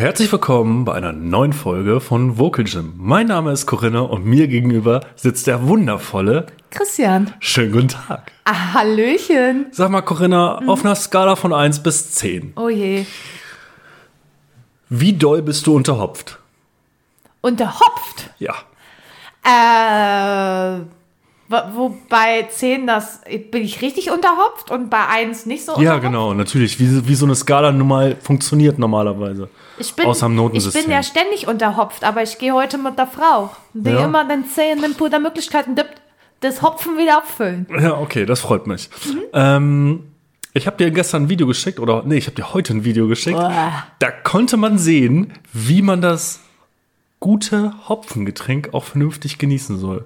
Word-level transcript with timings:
Herzlich 0.00 0.32
willkommen 0.32 0.86
bei 0.86 0.94
einer 0.94 1.12
neuen 1.12 1.52
Folge 1.52 2.00
von 2.00 2.38
Vocal 2.38 2.64
Gym. 2.64 2.94
Mein 2.96 3.26
Name 3.26 3.52
ist 3.52 3.66
Corinna 3.66 4.00
und 4.00 4.24
mir 4.24 4.48
gegenüber 4.48 5.02
sitzt 5.14 5.46
der 5.46 5.66
wundervolle 5.68 6.46
Christian. 6.70 7.34
Schönen 7.38 7.72
guten 7.72 7.88
Tag. 7.88 8.32
Ah, 8.44 8.72
Hallöchen. 8.72 9.66
Sag 9.72 9.90
mal, 9.90 10.00
Corinna, 10.00 10.66
auf 10.66 10.86
einer 10.86 10.94
Skala 10.94 11.36
von 11.36 11.52
1 11.52 11.82
bis 11.82 12.12
10, 12.12 12.54
Oh 12.56 12.70
je. 12.70 13.04
wie 14.88 15.12
doll 15.12 15.42
bist 15.42 15.66
du 15.66 15.76
unterhopft? 15.76 16.38
Unterhopft. 17.42 18.30
Ja. 18.38 18.54
Äh, 19.44 20.80
wo- 21.50 21.74
wobei 21.90 22.44
10 22.50 22.86
das 22.86 23.20
bin 23.50 23.62
ich 23.62 23.82
richtig 23.82 24.10
unterhopft 24.10 24.70
und 24.70 24.88
bei 24.88 25.06
1 25.08 25.44
nicht 25.44 25.66
so. 25.66 25.72
Ja, 25.72 25.76
unterhopft? 25.78 26.02
genau, 26.04 26.32
natürlich. 26.32 26.80
Wie, 26.80 27.06
wie 27.06 27.14
so 27.14 27.26
eine 27.26 27.34
Skala 27.34 27.70
nun 27.70 27.88
mal 27.88 28.16
funktioniert 28.22 28.78
normalerweise. 28.78 29.50
Ich 29.80 29.94
bin, 29.94 30.04
im 30.04 30.12
ich 30.12 30.20
Notensystem. 30.22 30.82
bin 30.84 30.92
ja 30.92 31.02
ständig 31.02 31.48
unterhopft, 31.48 32.04
aber 32.04 32.22
ich 32.22 32.36
gehe 32.38 32.52
heute 32.52 32.76
mit 32.78 32.98
der 32.98 33.06
Frau, 33.06 33.50
die 33.72 33.90
Ja. 33.90 34.04
immer 34.04 34.24
den 34.26 34.44
Zehen 34.46 34.82
den 34.82 34.94
Pudermöglichkeiten 34.94 35.74
gibt, 35.74 35.94
das 36.40 36.60
Hopfen 36.62 36.98
wieder 36.98 37.18
auffüllen. 37.18 37.66
Ja, 37.80 37.98
okay, 37.98 38.26
das 38.26 38.40
freut 38.40 38.66
mich. 38.66 38.90
Mhm. 39.06 39.20
Ähm, 39.32 40.04
ich 40.52 40.66
habe 40.66 40.76
dir 40.76 40.90
gestern 40.90 41.24
ein 41.24 41.28
Video 41.28 41.46
geschickt, 41.46 41.78
oder 41.80 42.02
nee, 42.04 42.16
ich 42.18 42.26
habe 42.26 42.36
dir 42.36 42.52
heute 42.52 42.74
ein 42.74 42.84
Video 42.84 43.08
geschickt. 43.08 43.38
Boah. 43.38 43.84
Da 44.00 44.10
konnte 44.10 44.56
man 44.56 44.78
sehen, 44.78 45.32
wie 45.52 45.80
man 45.82 46.00
das 46.02 46.40
gute 47.18 47.72
Hopfengetränk 47.88 48.70
auch 48.74 48.84
vernünftig 48.84 49.38
genießen 49.38 49.78
soll. 49.78 50.04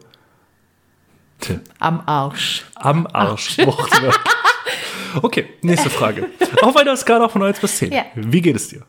Tja, 1.40 1.56
Am 1.80 2.00
Arsch. 2.06 2.64
am 2.76 3.06
Arsch. 3.12 3.58
Wortwörtlich. 3.58 4.14
Okay, 5.22 5.46
nächste 5.62 5.90
Frage. 5.90 6.26
Auf 6.60 6.76
einer 6.76 6.96
Skala 6.96 7.28
von 7.28 7.40
1 7.44 7.60
bis 7.60 7.76
10. 7.78 7.92
Ja. 7.92 8.02
Wie 8.16 8.40
geht 8.40 8.56
es 8.56 8.66
dir? 8.68 8.82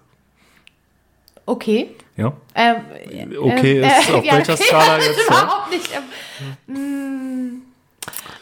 Okay. 1.45 1.95
Ja. 2.17 2.33
Ähm, 2.55 2.75
Okay, 3.39 3.79
ähm, 3.81 3.83
ist 3.83 4.11
auf 4.11 4.23
welcher 4.31 4.53
okay, 4.53 4.63
Skala 4.63 4.97
jetzt? 4.99 5.17
Ja? 5.17 5.25
Überhaupt 5.43 5.71
nicht. 5.71 5.89
Ähm, 6.69 7.61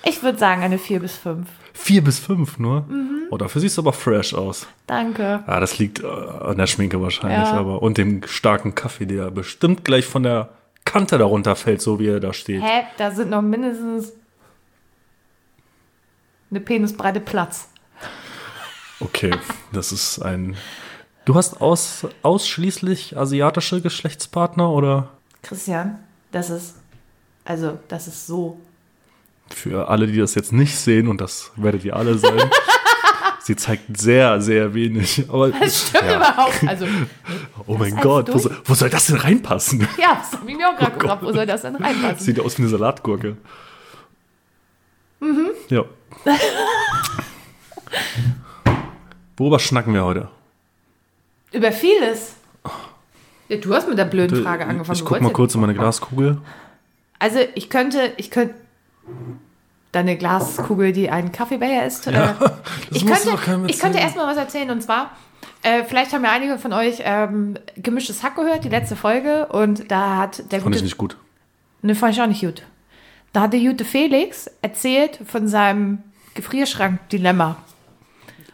ich 0.06 0.22
würde 0.23 0.38
sagen 0.38 0.62
eine 0.64 0.78
4 0.78 1.00
bis 1.00 1.18
5. 1.18 1.48
4 1.74 2.04
bis 2.04 2.20
5 2.20 2.59
nur? 2.59 2.81
Mhm. 2.81 3.24
Oh, 3.31 3.38
dafür 3.38 3.59
siehst 3.62 3.78
du 3.78 3.81
aber 3.81 3.94
fresh 3.94 4.34
aus. 4.34 4.68
Danke. 4.88 5.44
Ah, 5.48 5.59
das 5.59 5.80
liegt 5.80 6.02
äh, 6.04 6.06
an 6.08 6.58
der 6.58 6.68
Schminke 6.68 7.02
wahrscheinlich, 7.02 7.50
Ja. 7.50 7.54
aber 7.58 7.81
und 7.81 7.98
dem 7.98 8.22
starken 8.28 8.76
Kaffee, 8.76 9.06
der 9.06 9.31
bestimmt 9.31 9.84
gleich 9.84 10.06
von 10.06 10.24
der 10.24 10.50
Kante 10.86 11.18
darunter 11.18 11.56
fällt, 11.56 11.81
so 11.81 12.00
wie 12.00 12.08
er 12.08 12.20
da 12.20 12.31
steht. 12.34 12.62
Hä? 12.62 12.84
Da 12.98 13.12
sind 13.12 13.30
noch 13.31 13.42
mindestens 13.42 14.14
eine 16.52 16.59
Penisbreite 16.59 17.20
Platz. 17.20 17.70
Okay, 19.00 19.31
das 19.72 19.92
ist 19.92 20.20
ein. 20.20 20.56
Du 21.26 21.36
hast 21.36 21.62
aus, 21.62 22.06
ausschließlich 22.22 23.18
asiatische 23.18 23.82
Geschlechtspartner 23.82 24.70
oder 24.70 25.10
Christian, 25.42 26.00
das 26.32 26.50
ist, 26.50 26.76
also, 27.46 27.80
das 27.88 28.08
ist 28.08 28.28
so. 28.28 28.60
für 29.50 29.88
alle, 29.88 30.08
die 30.08 30.18
das 30.18 30.36
jetzt 30.36 30.52
nicht 30.52 30.76
sehen, 30.78 31.08
und 31.08 31.22
das 31.22 31.52
werdet 31.56 31.86
ihr 31.86 31.96
alle 31.96 32.18
sein, 32.18 32.50
sie 33.42 33.56
zeigt 33.56 33.98
sehr, 33.98 34.42
sehr 34.42 34.74
wenig. 34.74 35.26
Aber 35.30 35.50
Das 35.52 35.88
stimmt 35.90 36.06
ja. 36.06 36.16
überhaupt. 36.18 36.64
Also, 36.68 36.88
Oh 37.68 37.78
mein 37.78 37.96
Gott, 37.98 38.34
wo 38.34 38.38
soll, 38.38 38.58
wo 38.66 38.74
soll 38.74 38.90
das 38.90 39.08
denn 39.08 39.18
reinpassen? 39.18 39.88
ja, 39.98 40.16
das 40.16 40.34
habe 40.40 40.50
ich 40.52 40.58
mir 40.58 40.68
auch 40.70 40.76
gerade 40.78 40.98
gefragt. 40.98 41.24
Wo 41.24 41.32
soll 41.32 41.46
das 41.46 41.62
denn 41.62 41.76
reinpassen? 41.78 42.20
Sieht 42.20 42.40
aus 42.40 42.58
wie 42.58 42.64
eine 42.64 42.70
Salatgurke. 42.72 43.38
Mhm. 45.22 45.52
Ja. 45.70 45.84
Worüber 49.38 49.60
schnacken 49.60 49.94
wir 49.94 50.04
heute? 50.04 50.28
Über 51.54 51.72
vieles. 51.72 52.36
Ja, 53.48 53.58
du 53.58 53.73
hast 53.73 53.88
mit 53.88 53.98
der 53.98 54.06
blöden 54.06 54.44
Frage 54.44 54.66
angefangen. 54.66 54.98
Ich 54.98 55.06
guck 55.06 55.22
mal 55.22 55.28
ja- 55.30 55.34
kurz 55.34 55.56
in 55.56 55.62
meine 55.62 55.73
Glaskugel. 55.73 56.42
Also, 57.20 57.40
ich 57.56 57.70
könnte, 57.70 58.12
ich 58.18 58.30
könnte. 58.32 58.56
Deine 59.91 60.18
Glaskugel, 60.18 60.91
die 60.91 61.12
ein 61.12 61.31
Kaffeebecher 61.31 61.86
ist. 61.86 62.08
äh, 62.08 62.34
ich 62.91 63.06
könnte, 63.06 63.38
ich 63.68 63.80
könnte 63.80 64.00
erstmal 64.00 64.25
was 64.25 64.38
erzählen 64.38 64.72
und 64.72 64.81
zwar, 64.81 65.12
äh, 65.62 65.84
vielleicht 65.84 66.14
haben 66.14 66.24
ja 66.24 66.31
einige 66.31 66.58
von 66.58 66.74
euch 66.74 66.96
ähm, 67.03 67.59
gemischtes 67.78 68.24
Hack 68.24 68.35
gehört, 68.35 68.64
die 68.64 68.70
letzte 68.70 68.96
Folge, 68.96 69.46
und 69.47 69.91
da 69.91 70.18
hat 70.18 70.52
der 70.52 70.62
Fand 70.62 70.64
gute. 70.64 70.78
ich 70.78 70.84
nicht 70.84 70.97
gut. 70.97 71.16
Ne, 71.84 71.94
fand 71.94 72.16
ich 72.16 72.22
auch 72.24 72.28
nicht 72.28 72.41
gut. 72.41 72.64
Da 73.34 73.41
hat 73.41 73.53
der 73.53 73.59
gute 73.59 73.85
Felix 73.85 74.50
erzählt 74.64 75.20
von 75.28 75.47
seinem 75.47 76.00
Gefrierschrank-Dilemma. 76.34 77.58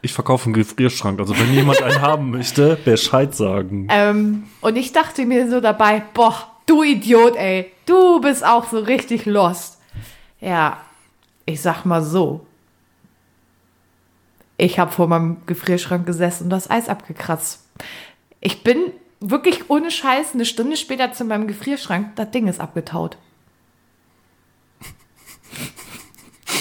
Ich 0.02 0.14
verkaufe 0.14 0.46
einen 0.46 0.54
Gefrierschrank. 0.54 1.20
Also 1.20 1.38
wenn 1.38 1.54
jemand 1.54 1.82
einen 1.82 2.02
haben 2.02 2.32
möchte, 2.32 2.78
Bescheid 2.86 3.36
sagen. 3.36 3.88
Ähm, 3.90 4.44
und 4.62 4.76
ich 4.76 4.94
dachte 4.94 5.26
mir 5.26 5.50
so 5.50 5.60
dabei, 5.60 6.04
boah, 6.14 6.50
du 6.66 6.84
Idiot, 6.84 7.36
ey, 7.36 7.72
du 7.86 8.22
bist 8.22 8.46
auch 8.46 8.70
so 8.70 8.80
richtig 8.80 9.26
lost. 9.26 9.80
Ja, 10.40 10.78
ich 11.46 11.62
sag 11.62 11.84
mal 11.86 12.04
so. 12.04 12.46
Ich 14.58 14.78
habe 14.80 14.92
vor 14.92 15.08
meinem 15.08 15.38
Gefrierschrank 15.46 16.06
gesessen 16.06 16.46
und 16.46 16.50
das 16.50 16.70
Eis 16.70 16.90
abgekratzt. 16.90 17.66
Ich 18.42 18.64
bin 18.64 18.78
wirklich 19.20 19.70
ohne 19.70 19.92
Scheiß 19.92 20.34
eine 20.34 20.46
Stunde 20.46 20.78
später 20.78 21.12
zu 21.12 21.26
meinem 21.26 21.48
Gefrierschrank, 21.48 22.16
das 22.16 22.32
Ding 22.32 22.48
ist 22.48 22.60
abgetaut. 22.60 23.18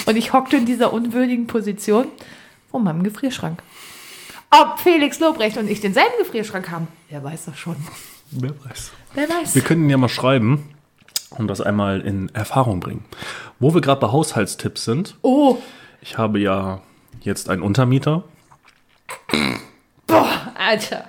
Und 0.07 0.17
ich 0.17 0.33
hockte 0.33 0.57
in 0.57 0.65
dieser 0.65 0.93
unwürdigen 0.93 1.47
Position 1.47 2.07
vor 2.71 2.81
meinem 2.81 3.03
Gefrierschrank. 3.03 3.63
Ob 4.51 4.79
Felix 4.81 5.21
Lobrecht 5.21 5.57
und 5.59 5.69
ich 5.69 5.81
denselben 5.81 6.13
Gefrierschrank 6.19 6.71
haben, 6.71 6.89
wer 7.11 7.23
weiß 7.23 7.47
das 7.47 7.59
schon. 7.59 7.77
Wer 8.31 8.51
weiß. 8.65 8.93
Wer 9.15 9.29
weiß. 9.29 9.55
Wir 9.55 9.63
können 9.63 9.89
ja 9.91 9.97
mal 9.97 10.09
schreiben 10.09 10.71
und 11.31 11.49
das 11.49 11.61
einmal 11.61 12.01
in 12.01 12.29
Erfahrung 12.35 12.81
bringen. 12.81 13.05
Wo 13.59 13.75
wir 13.75 13.81
gerade 13.81 14.01
bei 14.01 14.09
Haushaltstipps 14.13 14.85
sind. 14.85 15.17
Oh, 15.23 15.59
Ich 16.01 16.17
habe 16.19 16.39
ja 16.39 16.81
jetzt 17.21 17.51
einen 17.51 17.63
Untermieter 17.63 18.25
Alter. 20.55 21.05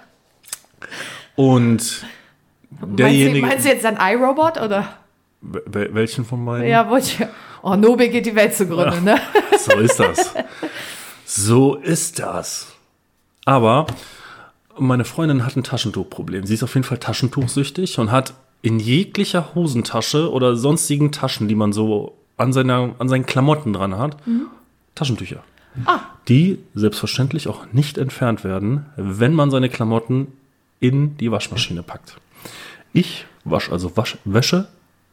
und 1.35 1.77
Meinst 1.77 2.03
du, 2.81 2.95
derjenige. 2.95 3.45
meinst 3.47 3.65
du 3.65 3.69
jetzt 3.69 3.85
ein 3.85 3.97
iRobot 3.99 4.57
oder? 4.59 4.87
Wel- 5.41 5.93
welchen 5.93 6.25
von 6.25 6.45
beiden? 6.45 6.67
Ja, 6.67 6.89
wollte 6.89 7.07
ich. 7.07 7.27
Oh, 7.61 7.75
Nobi 7.75 8.09
geht 8.09 8.25
die 8.25 8.35
Welt 8.35 8.55
zugrunde, 8.55 9.01
ne? 9.01 9.19
So 9.57 9.73
ist 9.79 9.99
das. 9.99 10.33
So 11.31 11.75
ist 11.75 12.17
das. 12.17 12.73
Aber 13.45 13.85
meine 14.79 15.05
Freundin 15.05 15.45
hat 15.45 15.55
ein 15.55 15.63
Taschentuchproblem. 15.63 16.47
Sie 16.47 16.55
ist 16.55 16.63
auf 16.63 16.73
jeden 16.73 16.85
Fall 16.85 16.97
taschentuchsüchtig 16.97 17.99
und 17.99 18.11
hat 18.11 18.33
in 18.63 18.79
jeglicher 18.79 19.53
Hosentasche 19.53 20.31
oder 20.31 20.55
sonstigen 20.55 21.11
Taschen, 21.11 21.47
die 21.47 21.53
man 21.53 21.71
so 21.71 22.17
an, 22.37 22.51
seiner, 22.51 22.95
an 22.97 23.07
seinen 23.09 23.27
Klamotten 23.27 23.73
dran 23.73 23.95
hat, 23.99 24.17
Taschentücher. 24.95 25.43
Ah. 25.85 25.99
Die 26.27 26.57
selbstverständlich 26.73 27.47
auch 27.47 27.71
nicht 27.73 27.99
entfernt 27.99 28.43
werden, 28.43 28.87
wenn 28.95 29.35
man 29.35 29.51
seine 29.51 29.69
Klamotten 29.69 30.29
in 30.79 31.15
die 31.17 31.31
Waschmaschine 31.31 31.83
packt. 31.83 32.17
Ich 32.91 33.27
wasche 33.43 33.71
also 33.71 33.95
Wasch 33.95 34.17
Wäsche 34.25 34.67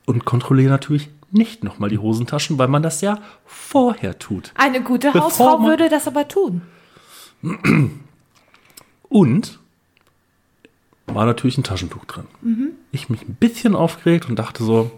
und 0.06 0.24
kontrolliere 0.24 0.70
natürlich 0.70 1.10
nicht 1.30 1.64
nochmal 1.64 1.90
die 1.90 1.98
Hosentaschen, 1.98 2.58
weil 2.58 2.68
man 2.68 2.82
das 2.82 3.00
ja 3.00 3.18
vorher 3.44 4.18
tut. 4.18 4.52
Eine 4.56 4.80
gute 4.82 5.12
Hausfrau 5.14 5.62
würde 5.64 5.88
das 5.88 6.06
aber 6.06 6.28
tun. 6.28 6.62
Und 9.08 9.58
war 11.06 11.26
natürlich 11.26 11.56
ein 11.58 11.64
Taschentuch 11.64 12.04
drin. 12.04 12.26
Ich 12.92 13.08
mich 13.08 13.22
ein 13.22 13.34
bisschen 13.34 13.74
aufgeregt 13.74 14.28
und 14.28 14.36
dachte 14.38 14.64
so, 14.64 14.90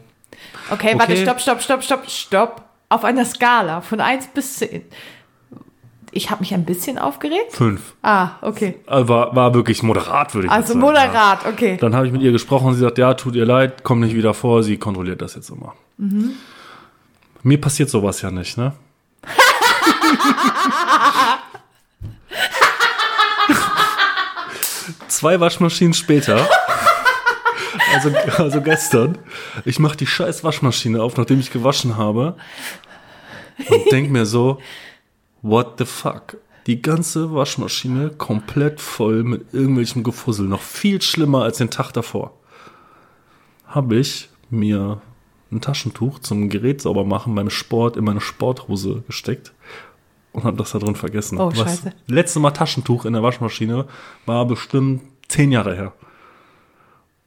Okay, 0.70 0.94
warte, 0.98 1.12
Okay. 1.12 1.22
stopp, 1.22 1.40
stopp, 1.40 1.62
stopp, 1.62 1.82
stopp, 1.82 2.08
stopp. 2.10 2.64
Auf 2.90 3.04
einer 3.04 3.24
Skala 3.24 3.80
von 3.80 4.00
1 4.00 4.28
bis 4.28 4.56
10. 4.56 4.82
Ich 6.12 6.30
habe 6.30 6.40
mich 6.40 6.54
ein 6.54 6.64
bisschen 6.64 6.98
aufgeregt. 6.98 7.52
fünf. 7.52 7.80
Ah, 8.02 8.30
okay. 8.42 8.76
Äh, 8.86 9.08
War, 9.08 9.34
war 9.36 9.54
wirklich 9.54 9.82
moderat, 9.82 10.34
würde 10.34 10.46
ich 10.46 10.52
Also 10.52 10.68
sagen. 10.68 10.80
Ja. 10.80 10.86
moderat, 10.86 11.46
okay. 11.46 11.76
Dann 11.80 11.94
habe 11.94 12.06
ich 12.06 12.12
mit 12.12 12.22
ihr 12.22 12.32
gesprochen 12.32 12.68
und 12.68 12.74
sie 12.74 12.80
sagt, 12.80 12.98
ja, 12.98 13.14
tut 13.14 13.34
ihr 13.34 13.44
leid, 13.46 13.84
komm 13.84 14.00
nicht 14.00 14.14
wieder 14.14 14.32
vor, 14.34 14.62
sie 14.62 14.76
kontrolliert 14.78 15.20
das 15.22 15.34
jetzt 15.34 15.50
immer. 15.50 15.74
Mir 17.42 17.60
passiert 17.60 17.90
sowas 17.90 18.22
ja 18.22 18.30
nicht, 18.30 18.56
ne? 18.56 18.72
Zwei 25.08 25.40
Waschmaschinen 25.40 25.94
später, 25.94 26.46
also, 27.94 28.10
also 28.38 28.60
gestern, 28.60 29.18
ich 29.64 29.78
mache 29.78 29.96
die 29.96 30.06
scheiß 30.06 30.44
Waschmaschine 30.44 31.02
auf, 31.02 31.16
nachdem 31.16 31.40
ich 31.40 31.50
gewaschen 31.50 31.96
habe 31.96 32.36
und 33.68 33.90
denk 33.90 34.10
mir 34.10 34.26
so, 34.26 34.60
what 35.42 35.74
the 35.78 35.84
fuck? 35.84 36.36
Die 36.66 36.82
ganze 36.82 37.32
Waschmaschine 37.34 38.10
komplett 38.10 38.80
voll 38.80 39.22
mit 39.22 39.54
irgendwelchem 39.54 40.02
Gefussel. 40.02 40.46
Noch 40.46 40.60
viel 40.62 41.00
schlimmer 41.00 41.42
als 41.44 41.58
den 41.58 41.70
Tag 41.70 41.92
davor. 41.92 42.32
Habe 43.66 43.96
ich 43.96 44.28
mir 44.50 45.00
ein 45.50 45.60
Taschentuch 45.62 46.18
zum 46.18 46.48
Gerät 46.50 46.82
sauber 46.82 47.04
machen 47.04 47.34
beim 47.34 47.48
Sport 47.50 47.96
in 47.96 48.04
meine 48.04 48.20
Sporthose 48.20 49.02
gesteckt 49.06 49.52
und 50.32 50.44
habe 50.44 50.58
das 50.58 50.72
da 50.72 50.78
drin 50.78 50.94
vergessen. 50.94 51.38
Oh, 51.38 51.50
Was 51.50 51.58
scheiße. 51.58 51.92
letzte 52.06 52.38
Mal 52.40 52.50
Taschentuch 52.50 53.06
in 53.06 53.14
der 53.14 53.22
Waschmaschine 53.22 53.86
war 54.26 54.44
bestimmt 54.46 55.02
zehn 55.28 55.50
Jahre 55.52 55.74
her. 55.74 55.92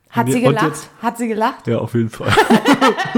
Hat 0.10 0.30
sie 0.30 0.42
gelacht? 0.42 0.66
jetzt- 0.68 0.90
Hat 1.02 1.18
sie 1.18 1.28
gelacht? 1.30 1.66
Ja, 1.68 1.80
auf 1.80 1.94
jeden 1.96 2.10
Fall. 2.10 2.32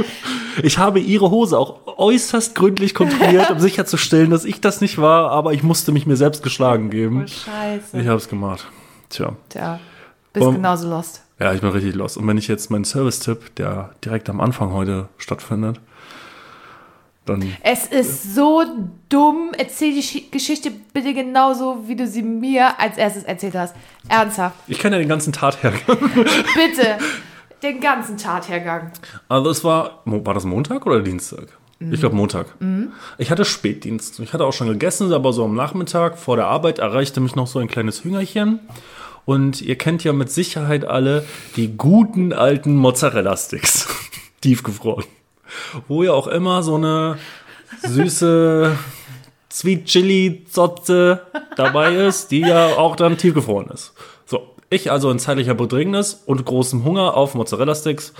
ich 0.62 0.78
habe 0.78 1.00
ihre 1.00 1.32
Hose 1.32 1.58
auch 1.58 1.98
äußerst 1.98 2.54
gründlich 2.56 2.94
kontrolliert, 2.94 3.50
um 3.52 3.60
sicherzustellen, 3.62 4.30
dass 4.30 4.46
ich 4.46 4.62
das 4.62 4.82
nicht 4.82 5.00
war, 5.00 5.32
aber 5.32 5.54
ich 5.54 5.64
musste 5.64 5.92
mich 5.92 6.06
mir 6.06 6.16
selbst 6.18 6.44
geschlagen 6.44 6.90
geben. 6.90 7.24
Oh, 7.24 7.28
scheiße. 7.28 8.00
Ich 8.00 8.08
habe 8.08 8.18
es 8.18 8.30
gemacht. 8.30 8.68
Tja. 9.10 9.36
Tja, 9.50 9.80
bist 10.34 10.46
Um- 10.46 10.56
genauso 10.56 10.90
lost. 10.90 11.22
Ja, 11.40 11.52
ich 11.54 11.62
bin 11.62 11.72
richtig 11.72 11.96
los. 11.96 12.16
Und 12.16 12.28
wenn 12.28 12.38
ich 12.38 12.48
jetzt 12.48 12.70
meinen 12.70 12.86
Service-Tipp, 12.86 13.56
der 13.56 13.90
direkt 14.06 14.30
am 14.30 14.40
Anfang 14.40 14.72
heute 14.72 15.10
stattfindet, 15.18 15.80
dann 17.26 17.44
Es 17.64 17.86
ist 17.88 18.36
so 18.36 18.64
dumm. 19.10 19.52
Erzähl 19.58 19.94
die 19.94 20.04
Schi- 20.04 20.30
Geschichte 20.30 20.72
bitte 20.94 21.14
genauso, 21.14 21.88
wie 21.88 21.96
du 21.96 22.06
sie 22.08 22.22
mir 22.22 22.80
als 22.80 22.98
erstes 22.98 23.24
erzählt 23.24 23.56
hast. 23.56 23.76
Ernsthaft. 24.10 24.56
Ich 24.68 24.78
kenne 24.80 24.98
ja 24.98 25.00
den 25.02 25.10
ganzen 25.10 25.34
Tathergang. 25.34 25.80
Bitte. 25.88 26.98
Den 27.64 27.80
ganzen 27.80 28.18
Tathergang. 28.18 28.92
Also 29.30 29.50
es 29.50 29.64
war, 29.64 30.02
war 30.06 30.34
das 30.34 30.44
Montag 30.44 30.86
oder 30.86 31.02
Dienstag? 31.02 31.48
Ich 31.92 32.00
glaube 32.00 32.16
Montag. 32.16 32.48
Ich 33.18 33.32
hatte 33.32 33.46
Spätdienst. 33.46 34.20
Ich 34.20 34.34
hatte 34.34 34.46
auch 34.46 34.54
schon 34.54 34.68
gegessen, 34.68 35.12
aber 35.12 35.34
so 35.34 35.46
am 35.46 35.56
Nachmittag 35.56 36.18
vor 36.18 36.36
der 36.36 36.48
Arbeit 36.48 36.80
erreichte 36.80 37.20
mich 37.20 37.36
noch 37.36 37.48
so 37.48 37.60
ein 37.60 37.68
kleines 37.68 38.04
Hüngerchen. 38.04 38.60
Und 39.26 39.62
ihr 39.62 39.78
kennt 39.78 40.04
ja 40.04 40.14
mit 40.14 40.30
Sicherheit 40.30 40.86
alle 40.86 41.26
die 41.56 41.78
guten 41.78 42.34
alten 42.34 42.76
Mozzarella-Sticks. 42.76 43.88
Tiefgefroren. 44.42 45.06
Wo 45.88 46.04
ja 46.04 46.12
auch 46.12 46.28
immer 46.28 46.64
so 46.64 46.76
eine 46.76 47.18
süße 47.82 48.78
Sweet 49.52 49.86
Chili 49.86 50.46
Zotze 50.50 51.22
dabei 51.56 51.96
ist, 51.96 52.32
die 52.32 52.42
ja 52.42 52.76
auch 52.76 52.96
dann 52.96 53.18
tiefgefroren 53.18 53.70
ist. 53.70 53.94
Ich 54.74 54.90
also 54.90 55.12
in 55.12 55.20
zeitlicher 55.20 55.54
Bedrängnis 55.54 56.24
und 56.26 56.44
großem 56.44 56.84
Hunger 56.84 57.16
auf 57.16 57.36
Mozzarella 57.36 57.76
Sticks 57.76 58.12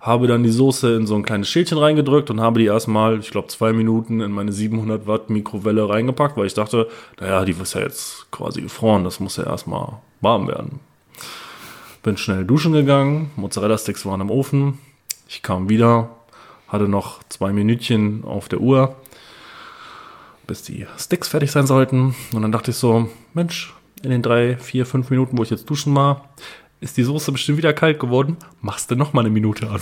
habe 0.00 0.26
dann 0.26 0.42
die 0.42 0.48
Soße 0.48 0.96
in 0.96 1.06
so 1.06 1.14
ein 1.14 1.22
kleines 1.22 1.50
Schälchen 1.50 1.76
reingedrückt 1.76 2.30
und 2.30 2.40
habe 2.40 2.60
die 2.60 2.64
erstmal, 2.64 3.18
ich 3.18 3.30
glaube, 3.30 3.48
zwei 3.48 3.74
Minuten 3.74 4.22
in 4.22 4.32
meine 4.32 4.50
700 4.50 5.06
Watt 5.06 5.28
Mikrowelle 5.28 5.86
reingepackt, 5.86 6.38
weil 6.38 6.46
ich 6.46 6.54
dachte, 6.54 6.88
naja, 7.20 7.44
die 7.44 7.52
ist 7.52 7.74
ja 7.74 7.82
jetzt 7.82 8.26
quasi 8.30 8.62
gefroren, 8.62 9.04
das 9.04 9.20
muss 9.20 9.36
ja 9.36 9.44
erstmal 9.44 9.98
warm 10.22 10.48
werden. 10.48 10.80
Bin 12.02 12.16
schnell 12.16 12.46
duschen 12.46 12.72
gegangen, 12.72 13.30
Mozzarella 13.36 13.76
Sticks 13.76 14.06
waren 14.06 14.22
im 14.22 14.30
Ofen. 14.30 14.78
Ich 15.28 15.42
kam 15.42 15.68
wieder, 15.68 16.08
hatte 16.68 16.88
noch 16.88 17.22
zwei 17.28 17.52
Minütchen 17.52 18.24
auf 18.24 18.48
der 18.48 18.60
Uhr, 18.60 18.96
bis 20.46 20.62
die 20.62 20.86
Sticks 20.96 21.28
fertig 21.28 21.50
sein 21.50 21.66
sollten. 21.66 22.14
Und 22.32 22.40
dann 22.40 22.52
dachte 22.52 22.70
ich 22.70 22.78
so, 22.78 23.10
Mensch, 23.34 23.74
in 24.02 24.10
den 24.10 24.22
drei, 24.22 24.56
vier, 24.56 24.86
fünf 24.86 25.10
Minuten, 25.10 25.38
wo 25.38 25.42
ich 25.42 25.50
jetzt 25.50 25.68
duschen 25.68 25.94
war, 25.94 26.28
ist 26.80 26.96
die 26.96 27.02
Soße 27.02 27.32
bestimmt 27.32 27.58
wieder 27.58 27.72
kalt 27.72 27.98
geworden. 27.98 28.36
Machst 28.60 28.90
du 28.90 28.96
noch 28.96 29.12
mal 29.12 29.20
eine 29.20 29.30
Minute 29.30 29.68
an. 29.68 29.80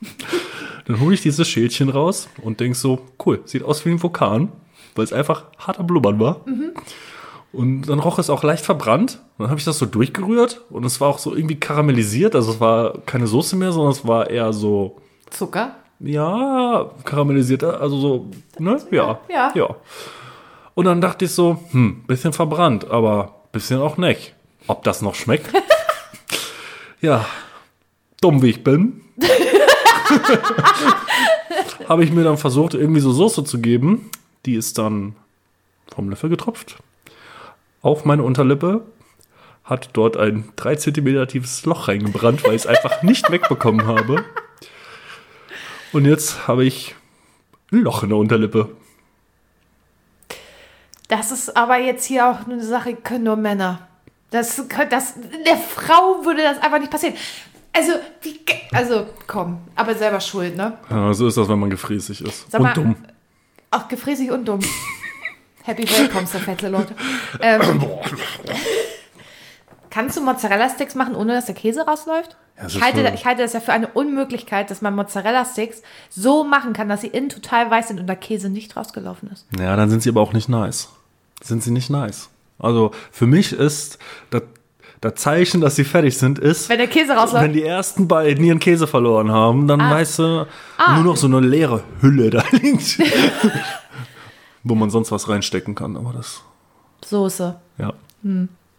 dann 0.86 1.00
hole 1.00 1.14
ich 1.14 1.22
dieses 1.22 1.48
Schälchen 1.48 1.88
raus 1.88 2.28
und 2.42 2.60
denk 2.60 2.74
so, 2.74 3.00
cool, 3.24 3.40
sieht 3.44 3.62
aus 3.62 3.84
wie 3.84 3.90
ein 3.90 4.02
Vulkan, 4.02 4.50
weil 4.94 5.04
es 5.04 5.12
einfach 5.12 5.44
harter 5.58 5.84
Blubbern 5.84 6.18
war. 6.18 6.40
Und 7.52 7.82
dann 7.82 7.98
roch 7.98 8.18
es 8.18 8.30
auch 8.30 8.42
leicht 8.42 8.64
verbrannt. 8.64 9.20
Und 9.36 9.44
dann 9.44 9.50
habe 9.50 9.58
ich 9.58 9.64
das 9.64 9.78
so 9.78 9.86
durchgerührt 9.86 10.62
und 10.70 10.84
es 10.84 11.00
war 11.00 11.08
auch 11.08 11.18
so 11.18 11.34
irgendwie 11.34 11.58
karamellisiert. 11.58 12.34
Also 12.34 12.52
es 12.52 12.60
war 12.60 12.98
keine 13.06 13.26
Soße 13.26 13.56
mehr, 13.56 13.72
sondern 13.72 13.92
es 13.92 14.06
war 14.06 14.28
eher 14.28 14.52
so, 14.52 14.96
Zucker? 15.30 15.76
ja, 16.00 16.90
karamellisiert. 17.04 17.64
Also 17.64 17.98
so, 17.98 18.26
ne? 18.58 18.78
Ja. 18.90 19.20
Ja. 19.28 19.52
Ja. 19.54 19.76
Und 20.78 20.84
dann 20.84 21.00
dachte 21.00 21.24
ich 21.24 21.32
so, 21.32 21.60
hm, 21.72 22.04
bisschen 22.06 22.32
verbrannt, 22.32 22.88
aber 22.88 23.34
bisschen 23.50 23.80
auch 23.80 23.96
nicht. 23.96 24.36
Ob 24.68 24.84
das 24.84 25.02
noch 25.02 25.16
schmeckt? 25.16 25.50
ja, 27.00 27.26
dumm 28.20 28.42
wie 28.42 28.50
ich 28.50 28.62
bin. 28.62 29.00
habe 31.88 32.04
ich 32.04 32.12
mir 32.12 32.22
dann 32.22 32.38
versucht, 32.38 32.74
irgendwie 32.74 33.00
so 33.00 33.10
Soße 33.10 33.42
zu 33.42 33.58
geben. 33.58 34.08
Die 34.46 34.54
ist 34.54 34.78
dann 34.78 35.16
vom 35.92 36.10
Löffel 36.10 36.30
getropft. 36.30 36.76
Auf 37.82 38.04
meine 38.04 38.22
Unterlippe 38.22 38.82
hat 39.64 39.90
dort 39.94 40.16
ein 40.16 40.50
3 40.54 40.76
cm 40.76 41.26
tiefes 41.26 41.66
Loch 41.66 41.88
reingebrannt, 41.88 42.44
weil 42.44 42.54
ich 42.54 42.62
es 42.62 42.66
einfach 42.68 43.02
nicht 43.02 43.32
wegbekommen 43.32 43.84
habe. 43.88 44.24
Und 45.92 46.04
jetzt 46.04 46.46
habe 46.46 46.64
ich 46.64 46.94
ein 47.72 47.80
Loch 47.80 48.04
in 48.04 48.10
der 48.10 48.18
Unterlippe. 48.18 48.68
Das 51.08 51.30
ist 51.32 51.56
aber 51.56 51.78
jetzt 51.78 52.04
hier 52.04 52.28
auch 52.28 52.46
eine 52.46 52.62
Sache, 52.62 52.94
können 52.94 53.24
nur 53.24 53.36
Männer. 53.36 53.88
Das, 54.30 54.62
das, 54.90 55.14
der 55.46 55.56
Frau 55.56 56.24
würde 56.24 56.42
das 56.42 56.58
einfach 56.62 56.78
nicht 56.78 56.90
passieren. 56.90 57.14
Also, 57.72 57.92
wie, 58.22 58.40
also, 58.72 59.06
komm, 59.26 59.58
aber 59.74 59.94
selber 59.94 60.20
schuld, 60.20 60.56
ne? 60.56 60.76
Ja, 60.90 61.12
so 61.14 61.28
ist 61.28 61.36
das, 61.36 61.48
wenn 61.48 61.58
man 61.58 61.70
gefräßig 61.70 62.20
ist. 62.22 62.50
Sag 62.50 62.60
mal- 62.60 62.68
Und 62.68 62.76
dumm. 62.76 62.96
Ach, 63.70 63.88
gefräßig 63.88 64.30
und 64.30 64.44
dumm. 64.46 64.60
Happy 65.64 65.88
Welcomes, 65.88 66.30
der 66.32 66.40
fette 66.40 66.68
Leute. 66.68 66.94
Ähm, 67.40 67.60
kannst 69.90 70.16
du 70.16 70.20
Mozzarella-Sticks 70.22 70.94
machen, 70.94 71.14
ohne 71.14 71.34
dass 71.34 71.46
der 71.46 71.54
Käse 71.54 71.82
rausläuft? 71.86 72.36
Ja, 72.60 72.66
ich, 72.66 72.82
halte, 72.82 73.12
ich 73.14 73.24
halte 73.24 73.42
das 73.42 73.52
ja 73.52 73.60
für 73.60 73.72
eine 73.72 73.86
Unmöglichkeit, 73.88 74.70
dass 74.70 74.82
man 74.82 74.94
Mozzarella-Sticks 74.96 75.82
so 76.10 76.42
machen 76.44 76.72
kann, 76.72 76.88
dass 76.88 77.02
sie 77.02 77.06
innen 77.08 77.28
total 77.28 77.70
weiß 77.70 77.88
sind 77.88 78.00
und 78.00 78.06
der 78.06 78.16
Käse 78.16 78.48
nicht 78.50 78.76
rausgelaufen 78.76 79.30
ist. 79.30 79.46
Ja, 79.58 79.76
dann 79.76 79.88
sind 79.90 80.02
sie 80.02 80.08
aber 80.10 80.20
auch 80.20 80.32
nicht 80.32 80.48
nice. 80.48 80.88
Sind 81.42 81.62
sie 81.62 81.70
nicht 81.70 81.88
nice. 81.88 82.28
Also 82.58 82.90
für 83.12 83.26
mich 83.28 83.52
ist 83.52 83.98
das, 84.30 84.42
das 85.00 85.14
Zeichen, 85.14 85.60
dass 85.60 85.76
sie 85.76 85.84
fertig 85.84 86.18
sind, 86.18 86.40
ist, 86.40 86.68
Wenn 86.68 86.78
der 86.78 86.88
Käse 86.88 87.12
rausläuft. 87.12 87.44
wenn 87.44 87.52
die 87.52 87.62
ersten 87.62 88.08
beiden 88.08 88.44
ihren 88.44 88.58
Käse 88.58 88.88
verloren 88.88 89.30
haben, 89.30 89.68
dann 89.68 89.78
weißt 89.78 90.18
du, 90.18 90.46
nur 90.96 91.04
noch 91.04 91.16
so 91.16 91.28
eine 91.28 91.38
leere 91.38 91.84
Hülle 92.00 92.30
da 92.30 92.42
liegt. 92.50 92.98
Wo 94.64 94.74
man 94.74 94.90
sonst 94.90 95.12
was 95.12 95.28
reinstecken 95.28 95.76
kann, 95.76 95.96
aber 95.96 96.12
das, 96.12 96.42
Soße. 97.04 97.54
ja. 97.78 97.92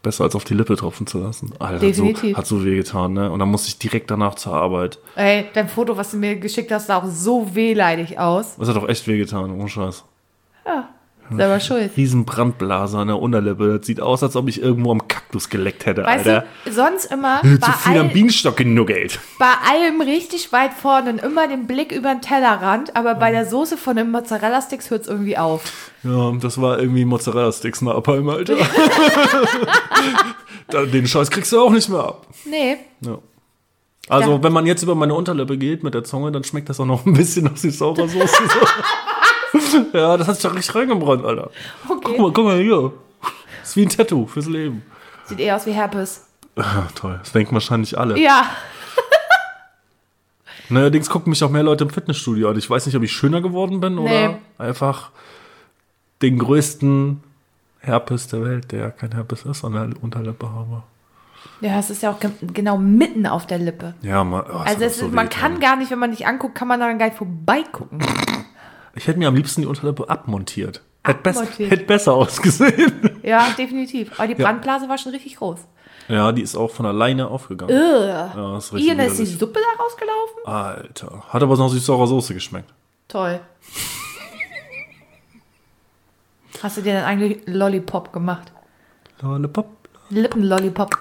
Besser 0.01 0.23
als 0.23 0.35
auf 0.35 0.45
die 0.45 0.53
Lippe 0.53 0.77
tropfen 0.77 1.07
zu 1.07 1.19
lassen. 1.19 1.51
Alter, 1.59 1.73
hat 1.85 1.95
so, 1.95 2.05
Definitiv. 2.05 2.37
hat 2.37 2.47
so 2.47 2.63
weh 2.63 2.75
getan, 2.77 3.13
ne? 3.13 3.29
Und 3.31 3.39
dann 3.39 3.49
musste 3.49 3.67
ich 3.67 3.79
direkt 3.79 4.09
danach 4.09 4.35
zur 4.35 4.53
Arbeit. 4.53 4.97
Ey, 5.15 5.47
dein 5.53 5.67
Foto, 5.67 5.97
was 5.97 6.11
du 6.11 6.17
mir 6.17 6.37
geschickt 6.37 6.71
hast, 6.71 6.87
sah 6.87 6.97
auch 6.97 7.05
so 7.05 7.53
wehleidig 7.53 8.17
aus. 8.17 8.55
Das 8.57 8.69
hat 8.69 8.77
doch 8.77 8.87
echt 8.87 9.05
weh 9.07 9.17
getan, 9.17 9.51
ohne 9.51 9.67
Scheiß. 9.67 10.05
Ja, 10.65 10.87
selber 11.37 11.59
schuld. 11.59 11.91
Riesen 11.97 12.25
Brandblase 12.25 12.97
an 12.97 13.07
der 13.07 13.19
Unterlippe. 13.19 13.77
Das 13.77 13.85
sieht 13.87 14.01
aus, 14.01 14.23
als 14.23 14.35
ob 14.35 14.47
ich 14.49 14.61
irgendwo 14.61 14.91
am 14.91 15.07
Kaktus 15.07 15.49
geleckt 15.49 15.85
hätte, 15.85 16.03
Weißt 16.03 16.27
Alter. 16.27 16.45
du, 16.65 16.71
sonst 16.71 17.05
immer 17.11 17.41
Zu 17.41 17.57
bei, 17.59 17.71
viel 17.71 17.97
am 17.99 18.07
all, 18.07 18.13
Bienenstock 18.13 18.57
genuggelt. 18.57 19.19
bei 19.37 19.51
allem 19.69 20.01
richtig 20.01 20.51
weit 20.51 20.73
vorne 20.73 21.11
und 21.11 21.19
immer 21.19 21.47
den 21.47 21.67
Blick 21.67 21.91
über 21.91 22.13
den 22.13 22.21
Tellerrand, 22.21 22.95
aber 22.95 23.15
bei 23.15 23.31
der 23.31 23.45
Soße 23.45 23.77
von 23.77 23.95
den 23.95 24.11
Mozzarella-Sticks 24.11 24.89
hört 24.89 25.03
es 25.03 25.07
irgendwie 25.07 25.37
auf. 25.37 25.91
Ja, 26.03 26.31
das 26.39 26.59
war 26.61 26.79
irgendwie 26.79 27.05
Mozzarella-Sticks 27.05 27.81
Napalm, 27.81 28.29
Alter. 28.29 28.55
Da- 30.67 30.85
Den 30.85 31.07
Scheiß 31.07 31.29
kriegst 31.31 31.51
du 31.51 31.59
auch 31.61 31.71
nicht 31.71 31.89
mehr 31.89 31.99
ab. 31.99 32.27
Nee, 32.45 32.77
Ja. 33.01 33.17
Also, 34.07 34.31
Ja. 34.33 34.43
wenn 34.43 34.53
man 34.53 34.65
jetzt 34.65 34.81
über 34.81 34.95
meine 34.95 35.13
Unterlippe 35.13 35.55
geht 35.57 35.83
mit 35.83 35.93
der 35.93 36.03
Zunge, 36.03 36.31
dann 36.31 36.43
schmeckt 36.43 36.67
das 36.69 36.79
auch 36.79 36.85
noch 36.85 37.05
ein 37.05 37.13
bisschen 37.13 37.43
nach 37.45 37.55
Soße. 37.57 37.77
So. 37.77 37.95
ja, 39.93 40.17
das 40.17 40.27
hat 40.27 40.35
sich 40.35 40.43
da 40.43 40.49
richtig 40.49 40.75
reingebrannt, 40.75 41.25
Alter. 41.25 41.49
Guck 41.87 42.07
okay. 42.09 42.21
mal, 42.21 42.31
guck 42.31 42.45
mal 42.45 42.59
hier. 42.59 42.91
ist 43.63 43.75
wie 43.75 43.83
ein 43.83 43.89
Tattoo 43.89 44.27
fürs 44.27 44.47
Leben. 44.47 44.83
Sieht 45.25 45.39
eher 45.39 45.55
aus 45.55 45.65
wie 45.65 45.71
Herpes. 45.71 46.25
Ah, 46.55 46.83
toll, 46.95 47.17
das 47.19 47.31
denken 47.31 47.53
wahrscheinlich 47.53 47.97
alle. 47.97 48.17
Ja, 48.19 48.45
Neuerdings 50.69 51.09
gucken 51.09 51.31
mich 51.31 51.43
auch 51.43 51.49
mehr 51.49 51.63
Leute 51.63 51.83
im 51.83 51.89
Fitnessstudio 51.89 52.49
an. 52.49 52.57
Ich 52.57 52.69
weiß 52.69 52.85
nicht, 52.85 52.95
ob 52.95 53.03
ich 53.03 53.11
schöner 53.11 53.41
geworden 53.41 53.79
bin 53.79 53.97
oder 53.97 54.29
Nee. 54.29 54.35
einfach 54.59 55.09
den 56.21 56.37
größten 56.37 57.23
Herpes 57.79 58.27
der 58.27 58.43
Welt, 58.43 58.71
der 58.71 58.79
ja 58.79 58.89
kein 58.91 59.11
Herpes 59.13 59.43
ist, 59.45 59.63
an 59.65 59.73
der 59.73 59.89
Unterlippe 60.01 60.49
habe. 60.51 60.83
ja, 61.61 61.79
es 61.79 61.89
ist 61.89 62.03
ja 62.03 62.11
auch 62.11 62.19
ge 62.19 62.29
genau 62.53 62.77
mitten 62.77 63.25
auf 63.25 63.47
der 63.47 63.57
Lippe. 63.57 63.95
Ja, 64.01 64.23
man, 64.23 64.41
oh, 64.41 64.57
Also 64.57 64.83
ist, 64.83 65.11
man 65.11 65.29
kann 65.29 65.59
gar 65.59 65.75
nicht, 65.75 65.89
wenn 65.89 65.99
man 65.99 66.11
nicht 66.11 66.27
anguckt, 66.27 66.55
kann 66.55 66.67
man 66.67 66.79
daran 66.79 66.99
gar 66.99 67.07
nicht 67.07 67.17
vorbeigucken. 67.17 67.99
Ich 68.95 69.07
hätte 69.07 69.19
mir 69.19 69.27
am 69.27 69.35
liebsten 69.35 69.61
die 69.61 69.67
Unterlippe 69.67 70.09
abmontiert. 70.09 70.81
Hätte, 71.03 71.19
bess 71.21 71.41
hätte 71.59 71.85
besser 71.85 72.13
ausgesehen. 72.13 72.93
Ja, 73.23 73.47
definitiv. 73.57 74.11
Aber 74.19 74.27
die 74.27 74.39
Ja. 74.41 74.45
Brandblase 74.47 74.89
war 74.89 74.97
schon 74.97 75.11
richtig 75.11 75.35
groß. 75.37 75.59
Ja, 76.07 76.31
die 76.31 76.41
ist 76.41 76.55
auch 76.55 76.71
von 76.71 76.85
alleine 76.87 77.27
aufgegangen. 77.27 77.75
Ugh. 77.75 78.05
Ja, 78.07 78.57
ist 78.57 78.73
richtig 78.73 78.89
Ian, 78.89 78.99
ist 78.99 79.19
die. 79.19 79.25
Suppe 79.25 79.59
da 79.59 79.83
rausgelaufen? 79.83 80.45
Alter. 80.45 81.23
Hat 81.29 81.43
aber 81.43 81.55
noch 81.55 81.69
süß-saurer 81.69 82.07
Soße 82.07 82.33
geschmeckt. 82.33 82.73
Toll. 83.07 83.39
Hast 86.63 86.77
du 86.77 86.81
dir 86.81 86.93
dann 86.95 87.03
eigentlich 87.03 87.41
Lollipop 87.45 88.11
gemacht? 88.11 88.51
Lollipop. 89.21 89.67
Lippenlollipop. 90.09 90.97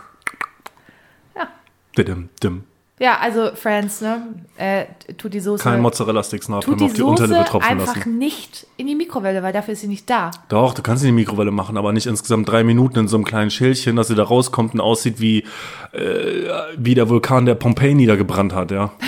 Ja, 1.34 1.48
Didim, 1.96 2.28
dim. 2.42 2.64
Ja, 3.00 3.18
also 3.20 3.50
Friends, 3.54 4.00
ne? 4.00 4.22
Äh, 4.56 4.86
tut 5.16 5.32
die 5.32 5.40
Soße. 5.40 5.62
Kein 5.62 5.80
Mozzarella-Sticks 5.80 6.48
nachher 6.48 6.62
Tut 6.62 6.82
auf 6.82 6.92
die 6.92 7.02
Unterlippe 7.02 7.44
tropfen 7.44 7.70
einfach 7.70 7.96
lassen. 7.96 8.18
nicht 8.18 8.66
in 8.76 8.88
die 8.88 8.96
Mikrowelle, 8.96 9.42
weil 9.42 9.52
dafür 9.52 9.74
ist 9.74 9.82
sie 9.82 9.86
nicht 9.86 10.10
da. 10.10 10.32
Doch, 10.48 10.74
du 10.74 10.82
kannst 10.82 11.02
sie 11.02 11.08
in 11.08 11.14
die 11.14 11.20
Mikrowelle 11.22 11.52
machen, 11.52 11.76
aber 11.76 11.92
nicht 11.92 12.06
insgesamt 12.06 12.48
drei 12.48 12.64
Minuten 12.64 12.98
in 13.00 13.08
so 13.08 13.16
einem 13.16 13.24
kleinen 13.24 13.50
Schälchen, 13.50 13.94
dass 13.94 14.08
sie 14.08 14.16
da 14.16 14.24
rauskommt 14.24 14.74
und 14.74 14.80
aussieht 14.80 15.20
wie, 15.20 15.44
äh, 15.92 16.48
wie 16.76 16.94
der 16.94 17.08
Vulkan, 17.08 17.46
der 17.46 17.54
Pompeji 17.54 17.94
niedergebrannt 17.94 18.52
hat, 18.54 18.70
ja. 18.70 18.90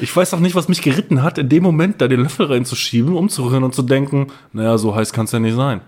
Ich 0.00 0.14
weiß 0.14 0.34
auch 0.34 0.40
nicht, 0.40 0.56
was 0.56 0.68
mich 0.68 0.82
geritten 0.82 1.22
hat, 1.22 1.38
in 1.38 1.48
dem 1.48 1.62
Moment 1.62 2.00
da 2.00 2.08
den 2.08 2.20
Löffel 2.24 2.46
reinzuschieben, 2.46 3.14
umzurühren 3.14 3.62
und 3.62 3.72
zu 3.72 3.82
denken, 3.82 4.32
naja, 4.52 4.76
so 4.76 4.96
heiß 4.96 5.12
kann 5.12 5.26
es 5.26 5.32
ja 5.32 5.38
nicht 5.38 5.54
sein. 5.54 5.80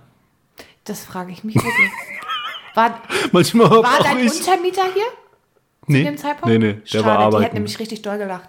Das 0.85 1.05
frage 1.05 1.33
ich 1.33 1.43
mich 1.43 1.57
wirklich. 1.57 1.91
War, 2.75 3.01
Manchmal 3.33 3.71
war 3.71 3.99
dein 4.03 4.19
ich. 4.21 4.33
Untermieter 4.33 4.83
hier 4.93 5.05
nee, 5.87 5.99
zu 6.01 6.05
dem 6.05 6.19
Zeitpunkt? 6.19 6.47
nee, 6.49 6.59
nee, 6.59 6.73
der 6.75 6.87
Schade, 6.87 7.05
war 7.05 7.17
die 7.19 7.23
arbeiten. 7.25 7.45
hat 7.45 7.55
nämlich 7.55 7.79
richtig 7.79 8.03
doll 8.03 8.19
gelacht. 8.19 8.49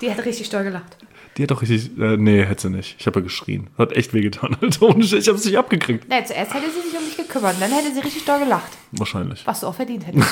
Die 0.00 0.10
hat 0.10 0.24
richtig 0.24 0.50
doll 0.50 0.64
gelacht. 0.64 0.96
Die 1.36 1.42
hat 1.42 1.50
doch 1.50 1.62
richtig, 1.62 1.98
äh, 1.98 2.16
nee, 2.16 2.44
hätte 2.44 2.62
sie 2.62 2.70
nicht. 2.70 2.94
Ich 2.98 3.06
habe 3.06 3.18
ja 3.18 3.24
geschrien. 3.24 3.68
Hat 3.76 3.92
echt 3.92 4.14
wehgetan, 4.14 4.56
Alter. 4.60 4.90
Ich 4.98 5.28
habe 5.28 5.36
es 5.38 5.44
nicht 5.44 5.58
abgekriegt. 5.58 6.08
Nee, 6.08 6.22
zuerst 6.24 6.54
hätte 6.54 6.70
sie 6.70 6.88
sich 6.88 6.96
um 6.98 7.04
mich 7.04 7.16
gekümmert, 7.16 7.54
und 7.54 7.60
dann 7.62 7.72
hätte 7.72 7.92
sie 7.92 8.00
richtig 8.00 8.24
doll 8.24 8.38
gelacht. 8.38 8.70
Wahrscheinlich. 8.92 9.44
Was 9.46 9.60
du 9.60 9.66
auch 9.66 9.74
verdient 9.74 10.06
hättest. 10.06 10.28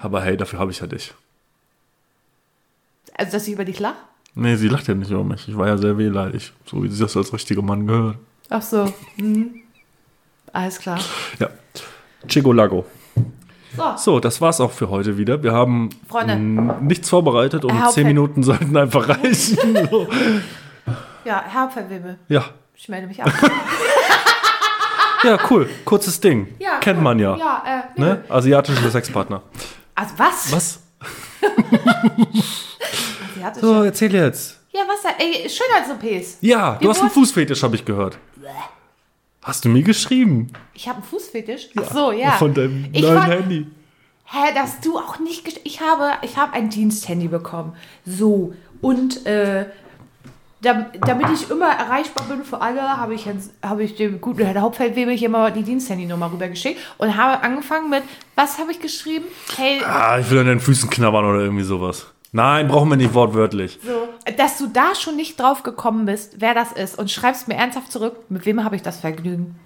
Aber 0.00 0.22
hey, 0.22 0.36
dafür 0.36 0.58
habe 0.58 0.70
ich 0.70 0.80
ja 0.80 0.86
dich. 0.86 1.14
Also, 3.14 3.32
dass 3.32 3.44
sie 3.46 3.52
über 3.52 3.64
dich 3.64 3.78
lacht? 3.80 3.96
Nee, 4.34 4.56
sie 4.56 4.68
lacht 4.68 4.86
ja 4.88 4.94
nicht 4.94 5.10
über 5.10 5.24
mich. 5.24 5.48
Ich 5.48 5.56
war 5.56 5.66
ja 5.66 5.78
sehr 5.78 5.96
wehleidig. 5.96 6.52
So 6.66 6.82
wie 6.82 6.88
sie 6.88 7.02
das 7.02 7.16
als 7.16 7.32
richtiger 7.32 7.62
Mann 7.62 7.86
gehört. 7.86 8.18
Ach 8.50 8.60
so. 8.60 8.92
Mhm. 9.16 9.62
Alles 10.52 10.78
klar. 10.78 11.00
Ja. 11.38 11.48
Chigolago. 12.28 12.84
So, 13.76 13.82
So, 13.96 14.20
das 14.20 14.40
war's 14.40 14.60
auch 14.60 14.72
für 14.72 14.88
heute 14.88 15.18
wieder. 15.18 15.42
Wir 15.42 15.52
haben 15.52 15.90
nichts 16.80 17.10
vorbereitet 17.10 17.64
und 17.64 17.78
Herr 17.78 17.90
zehn. 17.90 18.06
Minuten 18.06 18.42
sollten 18.42 18.76
einfach 18.76 19.08
reichen. 19.08 19.58
So. 19.90 20.08
ja, 21.24 21.42
Herr 21.46 21.68
Verwimmel, 21.70 22.18
Ja. 22.28 22.44
ich 22.74 22.88
melde 22.88 23.06
mich 23.06 23.22
ab. 23.22 23.30
Ja, 25.24 25.38
cool. 25.50 25.68
Kurzes 25.84 26.20
Ding. 26.20 26.54
Ja, 26.58 26.78
Kennt 26.78 26.98
cool. 26.98 27.04
man 27.04 27.18
ja. 27.18 27.36
Ja, 27.36 27.62
äh, 27.96 28.00
Ne? 28.00 28.24
Asiatische 28.28 28.90
Sexpartner. 28.90 29.42
Also, 29.94 30.14
was? 30.16 30.52
Was? 30.52 30.80
So, 33.60 33.82
erzähl 33.84 34.12
jetzt. 34.14 34.58
Ja, 34.72 34.80
was? 34.88 35.04
Ey, 35.18 35.48
Schönheits-OPs. 35.48 36.38
Ja, 36.40 36.72
du 36.74 36.80
Die 36.80 36.88
hast 36.88 37.00
einen 37.00 37.10
Fußfetisch, 37.10 37.62
habe 37.62 37.76
ich 37.76 37.84
gehört. 37.84 38.18
Hast 39.46 39.64
du 39.64 39.68
mir 39.68 39.82
geschrieben? 39.84 40.48
Ich 40.74 40.88
habe 40.88 40.96
einen 40.98 41.06
Fußfetisch? 41.06 41.68
Ach 41.76 41.92
so, 41.94 42.10
ja. 42.10 42.32
Von 42.32 42.52
deinem 42.52 42.86
ich 42.92 43.00
neuen 43.02 43.22
Handy. 43.22 43.66
Hä, 44.24 44.52
dass 44.56 44.80
du 44.80 44.98
auch 44.98 45.20
nicht 45.20 45.60
Ich 45.62 45.80
habe, 45.80 46.10
ich 46.22 46.36
habe 46.36 46.52
ein 46.52 46.68
Diensthandy 46.68 47.28
bekommen. 47.28 47.74
So. 48.04 48.54
Und 48.80 49.24
äh, 49.24 49.66
dam- 50.62 50.86
damit 51.00 51.28
ich 51.32 51.48
immer 51.48 51.68
erreichbar 51.70 52.26
bin 52.26 52.44
für 52.44 52.60
alle, 52.60 52.82
habe 52.96 53.14
ich, 53.14 53.28
habe 53.62 53.84
ich 53.84 53.94
dem 53.94 54.20
guten 54.20 54.44
Herrn 54.44 54.60
Hauptfeldwebel 54.60 55.14
hier 55.16 55.28
mal 55.28 55.52
die 55.52 55.62
Diensthandynummer 55.62 56.32
rübergeschickt 56.32 56.80
und 56.98 57.16
habe 57.16 57.40
angefangen 57.44 57.88
mit, 57.88 58.02
was 58.34 58.58
habe 58.58 58.72
ich 58.72 58.80
geschrieben? 58.80 59.26
Hey, 59.56 59.80
Ah, 59.84 60.18
ich 60.18 60.28
will 60.28 60.40
an 60.40 60.46
deinen 60.46 60.60
Füßen 60.60 60.90
knabbern 60.90 61.24
oder 61.24 61.38
irgendwie 61.38 61.62
sowas. 61.64 62.06
Nein, 62.36 62.68
brauchen 62.68 62.90
wir 62.90 62.98
nicht 62.98 63.14
wortwörtlich. 63.14 63.78
so, 63.82 64.08
dass 64.36 64.58
du 64.58 64.66
da 64.66 64.94
schon 64.94 65.16
nicht 65.16 65.40
drauf 65.40 65.62
gekommen 65.62 66.04
bist, 66.04 66.34
wer 66.38 66.52
das 66.52 66.70
ist 66.70 66.98
und 66.98 67.10
schreibst 67.10 67.48
mir 67.48 67.54
ernsthaft 67.54 67.90
zurück, 67.90 68.16
mit 68.28 68.44
wem 68.44 68.62
habe 68.62 68.76
ich 68.76 68.82
das 68.82 69.00
Vergnügen? 69.00 69.58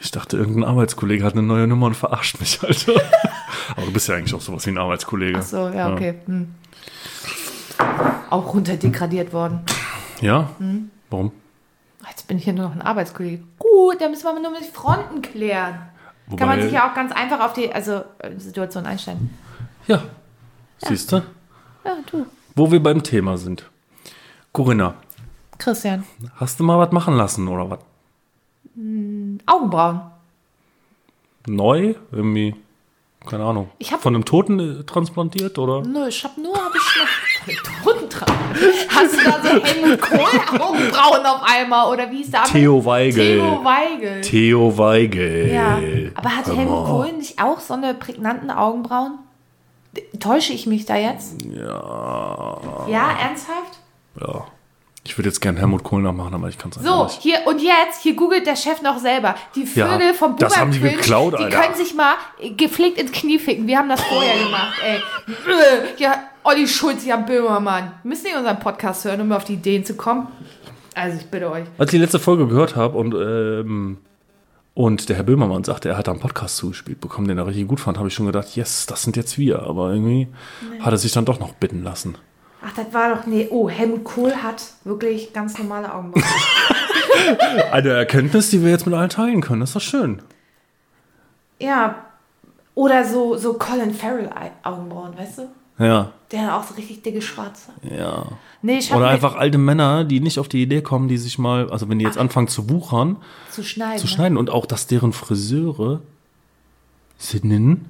Ich 0.00 0.10
dachte, 0.10 0.38
irgendein 0.38 0.64
Arbeitskollege 0.64 1.22
hat 1.22 1.34
eine 1.34 1.42
neue 1.42 1.66
Nummer 1.66 1.88
und 1.88 1.96
verarscht 1.96 2.40
mich, 2.40 2.62
Alter. 2.62 2.94
Aber 3.76 3.84
du 3.84 3.92
bist 3.92 4.08
ja 4.08 4.14
eigentlich 4.14 4.32
auch 4.32 4.40
sowas 4.40 4.64
wie 4.64 4.70
ein 4.70 4.78
Arbeitskollege. 4.78 5.38
Ach 5.38 5.42
so, 5.42 5.68
ja, 5.68 5.92
okay. 5.92 6.14
Hm. 6.24 6.54
Auch 8.30 8.54
runterdegradiert 8.54 9.34
worden. 9.34 9.60
Ja? 10.22 10.48
Hm. 10.58 10.90
Warum? 11.10 11.32
Jetzt 12.08 12.26
bin 12.26 12.38
ich 12.38 12.44
hier 12.44 12.54
nur 12.54 12.68
noch 12.68 12.74
ein 12.74 12.80
Arbeitskollege. 12.80 13.42
Gut, 13.58 14.00
dann 14.00 14.12
müssen 14.12 14.24
wir 14.24 14.40
nur 14.40 14.58
die 14.58 14.64
Fronten 14.64 15.20
klären. 15.20 15.90
Kann 16.38 16.48
man 16.48 16.62
sich 16.62 16.72
ja 16.72 16.88
auch 16.88 16.94
ganz 16.94 17.12
einfach 17.12 17.40
auf 17.40 17.52
die 17.52 17.70
also, 17.70 18.02
äh, 18.18 18.38
Situation 18.38 18.86
einstellen. 18.86 19.30
Ja. 19.86 20.02
Siehst 20.78 21.12
du? 21.12 21.16
Ja, 21.84 21.96
du. 22.10 22.26
Wo 22.54 22.70
wir 22.70 22.82
beim 22.82 23.02
Thema 23.02 23.36
sind. 23.38 23.68
Corinna, 24.52 24.94
Christian. 25.58 26.04
hast 26.36 26.58
du 26.58 26.64
mal 26.64 26.78
was 26.78 26.92
machen 26.92 27.14
lassen 27.14 27.46
oder 27.48 27.70
was? 27.70 27.78
Augenbrauen. 29.46 30.00
Neu? 31.46 31.94
Irgendwie? 32.10 32.54
Keine 33.28 33.44
Ahnung. 33.44 33.70
Ich 33.78 33.92
hab- 33.92 34.00
Von 34.00 34.14
einem 34.14 34.24
Toten 34.24 34.80
äh, 34.80 34.84
transplantiert 34.84 35.58
oder? 35.58 35.82
Nö, 35.86 36.06
ich 36.08 36.22
hab 36.24 36.36
nur, 36.38 36.54
hab 36.56 36.72
ich 37.46 37.56
Toten 37.82 38.08
dran. 38.08 38.28
Hast 38.88 39.14
du 39.14 39.24
da 39.24 39.42
so 39.42 39.64
Helmut 39.64 40.00
Kohl 40.00 40.60
Augenbrauen 40.60 41.26
auf 41.26 41.42
einmal 41.44 41.92
oder 41.92 42.10
wie 42.10 42.22
ist 42.22 42.32
da? 42.32 42.44
Theo 42.44 42.84
Weigel. 42.84 43.38
Theo 43.38 43.64
Weigel. 43.64 44.20
Theo 44.22 44.78
Weigel. 44.78 45.52
Ja, 45.52 45.78
aber 46.14 46.36
hat 46.36 46.46
Helmut. 46.46 46.86
Kohl 46.86 47.12
nicht 47.12 47.42
auch 47.42 47.60
so 47.60 47.74
eine 47.74 47.94
prägnanten 47.94 48.50
Augenbrauen? 48.50 49.18
Täusche 50.20 50.52
ich 50.52 50.66
mich 50.66 50.84
da 50.86 50.96
jetzt? 50.96 51.36
Ja. 51.54 52.58
Ja, 52.88 53.10
ernsthaft? 53.20 53.78
Ja. 54.20 54.46
Ich 55.04 55.16
würde 55.16 55.28
jetzt 55.28 55.40
gern 55.40 55.56
Helmut 55.56 55.84
Kohl 55.84 56.02
nachmachen, 56.02 56.34
aber 56.34 56.48
ich 56.48 56.58
kann 56.58 56.72
es 56.76 56.82
So, 56.82 57.04
nicht. 57.04 57.20
hier 57.22 57.38
und 57.46 57.60
jetzt, 57.62 58.02
hier 58.02 58.14
googelt 58.16 58.44
der 58.44 58.56
Chef 58.56 58.82
noch 58.82 58.98
selber. 58.98 59.36
Die 59.54 59.64
Vögel 59.64 60.08
Ja, 60.08 60.12
vom 60.14 60.36
das 60.36 60.58
haben 60.58 60.72
die 60.72 60.80
geklaut, 60.80 61.34
die 61.38 61.44
Alter. 61.44 61.60
können 61.60 61.74
sich 61.76 61.94
mal 61.94 62.14
gepflegt 62.56 62.98
ins 62.98 63.12
Knie 63.12 63.38
ficken. 63.38 63.68
Wir 63.68 63.78
haben 63.78 63.88
das 63.88 64.00
vorher 64.02 64.36
gemacht, 64.44 64.74
ey. 64.84 64.96
Äh, 64.96 65.02
Ja, 66.02 66.24
Olli 66.42 66.66
Schulz, 66.66 67.04
Jan 67.04 67.24
Böhmermann. 67.24 67.92
Müssen 68.02 68.24
nicht 68.24 68.36
unseren 68.36 68.58
Podcast 68.58 69.04
hören, 69.04 69.20
um 69.20 69.30
auf 69.32 69.44
die 69.44 69.54
Ideen 69.54 69.84
zu 69.84 69.94
kommen? 69.94 70.26
Also, 70.96 71.18
ich 71.18 71.26
bitte 71.26 71.50
euch. 71.52 71.64
Als 71.78 71.92
ich 71.92 71.98
die 71.98 72.02
letzte 72.02 72.18
Folge 72.18 72.48
gehört 72.48 72.74
habe 72.74 72.98
und, 72.98 73.14
ähm, 73.14 73.98
und 74.76 75.08
der 75.08 75.16
Herr 75.16 75.24
Böhmermann 75.24 75.64
sagte, 75.64 75.88
er 75.88 75.96
hat 75.96 76.06
da 76.06 76.12
einen 76.12 76.20
Podcast 76.20 76.58
zugespielt 76.58 77.00
bekommen, 77.00 77.28
den 77.28 77.38
er 77.38 77.46
richtig 77.46 77.66
gut 77.66 77.80
fand, 77.80 77.96
habe 77.96 78.08
ich 78.08 78.14
schon 78.14 78.26
gedacht, 78.26 78.54
yes, 78.56 78.84
das 78.84 79.02
sind 79.02 79.16
jetzt 79.16 79.38
wir. 79.38 79.62
Aber 79.62 79.90
irgendwie 79.90 80.28
hat 80.80 80.92
er 80.92 80.98
sich 80.98 81.12
dann 81.12 81.24
doch 81.24 81.40
noch 81.40 81.54
bitten 81.54 81.82
lassen. 81.82 82.18
Ach, 82.62 82.74
das 82.76 82.92
war 82.92 83.14
doch, 83.14 83.24
nee, 83.24 83.48
oh, 83.50 83.70
Helmut 83.70 84.04
Kohl 84.04 84.34
hat 84.34 84.62
wirklich 84.84 85.32
ganz 85.32 85.56
normale 85.56 85.94
Augenbrauen. 85.94 86.22
Eine 87.72 87.88
Erkenntnis, 87.88 88.50
die 88.50 88.62
wir 88.62 88.70
jetzt 88.70 88.84
mit 88.84 88.94
allen 88.94 89.08
teilen 89.08 89.40
können. 89.40 89.60
Das 89.60 89.70
ist 89.70 89.76
doch 89.76 89.80
schön. 89.80 90.20
ja, 91.58 92.04
oder 92.74 93.06
so, 93.06 93.38
so 93.38 93.54
Colin 93.54 93.94
Farrell 93.94 94.28
Augenbrauen, 94.62 95.16
weißt 95.16 95.38
du? 95.38 95.48
Ja, 95.78 96.12
Der 96.32 96.46
hat 96.46 96.52
auch 96.60 96.66
so 96.66 96.74
richtig 96.74 97.02
dicke 97.02 97.20
schwarze. 97.20 97.70
ja. 97.82 98.24
Nee, 98.62 98.78
ich 98.78 98.92
Oder 98.92 99.08
einfach 99.08 99.36
alte 99.36 99.58
Männer, 99.58 100.04
die 100.04 100.20
nicht 100.20 100.38
auf 100.40 100.48
die 100.48 100.62
Idee 100.62 100.80
kommen, 100.82 101.06
die 101.06 101.18
sich 101.18 101.38
mal, 101.38 101.70
also 101.70 101.88
wenn 101.88 101.98
die 101.98 102.04
jetzt 102.04 102.18
anfangen 102.18 102.48
zu 102.48 102.68
wuchern, 102.70 103.16
zu 103.50 103.62
schneiden. 103.62 103.98
zu 103.98 104.06
ne? 104.06 104.10
schneiden 104.10 104.36
und 104.38 104.50
auch, 104.50 104.66
dass 104.66 104.86
deren 104.86 105.12
Friseure 105.12 106.00
Sinnen 107.18 107.86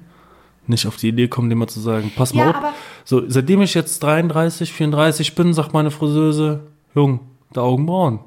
nicht 0.67 0.85
auf 0.85 0.97
die 0.97 1.07
Idee 1.09 1.27
kommen, 1.29 1.49
dem 1.49 1.59
mal 1.59 1.67
zu 1.67 1.79
sagen, 1.79 2.11
pass 2.15 2.33
mal 2.33 2.43
Ja, 2.43 2.49
auf. 2.51 2.55
aber- 2.57 2.73
So, 3.05 3.23
seitdem 3.27 3.61
ich 3.61 3.73
jetzt 3.73 4.03
33, 4.03 4.73
34 4.73 5.33
bin, 5.35 5.53
sagt 5.53 5.73
meine 5.73 5.91
Friseuse, 5.91 6.59
Jung, 6.93 7.21
der 7.55 7.63
Augenbrauen. 7.63 8.19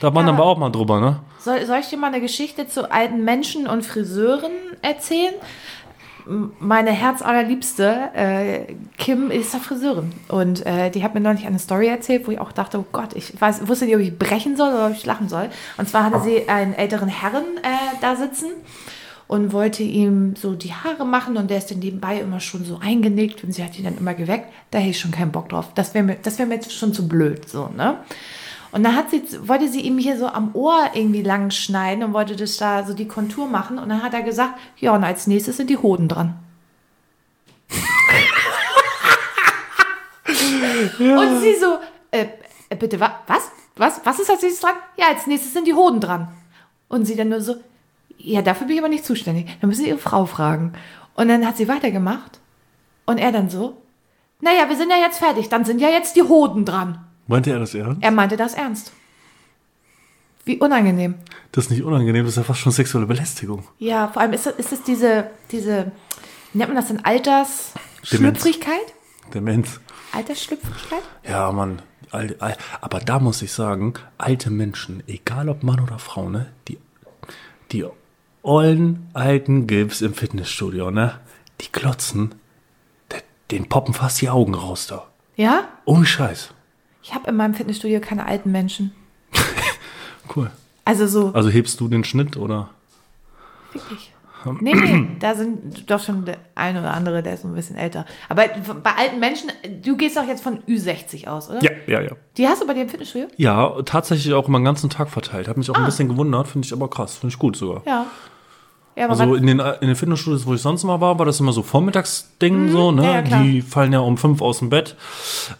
Da 0.00 0.14
wandern 0.14 0.34
aber- 0.36 0.44
wir 0.44 0.48
auch 0.50 0.58
mal 0.58 0.70
drüber, 0.70 1.00
ne? 1.00 1.20
Soll, 1.40 1.64
soll 1.64 1.78
ich 1.78 1.86
dir 1.88 1.96
mal 1.96 2.08
eine 2.08 2.20
Geschichte 2.20 2.66
zu 2.68 2.90
alten 2.92 3.24
Menschen 3.24 3.66
und 3.66 3.84
Friseuren 3.84 4.52
erzählen? 4.82 5.34
Meine 6.58 6.90
herzallerliebste, 6.90 8.10
äh, 8.14 8.74
Kim, 8.98 9.30
ist 9.30 9.54
ja 9.54 9.60
Friseurin. 9.60 10.12
Und 10.28 10.66
äh, 10.66 10.90
die 10.90 11.04
hat 11.04 11.14
mir 11.14 11.20
neulich 11.20 11.46
eine 11.46 11.58
Story 11.58 11.86
erzählt, 11.86 12.26
wo 12.26 12.32
ich 12.32 12.40
auch 12.40 12.52
dachte, 12.52 12.78
oh 12.78 12.84
Gott, 12.90 13.14
ich 13.14 13.40
weiß, 13.40 13.68
wusste 13.68 13.84
nicht, 13.84 13.94
ob 13.94 14.00
ich 14.00 14.18
brechen 14.18 14.56
soll 14.56 14.74
oder 14.74 14.86
ob 14.86 14.92
ich 14.92 15.06
lachen 15.06 15.28
soll. 15.28 15.50
Und 15.76 15.88
zwar 15.88 16.04
hatte 16.04 16.20
sie 16.20 16.48
einen 16.48 16.74
älteren 16.74 17.08
Herren 17.08 17.44
äh, 17.62 17.96
da 18.00 18.16
sitzen 18.16 18.48
und 19.28 19.52
wollte 19.52 19.82
ihm 19.82 20.36
so 20.36 20.54
die 20.54 20.72
Haare 20.72 21.04
machen 21.04 21.36
und 21.36 21.50
der 21.50 21.58
ist 21.58 21.70
dann 21.70 21.80
nebenbei 21.80 22.20
immer 22.20 22.40
schon 22.40 22.64
so 22.64 22.78
eingenickt 22.80 23.42
und 23.44 23.52
sie 23.52 23.64
hat 23.64 23.78
ihn 23.78 23.84
dann 23.84 23.98
immer 23.98 24.14
geweckt. 24.14 24.52
Da 24.70 24.78
hätte 24.78 24.90
ich 24.90 25.00
schon 25.00 25.10
keinen 25.10 25.32
Bock 25.32 25.48
drauf. 25.48 25.68
Das 25.74 25.94
wäre 25.94 26.04
mir, 26.04 26.16
das 26.22 26.38
mir 26.38 26.48
jetzt 26.50 26.72
schon 26.72 26.92
zu 26.92 27.08
blöd, 27.08 27.48
so, 27.48 27.68
ne? 27.68 27.98
Und 28.76 28.82
dann 28.82 28.94
hat 28.94 29.08
sie, 29.08 29.22
wollte 29.48 29.68
sie 29.68 29.80
ihm 29.80 29.96
hier 29.96 30.18
so 30.18 30.26
am 30.26 30.54
Ohr 30.54 30.90
irgendwie 30.92 31.22
lang 31.22 31.50
schneiden 31.50 32.04
und 32.04 32.12
wollte 32.12 32.36
das 32.36 32.58
da 32.58 32.84
so 32.84 32.92
die 32.92 33.08
Kontur 33.08 33.46
machen. 33.46 33.78
Und 33.78 33.88
dann 33.88 34.02
hat 34.02 34.12
er 34.12 34.20
gesagt, 34.20 34.58
ja, 34.76 34.94
und 34.94 35.02
als 35.02 35.26
nächstes 35.26 35.56
sind 35.56 35.70
die 35.70 35.78
Hoden 35.78 36.08
dran. 36.08 36.34
Und 40.98 41.40
sie 41.40 41.54
so, 41.58 41.78
äh, 42.10 42.26
äh, 42.68 42.76
bitte, 42.76 43.00
wa 43.00 43.18
was? 43.26 43.50
Was? 43.76 44.02
Was 44.04 44.18
ist 44.18 44.28
als 44.28 44.42
nächstes 44.42 44.60
dran? 44.60 44.74
Ja, 44.98 45.06
als 45.06 45.26
nächstes 45.26 45.54
sind 45.54 45.66
die 45.66 45.72
Hoden 45.72 46.00
dran. 46.00 46.28
Und 46.88 47.06
sie 47.06 47.16
dann 47.16 47.30
nur 47.30 47.40
so, 47.40 47.56
ja, 48.18 48.42
dafür 48.42 48.66
bin 48.66 48.76
ich 48.76 48.82
aber 48.82 48.90
nicht 48.90 49.06
zuständig. 49.06 49.56
Dann 49.58 49.70
müssen 49.70 49.84
Sie 49.84 49.88
Ihre 49.88 49.96
Frau 49.96 50.26
fragen. 50.26 50.74
Und 51.14 51.28
dann 51.28 51.46
hat 51.46 51.56
sie 51.56 51.66
weitergemacht. 51.66 52.40
Und 53.06 53.16
er 53.16 53.32
dann 53.32 53.48
so, 53.48 53.80
naja, 54.40 54.68
wir 54.68 54.76
sind 54.76 54.90
ja 54.90 54.98
jetzt 54.98 55.18
fertig, 55.18 55.48
dann 55.48 55.64
sind 55.64 55.80
ja 55.80 55.88
jetzt 55.88 56.14
die 56.14 56.24
Hoden 56.24 56.66
dran. 56.66 57.05
Meinte 57.26 57.50
er 57.50 57.58
das 57.58 57.74
ernst? 57.74 58.02
Er 58.02 58.10
meinte 58.10 58.36
das 58.36 58.54
ernst. 58.54 58.92
Wie 60.44 60.58
unangenehm. 60.58 61.14
Das 61.52 61.64
ist 61.64 61.70
nicht 61.70 61.82
unangenehm, 61.82 62.24
das 62.24 62.34
ist 62.34 62.36
ja 62.36 62.44
fast 62.44 62.60
schon 62.60 62.70
sexuelle 62.72 63.06
Belästigung. 63.06 63.66
Ja, 63.78 64.08
vor 64.08 64.22
allem 64.22 64.32
ist 64.32 64.46
es, 64.46 64.54
ist 64.56 64.72
es 64.72 64.82
diese, 64.84 65.30
diese, 65.50 65.90
wie 66.52 66.58
nennt 66.58 66.68
man 66.72 66.76
das 66.76 66.86
denn, 66.88 67.04
Altersschlüpfrigkeit? 67.04 68.94
Demenz. 69.34 69.80
Altersschlüpfrigkeit? 70.12 71.02
Ja, 71.28 71.50
Mann. 71.50 71.82
Aber 72.80 73.00
da 73.00 73.18
muss 73.18 73.42
ich 73.42 73.52
sagen, 73.52 73.94
alte 74.18 74.50
Menschen, 74.50 75.02
egal 75.08 75.48
ob 75.48 75.64
Mann 75.64 75.80
oder 75.80 75.98
Frau, 75.98 76.28
ne, 76.30 76.52
die, 76.68 76.78
die 77.72 77.84
ollen 78.42 79.10
alten 79.12 79.66
Gips 79.66 80.00
im 80.00 80.14
Fitnessstudio, 80.14 80.92
ne, 80.92 81.18
die 81.60 81.66
klotzen, 81.72 82.36
de- 83.10 83.22
den 83.50 83.68
poppen 83.68 83.92
fast 83.94 84.20
die 84.20 84.28
Augen 84.30 84.54
raus 84.54 84.86
da. 84.86 85.08
Ja? 85.34 85.64
Ohne 85.84 86.06
Scheiß. 86.06 86.50
Ich 87.08 87.14
habe 87.14 87.30
in 87.30 87.36
meinem 87.36 87.54
Fitnessstudio 87.54 88.00
keine 88.00 88.26
alten 88.26 88.50
Menschen. 88.50 88.92
Cool. 90.34 90.50
Also 90.84 91.06
so, 91.06 91.30
Also 91.34 91.50
hebst 91.50 91.78
du 91.78 91.86
den 91.86 92.02
Schnitt 92.02 92.36
oder? 92.36 92.68
wirklich. 93.72 94.12
Nee, 94.60 94.74
nee, 94.74 95.08
da 95.20 95.34
sind 95.36 95.88
doch 95.90 96.00
schon 96.02 96.24
der 96.24 96.38
eine 96.56 96.80
oder 96.80 96.92
andere, 96.94 97.22
der 97.22 97.34
ist 97.34 97.44
ein 97.44 97.54
bisschen 97.54 97.76
älter. 97.76 98.04
Aber 98.28 98.44
bei 98.82 98.92
alten 98.96 99.18
Menschen, 99.20 99.50
du 99.82 99.96
gehst 99.96 100.16
doch 100.16 100.26
jetzt 100.26 100.42
von 100.42 100.62
Ü60 100.64 101.26
aus, 101.28 101.48
oder? 101.48 101.62
Ja, 101.62 101.70
ja, 101.86 102.00
ja. 102.00 102.10
Die 102.36 102.46
hast 102.48 102.60
du 102.62 102.66
bei 102.66 102.74
dir 102.74 102.82
im 102.82 102.88
Fitnessstudio? 102.88 103.28
Ja, 103.36 103.72
tatsächlich 103.84 104.34
auch 104.34 104.46
immer 104.48 104.58
den 104.58 104.64
ganzen 104.64 104.90
Tag 104.90 105.08
verteilt. 105.10 105.46
Hat 105.48 105.56
mich 105.56 105.70
auch 105.70 105.74
ein 105.76 105.82
Ah. 105.82 105.86
bisschen 105.86 106.08
gewundert, 106.08 106.46
finde 106.48 106.66
ich 106.66 106.72
aber 106.72 106.88
krass, 106.90 107.16
finde 107.18 107.32
ich 107.34 107.38
gut 107.38 107.56
sogar. 107.56 107.82
Ja. 107.86 108.06
Ja, 108.96 109.08
Also 109.08 109.34
in 109.34 109.46
den, 109.46 109.60
in 109.60 109.86
den 109.88 109.94
Fitnessstudios, 109.96 110.46
wo 110.46 110.54
ich 110.54 110.62
sonst 110.62 110.82
mal 110.84 111.00
war, 111.02 111.18
war 111.18 111.26
das 111.26 111.38
immer 111.38 111.52
so 111.52 111.62
Vormittagsding 111.62 112.70
so, 112.70 112.92
ne? 112.92 113.02
Mhm. 113.02 113.06
ja, 113.08 113.20
ja, 113.20 113.42
die 113.42 113.60
fallen 113.62 113.92
ja 113.92 114.00
um 114.00 114.16
fünf 114.16 114.40
aus 114.40 114.60
dem 114.60 114.70
Bett, 114.70 114.96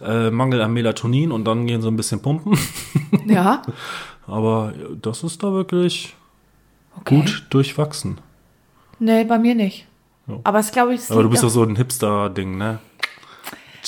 äh, 0.04 0.30
Mangel 0.30 0.62
an 0.62 0.72
Melatonin 0.72 1.30
und 1.32 1.44
dann 1.44 1.66
gehen 1.66 1.82
sie 1.82 1.88
ein 1.88 1.96
bisschen 1.96 2.20
pumpen. 2.22 2.58
ja. 3.26 3.60
Aber 4.26 4.72
das 5.02 5.22
ist 5.22 5.42
da 5.42 5.52
wirklich 5.52 6.14
Okay. 7.00 7.16
gut 7.16 7.44
durchwachsen. 7.50 8.18
Nee, 8.98 9.24
bei 9.24 9.38
mir 9.38 9.54
nicht. 9.54 9.86
Aber 10.44 10.58
es 10.58 10.72
glaube 10.72 10.94
ich, 10.94 11.10
Aber 11.10 11.22
du 11.22 11.28
bist 11.28 11.42
doch 11.42 11.50
so 11.50 11.62
ein 11.62 11.76
Hipster-Ding, 11.76 12.56
ne? 12.56 12.78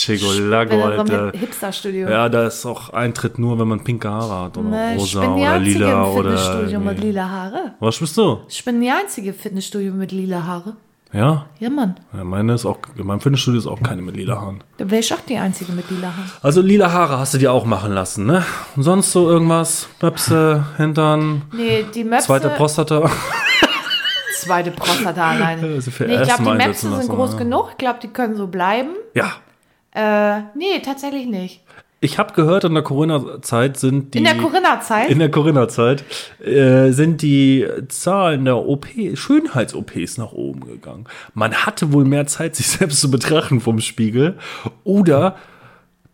Du 0.06 0.16
so 0.16 0.82
Alter. 0.82 1.32
Hipster-Studio. 1.32 2.08
Ja, 2.08 2.28
da 2.28 2.46
ist 2.46 2.64
auch 2.64 2.90
Eintritt 2.90 3.38
nur, 3.38 3.58
wenn 3.58 3.68
man 3.68 3.82
pinke 3.82 4.08
Haare 4.08 4.44
hat 4.44 4.56
oder 4.56 4.94
ich 4.94 5.00
rosa 5.00 5.20
bin 5.20 5.36
die 5.36 5.42
oder 5.42 5.52
einzige 5.52 5.78
lila 5.78 5.90
im 5.90 6.16
oder. 6.16 6.36
Fitnessstudio 6.38 6.80
mit 6.80 6.98
nee. 6.98 7.04
lila 7.06 7.28
Haare. 7.28 7.74
Was 7.80 7.98
bist 7.98 8.16
du? 8.16 8.38
Ich 8.48 8.64
bin 8.64 8.80
die 8.80 8.90
einzige 8.90 9.32
Fitnessstudio 9.32 9.92
mit 9.92 10.12
lila 10.12 10.44
Haare. 10.44 10.76
Ja? 11.12 11.46
Ja, 11.58 11.70
Mann. 11.70 11.96
ja 12.14 12.22
meine 12.22 12.52
ist 12.52 12.66
auch, 12.66 12.78
in 12.96 13.06
meinem 13.06 13.20
Fitnessstudio 13.20 13.58
ist 13.58 13.66
auch 13.66 13.82
keine 13.82 14.02
mit 14.02 14.16
lila 14.16 14.40
Haaren. 14.40 14.62
Da 14.76 14.90
wäre 14.90 15.00
ich 15.00 15.12
auch 15.12 15.20
die 15.20 15.38
einzige 15.38 15.72
mit 15.72 15.90
lila 15.90 16.08
Haaren. 16.08 16.30
Also 16.42 16.60
lila 16.60 16.92
Haare 16.92 17.18
hast 17.18 17.34
du 17.34 17.38
dir 17.38 17.52
auch 17.52 17.64
machen 17.64 17.92
lassen, 17.92 18.26
ne? 18.26 18.44
Und 18.76 18.82
sonst 18.82 19.12
so 19.12 19.28
irgendwas? 19.28 19.88
Möpse, 20.02 20.66
Hintern, 20.76 21.42
Nee, 21.52 21.86
die 21.94 22.04
Möpse. 22.04 22.26
zweite 22.26 22.50
Prostata. 22.50 23.10
Zweite 24.36 24.70
Prostata 24.70 25.30
für 25.80 26.04
nee, 26.04 26.14
ich 26.14 26.22
glaube, 26.22 26.44
die 26.44 26.66
Möpse 26.66 26.80
sind 26.82 26.90
lassen, 26.92 27.08
groß 27.08 27.32
ja. 27.32 27.38
genug. 27.38 27.68
Ich 27.72 27.78
glaube, 27.78 27.98
die 28.02 28.08
können 28.08 28.36
so 28.36 28.46
bleiben. 28.46 28.90
Ja. 29.14 29.32
Äh, 29.92 30.40
nee, 30.54 30.80
tatsächlich 30.84 31.26
nicht. 31.26 31.62
Ich 32.00 32.18
habe 32.18 32.32
gehört, 32.32 32.62
in 32.62 32.74
der 32.74 32.84
Corinna-Zeit 32.84 33.76
sind 33.76 34.14
die. 34.14 34.18
In 34.18 34.24
der 34.24 34.36
Corinna-Zeit? 34.36 35.10
In 35.10 35.18
der 35.18 35.32
Corinna-Zeit 35.32 36.04
äh, 36.40 36.92
sind 36.92 37.22
die 37.22 37.66
Zahlen 37.88 38.44
der 38.44 38.56
OP, 38.56 38.86
Schönheits-OPs 39.14 40.16
nach 40.16 40.32
oben 40.32 40.64
gegangen. 40.64 41.06
Man 41.34 41.54
hatte 41.54 41.92
wohl 41.92 42.04
mehr 42.04 42.26
Zeit, 42.28 42.54
sich 42.54 42.68
selbst 42.68 43.00
zu 43.00 43.10
betrachten 43.10 43.60
vom 43.60 43.80
Spiegel. 43.80 44.38
Oder 44.84 45.36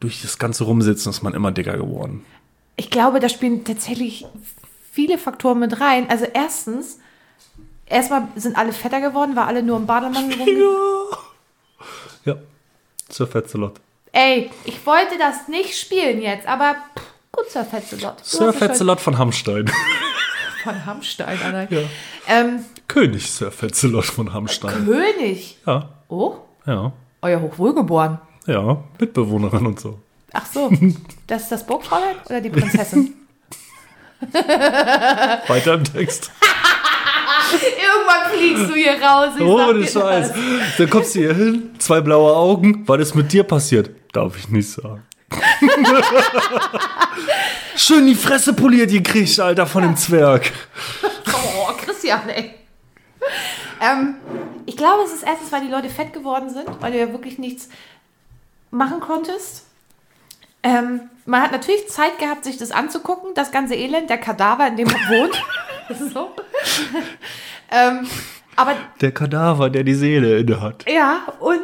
durch 0.01 0.23
das 0.23 0.39
ganze 0.39 0.65
Rumsitzen 0.65 1.11
ist 1.11 1.23
man 1.23 1.35
immer 1.35 1.53
dicker 1.53 1.77
geworden. 1.77 2.25
Ich 2.77 2.91
glaube, 2.91 3.21
da 3.21 3.29
spielen 3.29 3.65
tatsächlich 3.65 4.27
viele 4.91 5.19
Faktoren 5.19 5.59
mit 5.59 5.81
rein. 5.81 6.09
Also 6.09 6.25
erstens, 6.33 6.99
erstmal 7.85 8.29
sind 8.37 8.57
alle 8.57 8.73
fetter 8.73 9.03
geworden, 9.03 9.37
weil 9.37 9.45
alle 9.45 9.63
nur 9.63 9.77
im 9.77 9.87
Bademantel 9.87 10.39
rum. 10.39 11.19
Ja. 12.25 12.37
Zur 13.15 13.29
Fetzelot. 13.29 13.75
Ey, 14.11 14.51
ich 14.65 14.85
wollte 14.85 15.17
das 15.19 15.47
nicht 15.47 15.79
spielen 15.79 16.21
jetzt, 16.21 16.49
aber 16.49 16.75
pff, 16.99 17.05
gut, 17.31 17.49
Sir 17.49 17.65
Fetzelot. 17.65 18.17
Du 18.19 18.25
Sir 18.25 18.53
Fetzelot 18.53 18.99
von 19.01 19.17
Hamstein. 19.19 19.71
Von 20.65 20.87
Hamstein, 20.87 21.39
Alter. 21.43 21.71
Ja. 21.73 21.83
Ähm, 22.27 22.65
König 22.89 23.31
Sir 23.31 23.53
Fetzelot 23.53 24.07
von 24.07 24.33
Hamstein. 24.33 24.87
König. 24.87 25.59
Ja, 25.67 25.91
Oh, 26.09 26.37
ja, 26.67 26.91
euer 27.21 27.41
Hochwohlgeboren. 27.43 28.19
ja. 28.47 28.83
Mitbewohnerin 28.99 29.67
und 29.67 29.79
so. 29.79 30.01
Ach 30.33 30.47
so, 30.47 30.73
das 31.27 31.43
ist 31.43 31.53
das 31.53 31.67
Burgfräulein 31.67 32.17
oder 32.27 32.41
die 32.41 32.49
Prinzessin? 32.51 33.15
Weiter 34.33 35.75
im 35.75 35.85
Text. 35.85 36.33
Irgendwann 37.63 38.33
fliegst 38.33 38.71
du 38.71 38.75
hier 38.75 39.03
raus. 39.03 39.33
Ohne 39.41 39.75
dir 39.75 39.85
das. 39.85 39.93
Scheiß. 39.93 40.33
Dann 40.79 40.91
kommst 40.91 41.15
du 41.15 41.21
hier 41.21 41.35
hin, 41.35 41.75
zwei 41.79 42.01
blaue 42.01 42.35
Augen. 42.35 42.83
Was 42.87 43.01
ist 43.01 43.15
mit 43.15 43.33
dir 43.33 43.45
passiert? 43.45 43.91
Darf 44.13 44.37
ich 44.39 44.49
nicht 44.49 44.71
sagen. 44.71 45.03
Schön 47.77 48.07
die 48.07 48.15
Fresse 48.15 48.53
poliert 48.53 48.91
gekriegt, 48.91 49.39
Alter, 49.41 49.67
von 49.67 49.83
dem 49.83 49.97
Zwerg. 49.97 50.53
Oh, 51.03 51.73
Christian, 51.85 52.29
ey. 52.29 52.55
Ähm, 53.81 54.17
ich 54.67 54.77
glaube, 54.77 55.03
es 55.05 55.13
ist 55.13 55.25
erstens, 55.25 55.51
weil 55.51 55.63
die 55.63 55.71
Leute 55.71 55.89
fett 55.89 56.13
geworden 56.13 56.51
sind, 56.51 56.69
weil 56.81 56.93
du 56.93 56.99
ja 56.99 57.11
wirklich 57.11 57.39
nichts 57.39 57.69
machen 58.71 59.01
konntest. 59.01 59.65
Ähm, 60.63 61.01
man 61.27 61.43
hat 61.43 61.53
natürlich 61.53 61.89
Zeit 61.89 62.19
gehabt, 62.19 62.45
sich 62.45 62.57
das 62.57 62.71
anzugucken, 62.71 63.35
das 63.35 63.51
ganze 63.51 63.75
Elend, 63.75 64.11
der 64.11 64.19
Kadaver, 64.19 64.67
in 64.69 64.77
dem 64.77 64.89
man 64.89 65.09
wohnt. 65.09 65.43
Das 65.89 66.01
ist 66.01 66.15
so. 66.15 66.31
ähm, 67.71 68.07
aber 68.57 68.75
Der 69.01 69.13
Kadaver, 69.13 69.71
der 69.71 69.85
die 69.85 69.95
Seele 69.95 70.39
inne 70.39 70.61
hat. 70.61 70.85
ja, 70.89 71.21
und 71.41 71.61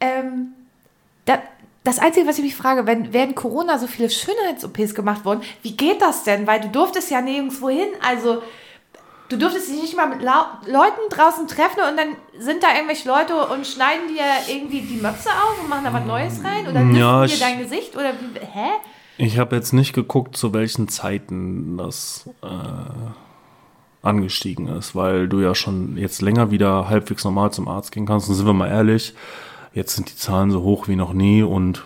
ähm, 0.00 0.52
da, 1.24 1.38
das 1.82 1.98
Einzige, 1.98 2.26
was 2.26 2.38
ich 2.38 2.44
mich 2.44 2.56
frage, 2.56 2.86
wenn 2.86 3.12
während 3.12 3.36
Corona 3.36 3.78
so 3.78 3.86
viele 3.86 4.10
Schönheits-OPs 4.10 4.94
gemacht 4.94 5.24
wurden, 5.24 5.42
wie 5.62 5.76
geht 5.76 6.00
das 6.02 6.24
denn? 6.24 6.46
Weil 6.46 6.60
du 6.60 6.68
durftest 6.68 7.10
ja 7.10 7.20
nirgendwo 7.20 7.68
hin. 7.68 7.88
Also, 8.06 8.42
du 9.28 9.36
durftest 9.36 9.68
dich 9.68 9.80
nicht 9.82 9.96
mal 9.96 10.06
mit 10.06 10.22
Lau 10.22 10.44
Leuten 10.66 11.00
draußen 11.10 11.46
treffen 11.48 11.80
und 11.90 11.96
dann 11.96 12.16
sind 12.38 12.62
da 12.62 12.74
irgendwelche 12.74 13.08
Leute 13.08 13.34
und 13.48 13.66
schneiden 13.66 14.08
dir 14.08 14.22
irgendwie 14.54 14.80
die 14.82 14.96
Möpse 14.96 15.28
auf 15.30 15.60
und 15.62 15.68
machen 15.68 15.84
da 15.84 15.92
was 15.92 16.04
Neues 16.04 16.44
rein? 16.44 16.66
Oder 16.68 16.82
Ja, 16.98 17.26
dir 17.26 17.38
dein 17.38 17.58
Gesicht? 17.58 17.96
Oder 17.96 18.12
wie, 18.14 18.38
hä? 18.40 18.70
Ich 19.16 19.38
habe 19.38 19.54
jetzt 19.56 19.72
nicht 19.72 19.92
geguckt, 19.92 20.36
zu 20.36 20.52
welchen 20.52 20.88
Zeiten 20.88 21.76
das 21.78 22.28
äh, 22.42 22.46
angestiegen 24.04 24.68
ist, 24.68 24.94
weil 24.94 25.28
du 25.28 25.40
ja 25.40 25.54
schon 25.54 25.96
jetzt 25.96 26.22
länger 26.22 26.50
wieder 26.50 26.88
halbwegs 26.88 27.24
normal 27.24 27.52
zum 27.52 27.68
Arzt 27.68 27.92
gehen 27.92 28.06
kannst. 28.06 28.28
Und 28.28 28.34
sind 28.34 28.46
wir 28.46 28.52
mal 28.52 28.68
ehrlich, 28.68 29.14
jetzt 29.72 29.96
sind 29.96 30.10
die 30.10 30.16
Zahlen 30.16 30.50
so 30.50 30.62
hoch 30.62 30.88
wie 30.88 30.96
noch 30.96 31.12
nie 31.12 31.42
und 31.42 31.84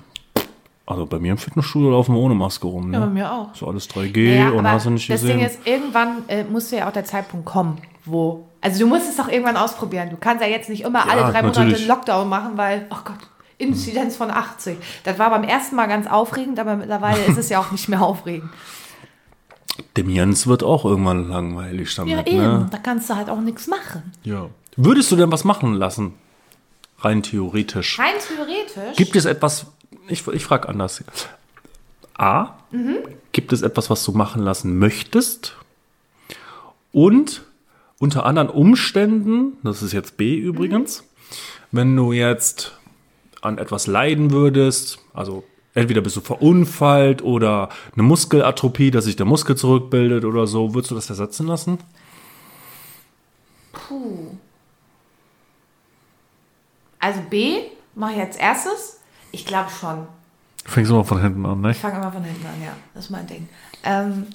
also 0.86 1.04
bei 1.04 1.18
mir 1.18 1.32
im 1.32 1.38
Fitnessstudio 1.38 1.90
laufen 1.90 2.14
wir 2.14 2.20
ohne 2.20 2.34
Maske 2.34 2.66
rum. 2.66 2.90
Ne? 2.90 2.98
Ja, 2.98 3.04
bei 3.04 3.12
mir 3.12 3.32
auch. 3.32 3.54
So 3.54 3.68
alles 3.68 3.90
3G 3.90 4.50
und 4.50 4.60
aber 4.60 4.72
hast 4.72 4.86
du 4.86 4.90
nicht 4.90 5.10
das 5.10 5.20
gesehen. 5.20 5.38
Ding 5.38 5.46
ist, 5.46 5.58
irgendwann 5.66 6.26
äh, 6.28 6.44
musste 6.44 6.76
ja 6.76 6.88
auch 6.88 6.92
der 6.92 7.04
Zeitpunkt 7.04 7.44
kommen, 7.44 7.78
wo. 8.06 8.46
Also 8.62 8.80
du 8.80 8.86
musst 8.86 9.08
es 9.08 9.16
doch 9.16 9.28
irgendwann 9.28 9.56
ausprobieren. 9.56 10.08
Du 10.10 10.16
kannst 10.18 10.42
ja 10.42 10.48
jetzt 10.48 10.70
nicht 10.70 10.84
immer 10.84 11.00
Ja, 11.00 11.12
alle 11.12 11.20
drei 11.20 11.42
Monate 11.42 11.60
natürlich. 11.60 11.78
einen 11.80 11.88
Lockdown 11.88 12.28
machen, 12.28 12.52
weil, 12.56 12.86
oh 12.90 12.96
Gott, 13.04 13.18
Inzidenz 13.58 14.16
von 14.16 14.30
80. 14.30 14.78
Das 15.04 15.18
war 15.18 15.28
beim 15.30 15.44
ersten 15.44 15.76
Mal 15.76 15.86
ganz 15.86 16.06
aufregend, 16.06 16.58
aber 16.58 16.76
mittlerweile 16.76 17.22
ist 17.26 17.36
es 17.36 17.50
ja 17.50 17.60
auch 17.60 17.70
nicht 17.70 17.88
mehr 17.88 18.00
aufregend. 18.00 18.50
Dem 19.96 20.10
Jens 20.10 20.46
wird 20.46 20.62
auch 20.62 20.84
irgendwann 20.84 21.28
langweilig 21.28 21.94
damit. 21.94 22.14
Ja, 22.14 22.26
eben. 22.26 22.38
Ne? 22.38 22.68
Da 22.70 22.78
kannst 22.78 23.10
du 23.10 23.16
halt 23.16 23.28
auch 23.28 23.40
nichts 23.40 23.66
machen. 23.66 24.12
Ja. 24.22 24.48
Würdest 24.76 25.10
du 25.10 25.16
denn 25.16 25.32
was 25.32 25.44
machen 25.44 25.74
lassen? 25.74 26.14
Rein 27.00 27.22
theoretisch. 27.22 27.98
Rein 27.98 28.14
theoretisch. 28.26 28.96
Gibt 28.96 29.16
es 29.16 29.24
etwas, 29.24 29.66
ich, 30.08 30.26
ich 30.28 30.44
frage 30.44 30.68
anders. 30.68 31.02
A, 32.16 32.58
gibt 33.32 33.52
es 33.52 33.62
etwas, 33.62 33.90
was 33.90 34.04
du 34.04 34.12
machen 34.12 34.42
lassen 34.42 34.78
möchtest? 34.78 35.56
Und 36.92 37.42
unter 38.00 38.26
anderen 38.26 38.48
Umständen, 38.48 39.56
das 39.62 39.82
ist 39.82 39.92
jetzt 39.92 40.16
B 40.16 40.36
übrigens, 40.36 41.04
wenn 41.70 41.94
du 41.94 42.12
jetzt 42.12 42.72
an 43.40 43.58
etwas 43.58 43.86
leiden 43.86 44.30
würdest, 44.32 44.98
also 45.14 45.44
entweder 45.78 46.00
bist 46.00 46.16
du 46.16 46.20
verunfallt 46.20 47.22
oder 47.22 47.68
eine 47.94 48.02
Muskelatrophie, 48.02 48.90
dass 48.90 49.04
sich 49.04 49.16
der 49.16 49.26
Muskel 49.26 49.56
zurückbildet 49.56 50.24
oder 50.24 50.46
so, 50.46 50.74
würdest 50.74 50.90
du 50.90 50.94
das 50.94 51.08
ersetzen 51.08 51.46
lassen? 51.46 51.78
Puh. 53.72 54.36
Also 56.98 57.20
B 57.30 57.60
mache 57.94 58.14
ich 58.14 58.20
als 58.20 58.36
erstes. 58.36 59.00
Ich 59.30 59.46
glaube 59.46 59.70
schon. 59.70 60.06
Fängst 60.64 60.90
du 60.90 60.96
mal 60.96 61.04
von 61.04 61.20
hinten 61.20 61.46
an, 61.46 61.60
ne? 61.60 61.70
Ich 61.70 61.78
fange 61.78 61.96
immer 61.96 62.12
von 62.12 62.24
hinten 62.24 62.46
an, 62.46 62.62
ja. 62.62 62.72
Das 62.94 63.04
ist 63.04 63.10
mein 63.10 63.26
Ding. 63.26 63.48
Ähm, 63.84 64.26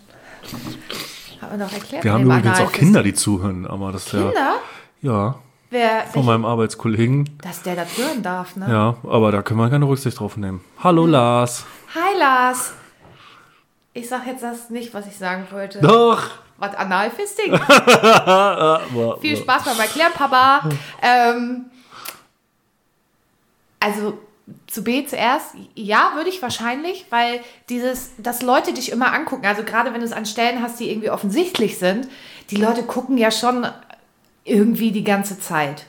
hat 1.41 1.51
man 1.51 1.59
doch 1.59 1.71
erklärt. 1.71 2.03
Wir 2.03 2.13
haben 2.13 2.23
übrigens 2.23 2.59
auch. 2.59 2.71
Kinder, 2.71 3.03
die 3.03 3.13
zuhören, 3.13 3.67
aber 3.67 3.91
das 3.91 4.07
ist 4.07 4.13
ja. 4.13 4.21
Kinder? 4.21 4.55
Ja, 5.01 5.35
Wer, 5.73 6.05
von 6.05 6.23
meinem 6.23 6.45
Arbeitskollegen. 6.45 7.35
dass 7.41 7.63
der 7.63 7.75
das 7.75 7.97
hören 7.97 8.21
darf, 8.21 8.55
ne? 8.55 8.67
Ja, 8.69 8.95
aber 9.09 9.31
da 9.31 9.41
können 9.41 9.59
wir 9.59 9.71
keine 9.71 9.87
Rücksicht 9.87 10.19
drauf 10.19 10.37
nehmen. 10.37 10.63
Hallo 10.83 11.07
Lars. 11.07 11.65
Hi 11.95 12.15
Lars. 12.19 12.73
Ich 13.91 14.07
sag 14.07 14.27
jetzt 14.27 14.43
das 14.43 14.69
nicht, 14.69 14.93
was 14.93 15.07
ich 15.07 15.17
sagen 15.17 15.47
wollte. 15.49 15.79
Doch! 15.79 16.29
Was 16.59 16.75
Analfisting? 16.75 17.53
Viel 19.21 19.35
Spaß 19.35 19.63
beim 19.63 19.79
Erklären, 19.79 20.11
Papa. 20.13 20.69
Ähm, 21.01 21.65
also 23.79 24.19
zu 24.67 24.83
B 24.83 25.07
zuerst, 25.07 25.55
ja, 25.73 26.11
würde 26.13 26.29
ich 26.29 26.39
wahrscheinlich, 26.43 27.07
weil 27.09 27.41
dieses, 27.69 28.11
dass 28.19 28.43
Leute 28.43 28.73
dich 28.73 28.91
immer 28.91 29.11
angucken, 29.11 29.47
also 29.47 29.63
gerade 29.63 29.91
wenn 29.91 30.01
du 30.01 30.05
es 30.05 30.13
an 30.13 30.27
Stellen 30.27 30.61
hast, 30.61 30.79
die 30.79 30.91
irgendwie 30.91 31.09
offensichtlich 31.09 31.79
sind, 31.79 32.07
die 32.51 32.57
Leute 32.57 32.83
gucken 32.83 33.17
ja 33.17 33.31
schon 33.31 33.65
irgendwie 34.45 34.91
die 34.91 35.03
ganze 35.03 35.39
Zeit. 35.39 35.85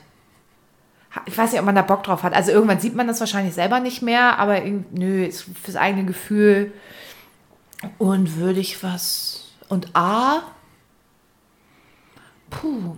Ich 1.25 1.37
weiß 1.37 1.51
nicht, 1.51 1.59
ob 1.59 1.65
man 1.65 1.75
da 1.75 1.81
Bock 1.81 2.03
drauf 2.03 2.23
hat. 2.23 2.33
Also 2.33 2.51
irgendwann 2.51 2.79
sieht 2.79 2.95
man 2.95 3.07
das 3.07 3.19
wahrscheinlich 3.21 3.53
selber 3.53 3.79
nicht 3.79 4.01
mehr, 4.01 4.37
aber 4.37 4.59
nö, 4.91 5.23
ist 5.25 5.45
fürs 5.63 5.77
eigene 5.77 6.05
Gefühl. 6.05 6.73
Und 7.97 8.37
würde 8.37 8.59
ich 8.59 8.83
was. 8.83 9.53
Und 9.69 9.95
A. 9.95 10.41
Puh. 12.49 12.95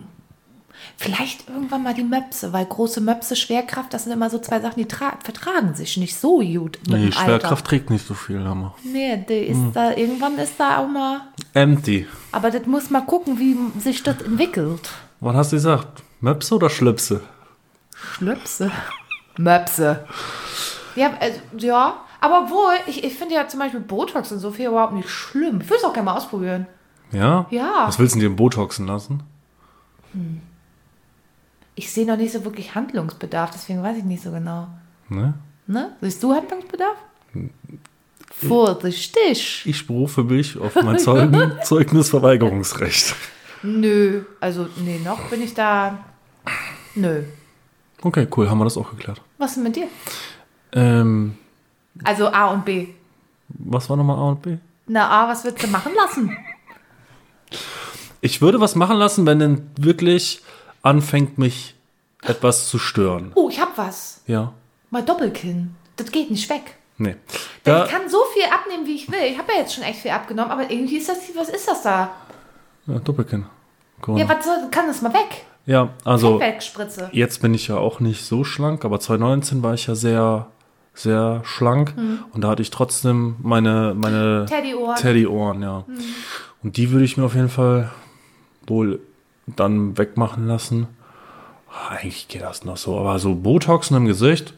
Vielleicht 0.96 1.48
irgendwann 1.50 1.84
mal 1.84 1.94
die 1.94 2.04
Möpse, 2.04 2.54
weil 2.54 2.66
große 2.66 3.02
Möpse, 3.02 3.36
Schwerkraft, 3.36 3.94
das 3.94 4.04
sind 4.04 4.14
immer 4.14 4.30
so 4.30 4.40
zwei 4.40 4.60
Sachen, 4.60 4.80
die 4.82 4.90
tra- 4.90 5.24
vertragen 5.24 5.76
sich 5.76 5.98
nicht 5.98 6.16
so 6.16 6.38
gut 6.40 6.80
mit 6.88 7.00
Nee, 7.00 7.12
Schwerkraft 7.12 7.66
trägt 7.66 7.90
nicht 7.90 8.06
so 8.06 8.14
viel, 8.14 8.44
Hammer. 8.44 8.76
Nee, 8.84 9.24
die 9.28 9.34
ist 9.34 9.60
da, 9.74 9.96
irgendwann 9.96 10.38
ist 10.38 10.54
da 10.58 10.80
auch 10.80 10.88
mal. 10.88 11.22
Empty. 11.54 12.08
Aber 12.32 12.50
das 12.52 12.66
muss 12.66 12.90
mal 12.90 13.02
gucken, 13.02 13.38
wie 13.40 13.56
sich 13.80 14.02
das 14.04 14.22
entwickelt. 14.22 14.90
Was 15.20 15.36
hast 15.36 15.52
du 15.52 15.56
gesagt? 15.56 16.04
Möpse 16.22 16.56
oder 16.56 16.70
Schlöpse? 16.70 17.22
Schlöpse. 17.96 18.72
Möpse. 19.38 20.06
Ja, 20.96 21.12
also, 21.20 21.40
ja. 21.58 22.02
Aber 22.20 22.44
obwohl, 22.44 22.74
ich, 22.88 23.04
ich 23.04 23.14
finde 23.14 23.36
ja 23.36 23.48
zum 23.48 23.60
Beispiel 23.60 23.80
Botox 23.80 24.32
und 24.32 24.40
so 24.40 24.52
viel 24.52 24.68
überhaupt 24.68 24.94
nicht 24.94 25.10
schlimm. 25.10 25.62
Ich 25.62 25.70
würde 25.70 25.78
es 25.78 25.84
auch 25.84 25.94
gerne 25.94 26.06
mal 26.06 26.18
ausprobieren. 26.18 26.68
Ja? 27.12 27.46
Ja. 27.52 27.84
Was 27.88 28.00
willst 28.00 28.16
du 28.16 28.20
denn 28.20 28.30
dir 28.30 28.36
Botoxen 28.36 28.88
lassen? 28.88 29.24
Ich 31.76 31.92
sehe 31.92 32.08
noch 32.08 32.18
nicht 32.18 32.34
so 32.34 32.44
wirklich 32.44 32.74
Handlungsbedarf, 32.74 33.52
deswegen 33.52 33.84
weiß 33.84 33.98
ich 33.98 34.04
nicht 34.04 34.24
so 34.24 34.32
genau. 34.32 34.68
Ne? 35.10 35.36
Ne? 35.68 35.96
Siehst 36.02 36.24
du 36.24 36.34
Handlungsbedarf? 36.34 36.98
Vorsichtig. 38.32 39.64
Ich 39.66 39.86
berufe 39.86 40.24
mich 40.24 40.58
auf 40.58 40.76
mein 40.76 40.98
Zeugnisverweigerungsrecht. 41.64 43.16
Nö, 43.68 44.24
also 44.40 44.68
nee, 44.78 45.00
noch 45.04 45.20
bin 45.30 45.42
ich 45.42 45.54
da. 45.54 45.98
Nö. 46.96 47.24
Okay, 48.02 48.28
cool, 48.36 48.50
haben 48.50 48.58
wir 48.60 48.64
das 48.64 48.78
auch 48.78 48.90
geklärt. 48.92 49.22
Was 49.38 49.52
ist 49.52 49.56
denn 49.58 49.64
mit 49.64 49.76
dir? 49.76 49.88
Ähm, 50.72 51.38
Also 52.04 52.28
A 52.30 52.48
und 52.48 52.64
B. 52.64 52.88
was 53.50 53.90
war 53.90 53.98
nochmal 53.98 54.18
A 54.18 54.30
und 54.30 54.42
B? 54.42 54.58
Na 54.88 55.10
A, 55.10 55.28
was 55.28 55.44
würdest 55.44 55.64
du 55.64 55.68
machen 55.68 55.92
lassen? 55.96 56.38
Ich 58.22 58.42
würde 58.42 58.60
was 58.62 58.76
machen 58.76 58.98
lassen, 58.98 59.26
wenn 59.26 59.40
denn 59.40 59.70
wirklich 59.78 60.42
anfängt, 60.82 61.38
mich 61.38 61.76
etwas 62.22 62.70
zu 62.70 62.80
stören. 62.80 63.32
Oh, 63.36 63.50
ich 63.50 63.60
hab 63.60 63.78
was. 63.78 64.22
Ja. 64.28 64.54
Mal 64.90 65.04
Doppelkinn. 65.04 65.76
Das 65.98 66.12
geht 66.12 66.32
nicht 66.32 66.50
weg. 66.50 66.76
Nee. 66.98 67.16
Da, 67.64 67.86
ich 67.86 67.92
kann 67.92 68.10
so 68.10 68.20
viel 68.34 68.44
abnehmen, 68.46 68.88
wie 68.88 68.96
ich 68.96 69.12
will. 69.12 69.20
Ich 69.30 69.38
habe 69.38 69.52
ja 69.54 69.60
jetzt 69.60 69.76
schon 69.76 69.84
echt 69.84 70.00
viel 70.00 70.12
abgenommen, 70.12 70.52
aber 70.52 70.70
irgendwie 70.72 70.98
ist 70.98 71.10
das, 71.10 71.18
was 71.36 71.50
ist 71.50 71.68
das 71.68 71.84
da? 71.84 72.12
ja, 72.88 72.98
Doppelkinn. 73.00 73.46
Corona. 74.02 74.24
Ja, 74.24 74.30
was 74.30 74.46
soll, 74.46 74.70
kann 74.72 74.88
das 74.88 75.02
mal 75.02 75.14
weg? 75.14 75.46
Ja, 75.66 75.90
also 76.06 76.40
Fettwegspritze. 76.40 77.10
jetzt 77.12 77.42
bin 77.42 77.54
ich 77.54 77.68
ja 77.68 77.76
auch 77.76 78.00
nicht 78.00 78.24
so 78.24 78.44
schlank, 78.44 78.86
aber 78.86 79.00
2019 79.00 79.64
war 79.64 79.74
ich 79.74 79.88
ja 79.88 79.96
sehr, 79.96 80.48
sehr 80.94 81.42
schlank 81.44 81.94
und 82.32 82.42
da 82.42 82.50
hatte 82.50 82.62
ich 82.62 82.72
trotzdem 82.72 83.36
meine, 83.42 83.94
meine 83.96 84.46
Teddyohren. 84.48 84.96
Teddyohren, 84.96 85.62
ja. 85.62 85.84
Und 86.64 86.78
die 86.78 86.92
würde 86.92 87.04
ich 87.04 87.18
mir 87.18 87.26
auf 87.26 87.36
jeden 87.36 87.50
Fall 87.50 87.92
wohl 88.66 89.00
dann 89.46 89.98
wegmachen 89.98 90.48
lassen. 90.48 90.88
Eigentlich 91.90 92.30
geht 92.30 92.44
das 92.44 92.64
noch 92.64 92.78
so, 92.78 92.98
aber 92.98 93.20
so 93.20 93.36
Botoxen 93.36 93.98
im 93.98 94.06
Gesicht, 94.06 94.54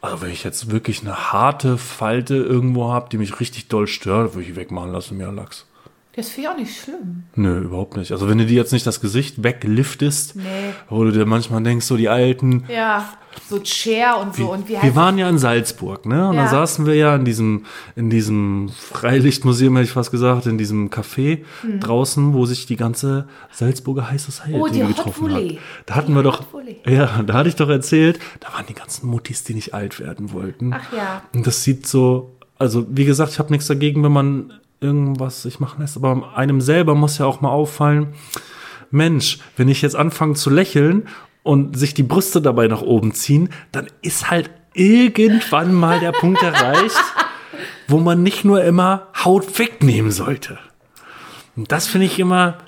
also 0.00 0.22
wenn 0.22 0.32
ich 0.32 0.44
jetzt 0.44 0.70
wirklich 0.70 1.02
eine 1.02 1.32
harte 1.32 1.78
Falte 1.78 2.36
irgendwo 2.36 2.90
habe, 2.90 3.08
die 3.10 3.18
mich 3.18 3.38
richtig 3.38 3.68
doll 3.68 3.86
stört, 3.86 4.34
würde 4.34 4.48
ich 4.48 4.56
wegmachen 4.56 4.92
lassen, 4.92 5.16
mir 5.16 5.30
Lachs. 5.30 5.66
Das 6.14 6.28
finde 6.28 6.48
ich 6.48 6.54
auch 6.54 6.58
nicht 6.58 6.78
schlimm. 6.78 7.22
Nö, 7.36 7.60
überhaupt 7.60 7.96
nicht. 7.96 8.12
Also 8.12 8.28
wenn 8.28 8.36
du 8.36 8.44
dir 8.44 8.56
jetzt 8.56 8.72
nicht 8.72 8.86
das 8.86 9.00
Gesicht 9.00 9.42
wegliftest, 9.42 10.36
Nee. 10.36 10.42
wo 10.90 11.04
du 11.04 11.10
dir 11.10 11.24
manchmal 11.24 11.62
denkst, 11.62 11.86
so 11.86 11.96
die 11.96 12.10
alten, 12.10 12.64
Ja, 12.68 13.08
so 13.48 13.58
Chair 13.60 14.18
und 14.20 14.34
so. 14.34 14.52
und 14.52 14.68
wie 14.68 14.76
wir 14.82 14.94
waren 14.94 15.16
ja 15.16 15.26
in 15.30 15.38
Salzburg, 15.38 16.04
ne? 16.04 16.28
Und 16.28 16.34
Ja. 16.36 16.44
da 16.44 16.50
saßen 16.50 16.84
wir 16.84 16.94
ja 16.96 17.16
in 17.16 17.24
diesem, 17.24 17.64
in 17.96 18.10
diesem 18.10 18.68
Freilichtmuseum, 18.68 19.74
hätte 19.76 19.86
ich 19.86 19.92
fast 19.92 20.10
gesagt, 20.10 20.44
in 20.46 20.58
diesem 20.58 20.90
Café 20.90 21.44
draußen, 21.80 22.34
wo 22.34 22.44
sich 22.44 22.66
die 22.66 22.76
ganze 22.76 23.26
Salzburger 23.50 24.10
High 24.10 24.20
Society 24.20 24.52
Hm. 24.52 24.60
Oh, 24.60 24.68
die 24.68 24.80
getroffen 24.80 25.32
hat. 25.34 25.42
Da 25.86 25.94
hatten 25.94 26.08
Die 26.12 26.14
wir 26.16 26.22
doch, 26.22 26.42
ja, 26.86 27.22
da 27.22 27.32
hatte 27.34 27.48
ich 27.48 27.56
doch 27.56 27.70
erzählt, 27.70 28.18
da 28.40 28.52
waren 28.52 28.66
die 28.68 28.74
ganzen 28.74 29.06
Muttis, 29.08 29.44
die 29.44 29.54
nicht 29.54 29.72
alt 29.72 29.98
werden 29.98 30.32
wollten. 30.32 30.74
Ach 30.74 30.92
ja. 30.94 31.22
Und 31.34 31.46
das 31.46 31.64
sieht 31.64 31.86
so, 31.86 32.36
also 32.58 32.86
wie 32.90 33.06
gesagt, 33.06 33.32
ich 33.32 33.38
habe 33.38 33.50
nichts 33.50 33.66
dagegen, 33.66 34.04
wenn 34.04 34.12
man 34.12 34.52
irgendwas 34.82 35.42
sich 35.42 35.60
machen 35.60 35.80
lässt, 35.80 35.96
aber 35.96 36.36
einem 36.36 36.60
selber 36.60 36.94
muss 36.94 37.18
ja 37.18 37.26
auch 37.26 37.40
mal 37.40 37.50
auffallen, 37.50 38.14
Mensch, 38.90 39.38
wenn 39.56 39.68
ich 39.68 39.82
jetzt 39.82 39.96
anfange 39.96 40.34
zu 40.34 40.50
lächeln 40.50 41.08
und 41.42 41.78
sich 41.78 41.94
die 41.94 42.02
Brüste 42.02 42.42
dabei 42.42 42.68
nach 42.68 42.82
oben 42.82 43.14
ziehen, 43.14 43.48
dann 43.72 43.86
ist 44.02 44.30
halt 44.30 44.50
irgendwann 44.74 45.74
mal 45.74 46.00
der 46.00 46.12
Punkt 46.12 46.42
erreicht, 46.42 47.02
wo 47.88 47.98
man 47.98 48.22
nicht 48.22 48.44
nur 48.44 48.62
immer 48.64 49.08
Haut 49.24 49.58
wegnehmen 49.58 50.12
sollte. 50.12 50.58
Und 51.56 51.72
das 51.72 51.86
finde 51.86 52.06
ich 52.06 52.18
immer 52.18 52.58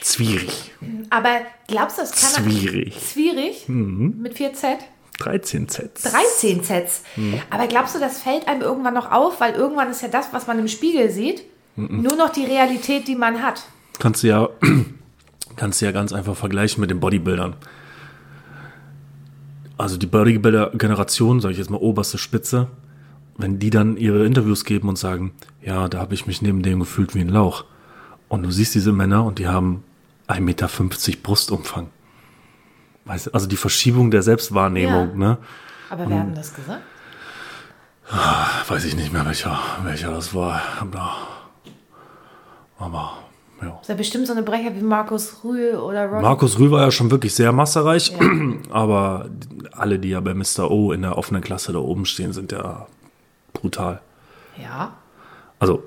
zwierig. 0.00 0.72
Aber 1.10 1.40
glaubst 1.68 1.98
du, 1.98 2.02
das 2.02 2.34
kann 2.34 2.44
Zwierig. 2.44 2.96
Schwierig 3.12 3.68
mit 3.68 4.36
4Z? 4.36 4.78
13 5.24 5.68
Sets. 5.68 6.02
13 6.02 6.62
Sets. 6.62 7.02
Aber 7.50 7.66
glaubst 7.66 7.94
du, 7.94 8.00
das 8.00 8.20
fällt 8.20 8.48
einem 8.48 8.62
irgendwann 8.62 8.94
noch 8.94 9.10
auf? 9.10 9.40
Weil 9.40 9.54
irgendwann 9.54 9.90
ist 9.90 10.02
ja 10.02 10.08
das, 10.08 10.32
was 10.32 10.46
man 10.46 10.58
im 10.58 10.68
Spiegel 10.68 11.10
sieht, 11.10 11.44
nur 11.76 12.16
noch 12.16 12.30
die 12.30 12.44
Realität, 12.44 13.08
die 13.08 13.14
man 13.14 13.42
hat. 13.42 13.62
Kannst 13.98 14.22
du 14.22 14.28
ja, 14.28 14.48
kannst 15.56 15.80
du 15.80 15.84
ja 15.84 15.92
ganz 15.92 16.12
einfach 16.12 16.36
vergleichen 16.36 16.80
mit 16.80 16.90
den 16.90 17.00
Bodybuildern. 17.00 17.54
Also 19.78 19.96
die 19.96 20.06
Bodybuilder-Generation, 20.06 21.40
sage 21.40 21.52
ich 21.52 21.58
jetzt 21.58 21.70
mal 21.70 21.78
oberste 21.78 22.18
Spitze, 22.18 22.68
wenn 23.36 23.58
die 23.58 23.70
dann 23.70 23.96
ihre 23.96 24.26
Interviews 24.26 24.64
geben 24.64 24.88
und 24.88 24.98
sagen, 24.98 25.32
ja, 25.62 25.88
da 25.88 25.98
habe 25.98 26.14
ich 26.14 26.26
mich 26.26 26.42
neben 26.42 26.62
dem 26.62 26.80
gefühlt 26.80 27.14
wie 27.14 27.20
ein 27.20 27.28
Lauch. 27.28 27.64
Und 28.28 28.42
du 28.42 28.50
siehst 28.50 28.74
diese 28.74 28.92
Männer 28.92 29.24
und 29.24 29.38
die 29.38 29.48
haben 29.48 29.84
1,50 30.28 30.40
Meter 30.40 30.68
Brustumfang. 31.22 31.88
Weißt 33.04 33.26
du, 33.26 33.30
also 33.32 33.46
die 33.46 33.56
Verschiebung 33.56 34.10
der 34.10 34.22
Selbstwahrnehmung, 34.22 35.10
Ja. 35.12 35.16
ne? 35.16 35.38
Aber 35.90 36.08
wer 36.08 36.20
hat 36.20 36.26
denn 36.28 36.34
das 36.34 36.54
gesagt? 36.54 36.82
Weiß 38.68 38.84
ich 38.84 38.94
nicht 38.96 39.12
mehr, 39.12 39.24
welcher, 39.26 39.58
welcher 39.84 40.10
das 40.10 40.34
war. 40.34 40.60
Aber, 42.78 43.18
ja. 43.62 43.78
Ist 43.80 43.88
ja 43.88 43.94
bestimmt 43.94 44.26
so 44.26 44.32
eine 44.32 44.42
Brecher 44.42 44.74
wie 44.74 44.80
Markus 44.82 45.44
Rühl 45.44 45.74
oder 45.76 46.06
Ron. 46.08 46.22
Markus 46.22 46.58
Rühl 46.58 46.70
war 46.70 46.82
ja 46.82 46.90
schon 46.90 47.10
wirklich 47.10 47.34
sehr 47.34 47.52
massereich, 47.52 48.12
aber 48.70 49.28
alle, 49.72 49.98
die 49.98 50.10
ja 50.10 50.20
bei 50.20 50.34
Mr. 50.34 50.70
O 50.70 50.92
in 50.92 51.02
der 51.02 51.16
offenen 51.16 51.42
Klasse 51.42 51.72
da 51.72 51.78
oben 51.78 52.04
stehen, 52.06 52.32
sind 52.32 52.52
ja 52.52 52.86
brutal. 53.52 54.00
ja. 54.60 54.92
Also 55.60 55.84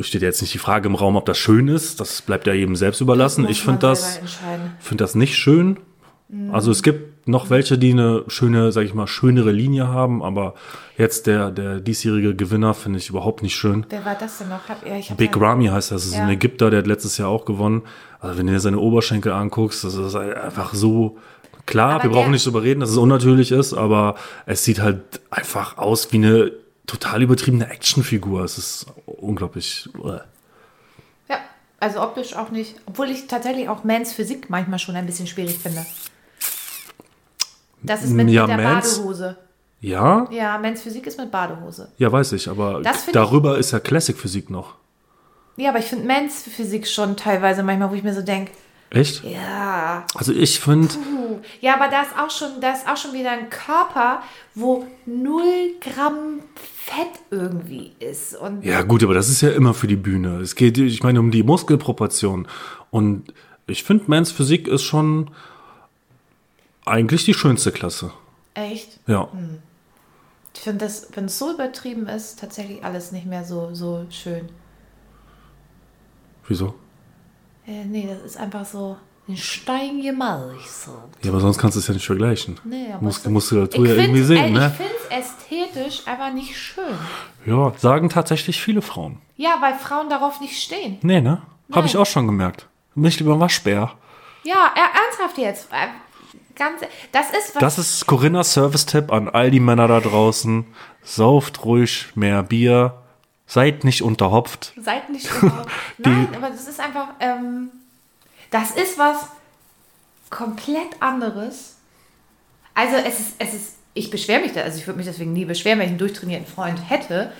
steht 0.00 0.20
ja 0.20 0.28
jetzt 0.28 0.42
nicht 0.42 0.52
die 0.52 0.58
Frage 0.58 0.88
im 0.88 0.94
Raum, 0.94 1.16
ob 1.16 1.24
das 1.24 1.38
schön 1.38 1.68
ist. 1.68 2.00
Das 2.00 2.20
bleibt 2.20 2.46
ja 2.46 2.52
jedem 2.52 2.76
selbst 2.76 3.00
überlassen. 3.00 3.48
Ich 3.48 3.62
finde 3.62 3.78
das, 3.78 4.20
find 4.78 5.00
das 5.00 5.14
nicht 5.14 5.36
schön. 5.38 5.78
Also 6.52 6.70
es 6.70 6.82
gibt 6.82 7.28
noch 7.28 7.50
welche, 7.50 7.78
die 7.78 7.92
eine 7.92 8.24
schöne, 8.28 8.72
sag 8.72 8.84
ich 8.84 8.94
mal, 8.94 9.06
schönere 9.06 9.52
Linie 9.52 9.88
haben, 9.88 10.22
aber 10.22 10.54
jetzt 10.96 11.26
der, 11.26 11.50
der 11.50 11.80
diesjährige 11.80 12.34
Gewinner 12.34 12.74
finde 12.74 12.98
ich 12.98 13.08
überhaupt 13.10 13.42
nicht 13.42 13.54
schön. 13.54 13.86
Wer 13.90 14.04
war 14.04 14.14
das 14.14 14.38
denn 14.38 14.48
noch? 14.48 14.68
Hab, 14.68 14.84
ja, 14.86 14.96
ich 14.96 15.10
hab 15.10 15.18
Big 15.18 15.36
ja- 15.36 15.42
Ramy 15.42 15.66
heißt 15.66 15.90
das, 15.92 16.02
das 16.02 16.10
ist 16.12 16.16
Ja. 16.16 16.24
ein 16.24 16.30
Ägypter, 16.30 16.70
der 16.70 16.78
hat 16.80 16.86
letztes 16.86 17.18
Jahr 17.18 17.28
auch 17.28 17.44
gewonnen. 17.44 17.82
Also 18.20 18.38
wenn 18.38 18.46
du 18.46 18.52
dir 18.54 18.60
seine 18.60 18.78
Oberschenkel 18.78 19.32
anguckst, 19.32 19.84
das 19.84 19.94
ist 19.94 20.16
einfach 20.16 20.74
so 20.74 21.18
klar, 21.66 21.96
Aber 21.96 22.04
wir 22.04 22.10
brauchen 22.10 22.30
nicht 22.32 22.46
drüber 22.46 22.62
reden, 22.62 22.80
dass 22.80 22.90
es 22.90 22.96
unnatürlich 22.96 23.52
ist, 23.52 23.74
aber 23.74 24.16
es 24.46 24.64
sieht 24.64 24.80
halt 24.80 25.02
einfach 25.30 25.76
aus 25.78 26.10
wie 26.12 26.16
eine 26.16 26.52
total 26.86 27.22
übertriebene 27.22 27.68
Actionfigur. 27.70 28.42
Es 28.44 28.56
ist 28.58 28.86
unglaublich. 29.06 29.88
äh. 30.04 30.18
Ja, 31.30 31.38
also 31.80 32.02
optisch 32.02 32.34
auch 32.34 32.50
nicht. 32.50 32.76
Obwohl 32.86 33.10
ich 33.10 33.26
tatsächlich 33.28 33.68
auch 33.68 33.84
Mans 33.84 34.12
Physik 34.14 34.50
manchmal 34.50 34.78
schon 34.78 34.96
ein 34.96 35.06
bisschen 35.06 35.26
schwierig 35.26 35.58
finde. 35.58 35.84
Das 37.84 38.02
ist 38.02 38.10
mit, 38.10 38.28
Ja, 38.30 38.46
mit 38.46 38.58
der 38.58 38.64
Mans- 38.72 38.96
Badehose. 38.98 39.36
Ja, 39.80 40.26
Ja, 40.30 40.58
Mans 40.58 40.82
Physik 40.82 41.06
ist 41.06 41.18
mit 41.18 41.30
Badehose. 41.30 41.88
ja, 41.98 42.10
weiß 42.10 42.32
ich, 42.32 42.48
aber 42.48 42.82
darüber 43.12 43.58
ist 43.58 43.70
ja 43.72 43.80
Classic 43.80 44.16
Physik 44.16 44.48
noch. 44.50 44.74
Ja, 45.56 45.70
aber 45.70 45.78
ich 45.78 45.84
finde 45.86 46.06
Mans 46.06 46.42
Physik 46.42 46.86
schon 46.86 47.16
teilweise 47.16 47.62
manchmal, 47.62 47.90
wo 47.90 47.94
ich 47.94 48.02
mir 48.02 48.14
so 48.14 48.22
denke, 48.22 48.50
Echt? 48.90 49.22
ja, 49.24 50.04
Also 50.14 50.32
ich 50.32 50.58
finde, 50.60 50.88
Ja, 51.60 51.74
aber 51.74 51.88
da 51.88 52.02
ist 52.02 52.10
auch 52.18 52.30
schon, 52.30 52.60
da 52.60 52.72
ist 52.72 52.88
auch 52.88 52.96
schon 52.96 53.12
wieder 53.12 53.30
ein 53.32 53.50
Körper, 53.50 54.22
wo 54.54 54.84
0 55.04 55.42
Gramm 55.80 56.40
Fett 56.54 57.08
irgendwie 57.30 57.92
ist. 57.98 58.34
Und 58.36 58.64
Ja, 58.64 58.82
gut, 58.82 59.02
aber 59.04 59.14
das 59.14 59.28
ist 59.28 59.40
ja 59.42 59.50
immer 59.50 59.74
für 59.74 59.86
die 59.86 59.96
Bühne. 59.96 60.40
Es 60.40 60.54
geht, 60.54 60.78
ich 60.78 61.02
meine, 61.02 61.20
um 61.20 61.30
die 61.30 61.42
Muskelproportion. 61.42 62.46
Und 62.90 63.32
ich 63.66 63.84
finde, 63.84 64.04
Mans 64.06 64.30
Physik 64.32 64.68
ist 64.68 64.82
schon 64.82 65.30
eigentlich 66.84 67.24
die 67.24 67.34
schönste 67.34 67.72
Klasse. 67.72 68.12
echt. 68.54 69.00
Ja. 69.06 69.28
Ich 70.54 70.60
finde 70.60 70.84
das, 70.84 71.08
wenn 71.14 71.24
es 71.24 71.38
so 71.38 71.52
übertrieben 71.52 72.06
ist, 72.06 72.38
tatsächlich 72.38 72.84
alles 72.84 73.10
nicht 73.12 73.26
mehr 73.26 73.44
so, 73.44 73.74
so 73.74 74.06
schön. 74.10 74.48
Wieso? 76.46 76.74
Äh, 77.66 77.84
nee, 77.84 78.06
das 78.08 78.22
ist 78.22 78.36
einfach 78.36 78.64
so 78.64 78.96
ein 79.26 79.36
Stein 79.36 80.02
gemalt. 80.02 80.60
So. 80.68 80.92
Ja, 81.22 81.30
aber 81.30 81.40
sonst 81.40 81.58
kannst 81.58 81.76
du 81.76 81.80
es 81.80 81.88
ja 81.88 81.94
nicht 81.94 82.06
vergleichen. 82.06 82.60
Nee, 82.64 82.92
aber 82.92 83.02
Mus 83.02 83.24
Muskulatur 83.24 83.86
ja 83.86 83.94
irgendwie 83.94 84.22
sehen, 84.22 84.44
ey, 84.44 84.50
ne? 84.50 84.70
Ich 84.70 84.76
finde 84.76 84.94
es 85.10 85.26
ästhetisch 85.26 86.06
einfach 86.06 86.32
nicht 86.32 86.56
schön. 86.56 86.94
Ja, 87.46 87.72
sagen 87.78 88.10
tatsächlich 88.10 88.60
viele 88.60 88.82
Frauen. 88.82 89.18
Ja, 89.36 89.56
weil 89.60 89.74
Frauen 89.74 90.10
darauf 90.10 90.40
nicht 90.40 90.60
stehen. 90.62 90.98
Nee, 91.02 91.20
ne? 91.20 91.42
Habe 91.72 91.86
ich 91.86 91.96
auch 91.96 92.06
schon 92.06 92.26
gemerkt. 92.26 92.68
Nicht 92.94 93.18
lieber 93.18 93.40
Waschbär. 93.40 93.92
Ja, 94.44 94.72
er, 94.76 95.02
ernsthaft 95.02 95.38
jetzt. 95.38 95.68
Ganz, 96.56 96.82
das 97.12 97.30
ist 97.30 97.54
was. 97.54 97.60
Das 97.60 97.78
ist 97.78 98.06
Corinnas 98.06 98.52
Service-Tipp 98.52 99.12
an 99.12 99.28
all 99.28 99.50
die 99.50 99.60
Männer 99.60 99.88
da 99.88 100.00
draußen. 100.00 100.66
Sauft 101.02 101.64
ruhig 101.64 102.08
mehr 102.14 102.42
Bier. 102.42 103.02
Seid 103.46 103.84
nicht 103.84 104.02
unterhopft. 104.02 104.72
Seid 104.80 105.10
nicht 105.10 105.28
überhaupt. 105.42 105.70
Nein, 105.98 106.28
aber 106.34 106.50
das 106.50 106.66
ist 106.66 106.80
einfach, 106.80 107.08
ähm, 107.20 107.70
das 108.50 108.70
ist 108.70 108.98
was 108.98 109.28
komplett 110.30 111.00
anderes. 111.00 111.76
Also 112.74 112.96
es 112.96 113.20
ist, 113.20 113.34
es 113.38 113.54
ist, 113.54 113.74
ich 113.94 114.10
beschwere 114.10 114.40
mich 114.40 114.52
da, 114.52 114.62
also 114.62 114.78
ich 114.78 114.86
würde 114.86 114.96
mich 114.96 115.06
deswegen 115.06 115.32
nie 115.32 115.44
beschweren, 115.44 115.78
wenn 115.78 115.86
ich 115.86 115.90
einen 115.90 115.98
durchtrainierten 115.98 116.46
Freund 116.46 116.90
hätte. 116.90 117.32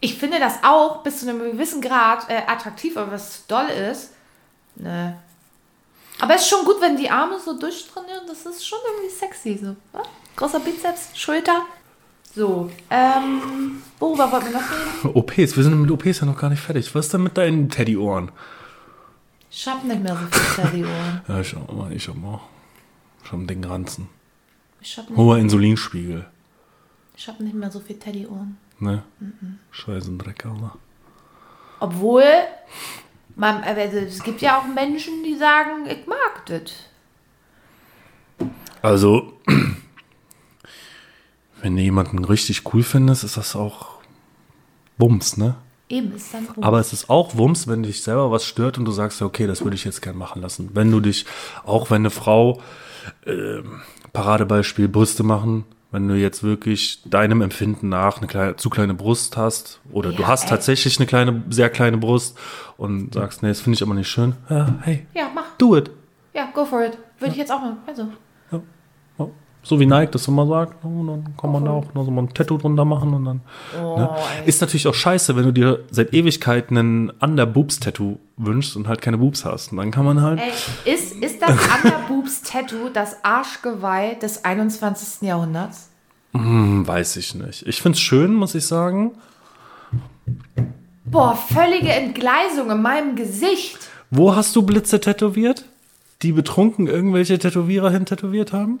Ich 0.00 0.16
finde 0.16 0.38
das 0.38 0.60
auch 0.62 1.02
bis 1.02 1.20
zu 1.20 1.28
einem 1.28 1.40
gewissen 1.52 1.82
Grad 1.82 2.30
äh, 2.30 2.42
attraktiv, 2.46 2.96
aber 2.96 3.12
was 3.12 3.46
doll 3.46 3.68
ist, 3.68 4.12
ne. 4.76 5.18
Aber 6.20 6.34
es 6.34 6.42
ist 6.42 6.48
schon 6.48 6.64
gut, 6.64 6.76
wenn 6.80 6.96
die 6.96 7.10
Arme 7.10 7.38
so 7.38 7.58
durchtrainieren, 7.58 8.26
das 8.26 8.44
ist 8.46 8.66
schon 8.66 8.78
irgendwie 8.86 9.14
sexy. 9.14 9.58
So. 9.58 9.76
Ja? 9.94 10.02
Großer 10.36 10.60
Bizeps, 10.60 11.10
Schulter. 11.14 11.62
So, 12.34 12.70
ähm, 12.90 13.82
worüber 13.98 14.30
wollten 14.30 14.46
wir 14.46 14.52
noch 14.52 14.70
reden? 14.70 15.10
OPs, 15.16 15.56
wir 15.56 15.64
sind 15.64 15.80
mit 15.80 15.90
OPs 15.90 16.20
ja 16.20 16.26
noch 16.26 16.38
gar 16.38 16.48
nicht 16.50 16.60
fertig. 16.60 16.94
Was 16.94 17.06
ist 17.06 17.14
denn 17.14 17.24
mit 17.24 17.36
deinen 17.36 17.68
Teddyohren? 17.68 18.30
Ich 19.50 19.66
hab 19.66 19.82
nicht 19.82 20.00
mehr 20.00 20.16
so 20.16 20.38
viel 20.38 20.64
Teddyohren. 20.64 21.20
Ja, 21.28 21.40
ich 21.40 21.56
auch 21.56 21.72
mal, 21.72 21.92
ich 21.92 22.08
auch 22.08 22.14
mal. 22.14 22.40
Ich 23.24 23.32
hab 23.32 23.46
dicken 23.48 23.64
Ranzen. 23.64 24.08
Ich 24.80 24.96
hab 24.96 25.10
nicht, 25.10 25.18
Hoher 25.18 25.38
Insulinspiegel. 25.38 26.24
ich 27.16 27.28
hab 27.28 27.40
nicht 27.40 27.54
mehr 27.54 27.70
so 27.70 27.80
viel 27.80 27.98
Teddyohren. 27.98 28.56
Ne? 28.78 29.02
Scheiße, 29.72 30.12
Dreck, 30.16 30.46
Alter. 30.46 30.76
Obwohl, 31.80 32.24
man, 33.40 33.62
also 33.64 33.96
es 33.96 34.22
gibt 34.22 34.42
ja 34.42 34.58
auch 34.58 34.66
Menschen, 34.66 35.24
die 35.24 35.34
sagen, 35.34 35.86
ich 35.86 36.06
mag 36.06 36.44
das. 36.46 36.72
Also, 38.82 39.32
wenn 41.62 41.74
du 41.74 41.82
jemanden 41.82 42.24
richtig 42.24 42.72
cool 42.72 42.82
findest, 42.82 43.24
ist 43.24 43.38
das 43.38 43.56
auch 43.56 43.98
Wumms, 44.98 45.38
ne? 45.38 45.56
Eben, 45.88 46.14
ist 46.14 46.32
dann 46.32 46.46
gut. 46.46 46.62
Aber 46.62 46.78
es 46.78 46.92
ist 46.92 47.08
auch 47.08 47.36
Wumms, 47.36 47.66
wenn 47.66 47.82
dich 47.82 48.02
selber 48.02 48.30
was 48.30 48.44
stört 48.44 48.78
und 48.78 48.84
du 48.84 48.92
sagst, 48.92 49.20
okay, 49.22 49.46
das 49.46 49.64
würde 49.64 49.74
ich 49.74 49.84
jetzt 49.84 50.02
gern 50.02 50.16
machen 50.16 50.42
lassen. 50.42 50.70
Wenn 50.74 50.90
du 50.90 51.00
dich, 51.00 51.24
auch 51.64 51.90
wenn 51.90 52.02
eine 52.02 52.10
Frau, 52.10 52.60
ähm, 53.26 53.80
Paradebeispiel, 54.12 54.88
Brüste 54.88 55.22
machen, 55.22 55.64
wenn 55.92 56.06
du 56.08 56.14
jetzt 56.14 56.42
wirklich 56.42 57.00
deinem 57.04 57.40
Empfinden 57.42 57.88
nach 57.88 58.18
eine 58.18 58.26
kleine, 58.26 58.56
zu 58.56 58.70
kleine 58.70 58.94
Brust 58.94 59.36
hast 59.36 59.80
oder 59.92 60.12
du 60.12 60.22
Ja, 60.22 60.28
hast 60.28 60.44
ey. 60.44 60.50
tatsächlich 60.50 60.98
eine 60.98 61.06
kleine, 61.06 61.42
sehr 61.50 61.68
kleine 61.70 61.96
Brust 61.98 62.38
und 62.76 63.14
sagst, 63.14 63.42
nee, 63.42 63.48
das 63.48 63.60
finde 63.60 63.74
ich 63.76 63.82
aber 63.82 63.94
nicht 63.94 64.08
schön. 64.08 64.34
Ja, 64.48 64.74
hey, 64.82 65.06
ja, 65.14 65.30
mach. 65.34 65.44
do 65.58 65.76
it. 65.76 65.90
Ja, 66.34 66.48
go 66.54 66.64
for 66.64 66.84
it. 66.84 66.96
Würde 67.18 67.32
ich 67.32 67.38
jetzt 67.38 67.50
auch 67.50 67.60
machen. 67.60 67.78
Also, 67.86 68.02
Ja. 68.02 68.08
So 69.62 69.78
wie 69.78 69.84
Nike 69.86 70.12
das 70.12 70.26
immer 70.26 70.46
sagt, 70.46 70.82
und 70.84 71.06
dann 71.06 71.36
kann 71.36 71.52
man 71.52 71.64
da 71.66 71.72
auch 71.72 71.92
noch 71.92 72.04
so 72.04 72.10
mal 72.10 72.22
ein 72.22 72.32
Tattoo 72.32 72.56
drunter 72.56 72.86
machen 72.86 73.12
und 73.12 73.24
dann. 73.26 73.40
oh, 73.78 73.98
Ne? 73.98 74.10
Ist 74.46 74.60
natürlich 74.62 74.86
auch 74.88 74.94
scheiße, 74.94 75.36
wenn 75.36 75.44
du 75.44 75.52
dir 75.52 75.80
seit 75.90 76.14
Ewigkeiten 76.14 76.76
ein 76.78 77.12
Under-Boobs-Tattoo 77.20 78.18
wünschst 78.38 78.76
und 78.76 78.88
halt 78.88 79.02
keine 79.02 79.18
Boobs 79.18 79.44
hast. 79.44 79.72
Und 79.72 79.78
dann 79.78 79.90
kann 79.90 80.06
man 80.06 80.22
halt. 80.22 80.40
Ey, 80.40 80.94
ist, 80.94 81.12
ist 81.16 81.42
das 81.42 81.50
Underboobs-Tattoo 81.50 82.88
das 82.94 83.22
Arschgeweih 83.22 84.14
des 84.14 84.44
21. 84.44 85.28
Jahrhunderts? 85.28 85.90
Hm, 86.32 86.86
weiß 86.86 87.16
ich 87.16 87.34
nicht. 87.34 87.66
Ich 87.66 87.82
find's 87.82 88.00
schön, 88.00 88.34
muss 88.34 88.54
ich 88.54 88.66
sagen. 88.66 89.12
Boah, 91.04 91.36
völlige 91.36 91.90
Entgleisung 91.92 92.70
in 92.70 92.80
meinem 92.80 93.16
Gesicht. 93.16 93.78
Wo 94.10 94.34
hast 94.34 94.54
du 94.56 94.62
Blitze 94.62 95.00
tätowiert? 95.00 95.64
Die 96.22 96.32
betrunken 96.32 96.86
irgendwelche 96.86 97.38
Tätowierer 97.38 97.90
hin 97.90 98.06
tätowiert 98.06 98.52
haben? 98.52 98.80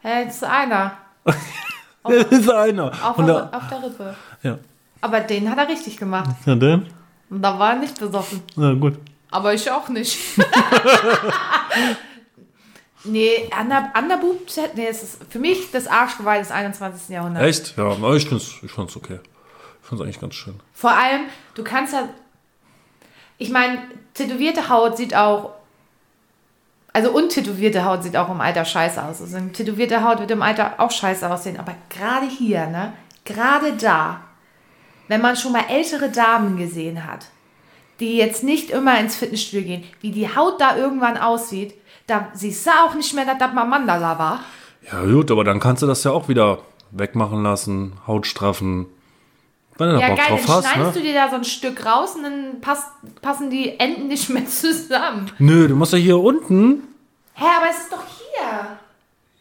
Hä, 0.00 0.24
jetzt 0.24 0.36
ist 0.36 0.44
einer. 0.44 0.96
Das 2.08 2.24
ist 2.30 2.48
einer. 2.48 2.92
Auf, 3.04 3.18
Und 3.18 3.26
der, 3.26 3.50
auf 3.52 3.68
der 3.68 3.82
Rippe. 3.82 4.14
ja. 4.44 4.58
Aber 5.00 5.18
den 5.20 5.50
hat 5.50 5.58
er 5.58 5.68
richtig 5.68 5.96
gemacht. 5.96 6.30
ja, 6.46 6.54
denn? 6.54 6.86
Und 7.28 7.42
da 7.42 7.58
war 7.58 7.72
er 7.72 7.80
nicht 7.80 7.98
besoffen. 7.98 8.42
Na 8.54 8.72
gut. 8.74 8.96
Aber 9.32 9.52
ich 9.52 9.68
auch 9.68 9.88
nicht. 9.88 10.16
nee, 13.04 13.50
Under, 13.60 13.92
Underboob, 13.98 14.38
nee, 14.74 14.86
es 14.86 15.02
ist 15.02 15.18
für 15.28 15.40
mich 15.40 15.70
das 15.72 15.88
Arschgeweih 15.88 16.38
des 16.38 16.52
21. 16.52 17.08
Jahrhunderts. 17.08 17.44
Echt? 17.46 17.76
Ja, 17.76 17.90
aber 17.90 18.14
ich 18.14 18.28
find's, 18.28 18.52
ich 18.62 18.70
find's 18.70 18.96
okay. 18.96 19.18
Ich 19.82 19.88
find's 19.88 20.02
eigentlich 20.02 20.20
ganz 20.20 20.34
schön. 20.36 20.54
Vor 20.72 20.90
allem, 20.92 21.22
du 21.54 21.64
kannst 21.64 21.92
ja. 21.92 22.08
Ich 23.38 23.50
meine, 23.50 23.78
tätowierte 24.14 24.68
Haut 24.68 24.96
sieht 24.96 25.14
auch. 25.14 25.55
Also 26.96 27.10
untätowierte 27.10 27.84
Haut 27.84 28.02
sieht 28.04 28.16
auch 28.16 28.30
im 28.30 28.40
Alter 28.40 28.64
scheiße 28.64 29.04
aus. 29.04 29.20
Also 29.20 29.38
tätowierte 29.52 30.02
Haut 30.02 30.18
wird 30.18 30.30
im 30.30 30.40
Alter 30.40 30.76
auch 30.78 30.90
scheiße 30.90 31.30
aussehen. 31.30 31.58
Aber 31.58 31.74
gerade 31.90 32.24
hier, 32.24 32.68
ne? 32.68 32.94
Gerade 33.26 33.74
da, 33.74 34.22
wenn 35.06 35.20
man 35.20 35.36
schon 35.36 35.52
mal 35.52 35.66
ältere 35.68 36.08
Damen 36.08 36.56
gesehen 36.56 37.06
hat, 37.06 37.26
die 38.00 38.16
jetzt 38.16 38.42
nicht 38.42 38.70
immer 38.70 38.98
ins 38.98 39.14
Fitnessstudio 39.14 39.66
gehen, 39.66 39.84
wie 40.00 40.10
die 40.10 40.34
Haut 40.34 40.58
da 40.58 40.74
irgendwann 40.74 41.18
aussieht, 41.18 41.74
da 42.06 42.28
siehst 42.32 42.66
du 42.66 42.70
auch 42.70 42.94
nicht 42.94 43.12
mehr, 43.12 43.26
dass 43.26 43.36
das 43.36 43.52
mal 43.52 43.66
Mandala 43.66 44.18
war. 44.18 44.40
Ja, 44.90 45.04
gut, 45.04 45.30
aber 45.30 45.44
dann 45.44 45.60
kannst 45.60 45.82
du 45.82 45.86
das 45.86 46.02
ja 46.02 46.12
auch 46.12 46.30
wieder 46.30 46.60
wegmachen 46.92 47.42
lassen, 47.42 47.92
Haut 48.06 48.26
straffen. 48.26 48.86
Wenn 49.78 49.90
du 49.90 50.00
Ja, 50.00 50.08
geil, 50.08 50.16
dann 50.28 50.38
drauf 50.38 50.48
hast, 50.48 50.68
schneidest 50.72 50.94
ne? 50.96 51.00
du 51.02 51.06
dir 51.06 51.14
da 51.14 51.28
so 51.30 51.36
ein 51.36 51.44
Stück 51.44 51.84
raus 51.84 52.14
und 52.16 52.22
dann 52.22 52.60
passt, 52.60 52.86
passen 53.20 53.50
die 53.50 53.78
Enden 53.78 54.08
nicht 54.08 54.28
mehr 54.30 54.46
zusammen. 54.46 55.30
Nö, 55.38 55.68
du 55.68 55.76
musst 55.76 55.92
ja 55.92 55.98
hier 55.98 56.18
unten. 56.18 56.82
Hä, 57.34 57.44
aber 57.58 57.70
es 57.70 57.78
ist 57.84 57.92
doch 57.92 58.02
hier. 58.06 58.78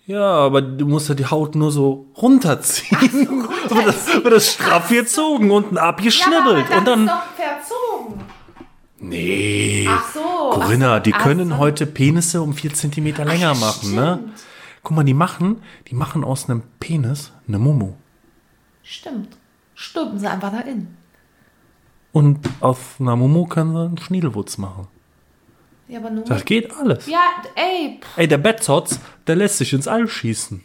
Ja, 0.08 0.22
aber 0.24 0.62
du 0.62 0.86
musst 0.86 1.10
ja 1.10 1.16
die 1.16 1.26
Haut 1.26 1.56
nur 1.56 1.72
so 1.72 2.06
runterziehen. 2.22 3.00
wird, 3.70 3.88
das, 3.88 4.08
wird 4.08 4.34
das 4.34 4.54
straff 4.54 4.90
gezogen, 4.90 5.50
unten 5.50 5.76
Ja, 5.76 5.82
aber 5.84 5.90
abgeschnibbelt. 5.90 6.66
dann 6.70 6.78
und 6.80 6.86
dann. 6.88 7.06
ist 7.08 7.12
doch 7.12 7.24
verzogen. 7.36 8.22
Nee. 9.00 9.88
Ach 9.90 10.14
so. 10.14 10.20
Corinna, 10.52 10.94
ach 10.94 10.98
so, 10.98 11.04
die 11.04 11.14
ach 11.14 11.24
können 11.24 11.50
so. 11.50 11.58
heute 11.58 11.86
Penisse 11.86 12.42
um 12.42 12.54
vier 12.54 12.74
Zentimeter 12.74 13.26
länger 13.26 13.54
ja, 13.54 13.60
machen, 13.60 13.96
ne? 13.96 14.20
stimmt. 14.22 14.44
Guck 14.84 14.96
mal, 14.98 15.04
die 15.04 15.14
machen, 15.16 15.64
die 15.88 15.96
machen 15.96 16.24
aus 16.24 16.48
einem 16.50 16.62
Penis 16.80 17.32
eine 17.48 17.58
Mumu. 17.58 17.94
Stimmt. 18.84 19.36
Stülpen 19.76 20.18
sie 20.20 20.28
einfach 20.28 20.52
da 20.52 20.60
innen. 20.62 20.98
Und 22.12 22.40
auf 22.62 22.96
einer 23.00 23.16
Mumu 23.16 23.46
können 23.46 23.74
sie 23.74 23.80
einen 23.82 23.98
Schniedelwutz 23.98 24.58
machen. 24.58 24.88
Ja, 25.88 26.00
aber 26.00 26.10
nur. 26.10 26.24
Das 26.24 26.44
geht 26.46 26.74
alles. 26.76 27.06
Ja, 27.08 27.20
ey, 27.56 28.00
pff, 28.02 28.18
Ey, 28.18 28.28
der 28.28 28.38
Betzotz, 28.40 29.00
der 29.28 29.36
lässt 29.36 29.58
sich 29.60 29.72
ins 29.74 29.88
All 29.88 30.08
schießen. 30.08 30.64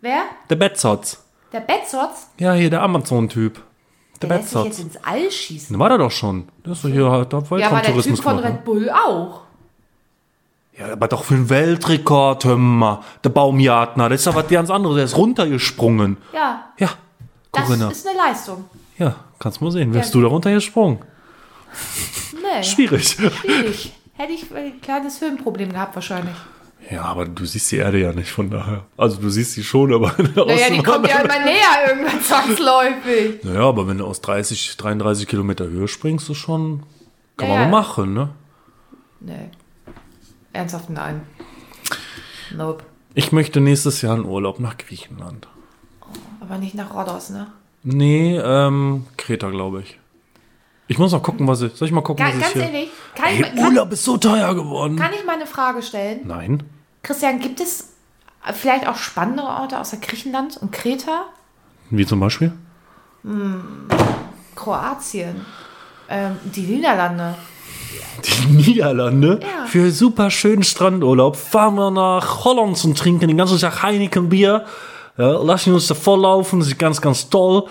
wer? 0.00 0.22
Der 0.48 0.56
Betzotz. 0.56 1.22
Der 1.52 1.60
Bettsotz? 1.60 2.28
Ja, 2.38 2.54
hier 2.54 2.70
der 2.70 2.82
Amazon-Typ. 2.82 3.62
Der, 4.22 4.28
Der 4.28 4.38
lässt 4.38 4.50
sich 4.50 4.64
jetzt 4.64 4.78
Betzotz. 4.78 4.94
ins 4.96 5.04
All 5.04 5.30
schießen. 5.30 5.74
Den 5.74 5.80
war 5.80 5.88
der 5.90 5.98
doch 5.98 6.10
schon. 6.10 6.48
Der 6.64 6.72
ist 6.72 6.84
doch 6.84 6.88
hier 6.88 7.10
halt 7.10 7.34
auf 7.34 7.50
Ja, 7.50 7.68
aber 7.68 7.80
der 7.82 8.00
Typ 8.00 8.18
von. 8.22 8.38
Red 8.38 8.64
Bull 8.64 8.88
auch. 8.90 9.42
Ja, 10.78 10.92
aber 10.92 11.08
doch 11.08 11.24
für 11.24 11.34
einen 11.34 11.48
Weltrekord, 11.50 12.44
hör 12.44 12.56
mal. 12.56 13.00
Der 13.24 13.30
Baumjartner, 13.30 14.08
das 14.08 14.20
ist 14.20 14.26
doch 14.26 14.34
was 14.34 14.48
ganz 14.48 14.70
anderes. 14.70 14.96
Der 14.96 15.04
ist 15.04 15.16
runtergesprungen. 15.16 16.16
Ja, 16.32 16.66
Ja, 16.78 16.90
das 17.56 17.66
Corinna. 17.66 17.90
ist 17.90 18.06
eine 18.06 18.16
Leistung. 18.18 18.64
Ja, 18.98 19.16
kannst 19.38 19.60
mal 19.60 19.70
sehen. 19.70 19.92
Wärst 19.94 20.10
Ja. 20.14 20.20
du 20.20 20.22
da 20.22 20.28
runtergesprungen? 20.28 20.98
Nee, 22.32 22.62
Schwierig. 22.62 23.08
schwierig. 23.08 23.92
Hätte 24.14 24.32
ich 24.32 24.54
ein 24.54 24.80
kleines 24.80 25.18
Filmproblem 25.18 25.72
gehabt 25.72 25.94
wahrscheinlich. 25.94 26.34
Ja, 26.90 27.02
aber 27.02 27.26
du 27.26 27.44
siehst 27.44 27.70
die 27.72 27.76
Erde 27.78 27.98
ja 28.00 28.12
nicht 28.12 28.30
von 28.30 28.48
daher. 28.48 28.84
Also 28.96 29.16
du 29.20 29.28
siehst 29.28 29.52
sie 29.52 29.64
schon, 29.64 29.92
aber 29.92 30.14
Naja, 30.36 30.70
die 30.70 30.82
kommt 30.82 31.08
ja 31.08 31.18
immer 31.20 31.38
näher 31.44 31.88
irgendwann 31.88 32.20
zwangsläufig. 32.22 33.42
Naja, 33.42 33.62
aber 33.68 33.88
wenn 33.88 33.98
du 33.98 34.06
aus 34.06 34.20
30, 34.20 34.76
33 34.76 35.26
Kilometer 35.26 35.66
Höhe 35.66 35.88
springst, 35.88 36.30
ist 36.30 36.38
schon, 36.38 36.84
kann 37.36 37.48
Ja, 37.48 37.54
man 37.56 37.70
mal 37.70 37.80
machen, 37.80 38.14
ne? 38.14 38.28
Nee. 39.20 39.50
Ernsthaft 40.52 40.88
nein. 40.90 41.22
Nope. 42.56 42.84
Ich 43.14 43.32
möchte 43.32 43.60
nächstes 43.60 44.00
Jahr 44.02 44.16
in 44.16 44.24
Urlaub 44.24 44.60
nach 44.60 44.78
Griechenland. 44.78 45.48
Aber 46.48 46.58
nicht 46.58 46.74
nach 46.74 46.94
Rhodos, 46.94 47.30
ne? 47.30 47.48
Nee, 47.82 48.36
ähm, 48.38 49.06
Kreta, 49.16 49.50
glaube 49.50 49.82
ich. 49.82 49.98
Ich 50.88 50.98
muss 50.98 51.12
noch 51.12 51.22
gucken, 51.22 51.48
was 51.48 51.62
ich. 51.62 51.72
Soll 51.74 51.88
ich 51.88 51.92
mal 51.92 52.02
gucken, 52.02 52.24
Ga 52.24 52.30
was 52.30 52.36
ich 52.36 52.42
ganz 52.42 52.52
hier. 52.52 52.62
ehrlich, 52.62 52.90
kann, 53.14 53.26
Ey, 53.26 53.34
ich, 53.40 53.42
kann, 53.42 53.58
Urlaub 53.58 53.92
ist 53.92 54.04
so 54.04 54.16
teuer 54.16 54.54
geworden. 54.54 54.96
kann 54.96 55.12
ich 55.12 55.24
mal 55.24 55.34
eine 55.34 55.46
Frage 55.46 55.82
stellen? 55.82 56.20
Nein. 56.24 56.62
Christian, 57.02 57.40
gibt 57.40 57.60
es 57.60 57.94
vielleicht 58.52 58.86
auch 58.88 58.96
spannendere 58.96 59.48
Orte 59.48 59.80
außer 59.80 59.96
Griechenland 59.96 60.56
und 60.56 60.70
Kreta? 60.72 61.24
Wie 61.90 62.06
zum 62.06 62.20
Beispiel? 62.20 62.52
Kroatien, 64.54 65.44
ähm, 66.08 66.36
die 66.44 66.62
Niederlande. 66.62 67.34
Die 68.24 68.46
Niederlande. 68.52 69.40
Ja. 69.42 69.66
Für 69.66 69.90
super 69.90 70.30
schönen 70.30 70.62
Strandurlaub 70.62 71.36
fahren 71.36 71.74
wir 71.74 71.90
nach 71.90 72.44
Holland 72.44 72.82
und 72.84 72.96
trinken 72.96 73.28
den 73.28 73.36
ganzen 73.36 73.58
Tag 73.58 73.82
Heineken 73.82 74.28
Bier. 74.28 74.64
Ja, 75.18 75.30
lassen 75.42 75.72
uns 75.72 75.90
volllaufen, 75.90 76.58
das 76.60 76.68
ist 76.68 76.78
ganz, 76.78 77.00
ganz 77.00 77.28
toll. 77.30 77.64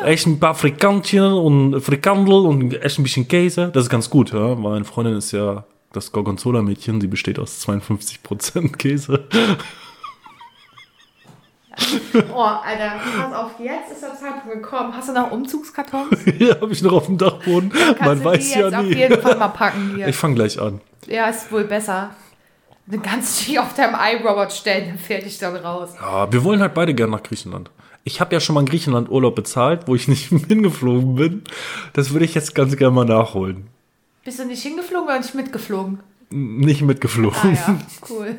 Essen 0.00 0.34
ein 0.34 0.40
paar 0.40 0.54
Frikantchen 0.54 1.32
und 1.32 1.80
Frikandel 1.80 2.34
und 2.34 2.74
essen 2.74 3.00
ein 3.00 3.04
bisschen 3.04 3.28
Käse. 3.28 3.70
Das 3.72 3.84
ist 3.84 3.90
ganz 3.90 4.10
gut, 4.10 4.32
ja. 4.32 4.54
Meine 4.54 4.84
Freundin 4.84 5.16
ist 5.16 5.32
ja 5.32 5.64
das 5.92 6.12
Gorgonzola-Mädchen, 6.12 7.00
sie 7.00 7.06
besteht 7.06 7.38
aus 7.38 7.66
52% 7.66 8.76
Käse. 8.76 9.24
Oh, 12.34 12.40
Alter, 12.40 12.92
pass 13.18 13.32
auf, 13.34 13.50
jetzt 13.58 13.92
ist 13.92 14.02
der 14.02 14.14
Zeitpunkt 14.14 14.62
gekommen. 14.62 14.94
Hast 14.96 15.08
du 15.10 15.12
noch 15.12 15.30
Umzugskartons? 15.30 16.20
Hier 16.38 16.58
habe 16.60 16.72
ich 16.72 16.82
noch 16.82 16.92
auf 16.92 17.06
dem 17.06 17.18
Dachboden. 17.18 17.72
Man 18.00 18.24
weiß 18.24 18.52
die 18.52 18.58
ja 18.58 18.64
jetzt 18.66 18.74
auf 18.74 18.84
nie. 18.84 18.94
jeden 18.94 19.20
Fall 19.20 19.36
mal 19.36 19.48
packen 19.48 19.94
hier. 19.96 20.08
Ich 20.08 20.16
fange 20.16 20.36
gleich 20.36 20.58
an. 20.60 20.80
ja, 21.06 21.28
ist 21.28 21.52
wohl 21.52 21.64
besser. 21.64 22.10
Dann 22.86 23.02
kannst 23.02 23.40
du 23.40 23.50
die 23.50 23.58
auf 23.58 23.74
deinem 23.74 23.96
iRobot 23.98 24.52
stellen, 24.52 24.88
dann 24.88 24.98
fährt 24.98 25.26
ich 25.26 25.38
dann 25.38 25.56
raus. 25.56 25.90
Ja, 26.00 26.30
wir 26.30 26.44
wollen 26.44 26.60
halt 26.60 26.74
beide 26.74 26.94
gern 26.94 27.10
nach 27.10 27.22
Griechenland. 27.22 27.70
Ich 28.04 28.20
habe 28.20 28.32
ja 28.34 28.40
schon 28.40 28.54
mal 28.54 28.60
in 28.60 28.66
Griechenland 28.66 29.08
Urlaub 29.10 29.34
bezahlt, 29.34 29.88
wo 29.88 29.96
ich 29.96 30.06
nicht 30.08 30.28
hingeflogen 30.28 31.16
bin. 31.16 31.42
Das 31.94 32.12
würde 32.12 32.24
ich 32.24 32.34
jetzt 32.34 32.54
ganz 32.54 32.76
gerne 32.76 32.94
mal 32.94 33.04
nachholen. 33.04 33.66
Bist 34.24 34.38
du 34.38 34.44
nicht 34.44 34.62
hingeflogen 34.62 35.08
oder 35.08 35.18
nicht 35.18 35.34
mitgeflogen? 35.34 36.00
Nicht 36.30 36.82
mitgeflogen. 36.82 37.38
Ah 37.42 37.48
ja, 37.48 37.80
cool. 38.10 38.36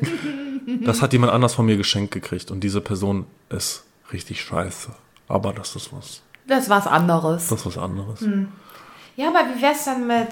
Das 0.84 1.00
hat 1.00 1.12
jemand 1.12 1.32
anders 1.32 1.54
von 1.54 1.66
mir 1.66 1.76
geschenkt 1.76 2.12
gekriegt 2.12 2.50
und 2.50 2.60
diese 2.60 2.80
Person 2.80 3.26
ist 3.48 3.84
richtig 4.12 4.42
scheiße. 4.42 4.90
Aber 5.28 5.52
das 5.52 5.76
ist 5.76 5.92
was. 5.92 6.22
Das 6.46 6.64
ist 6.64 6.70
was 6.70 6.86
anderes. 6.86 7.48
Das 7.48 7.60
ist 7.60 7.66
was 7.66 7.78
anderes. 7.78 8.24
Ja, 9.16 9.28
aber 9.28 9.40
wie 9.54 9.62
wär's 9.62 9.84
dann 9.84 10.06
mit 10.06 10.28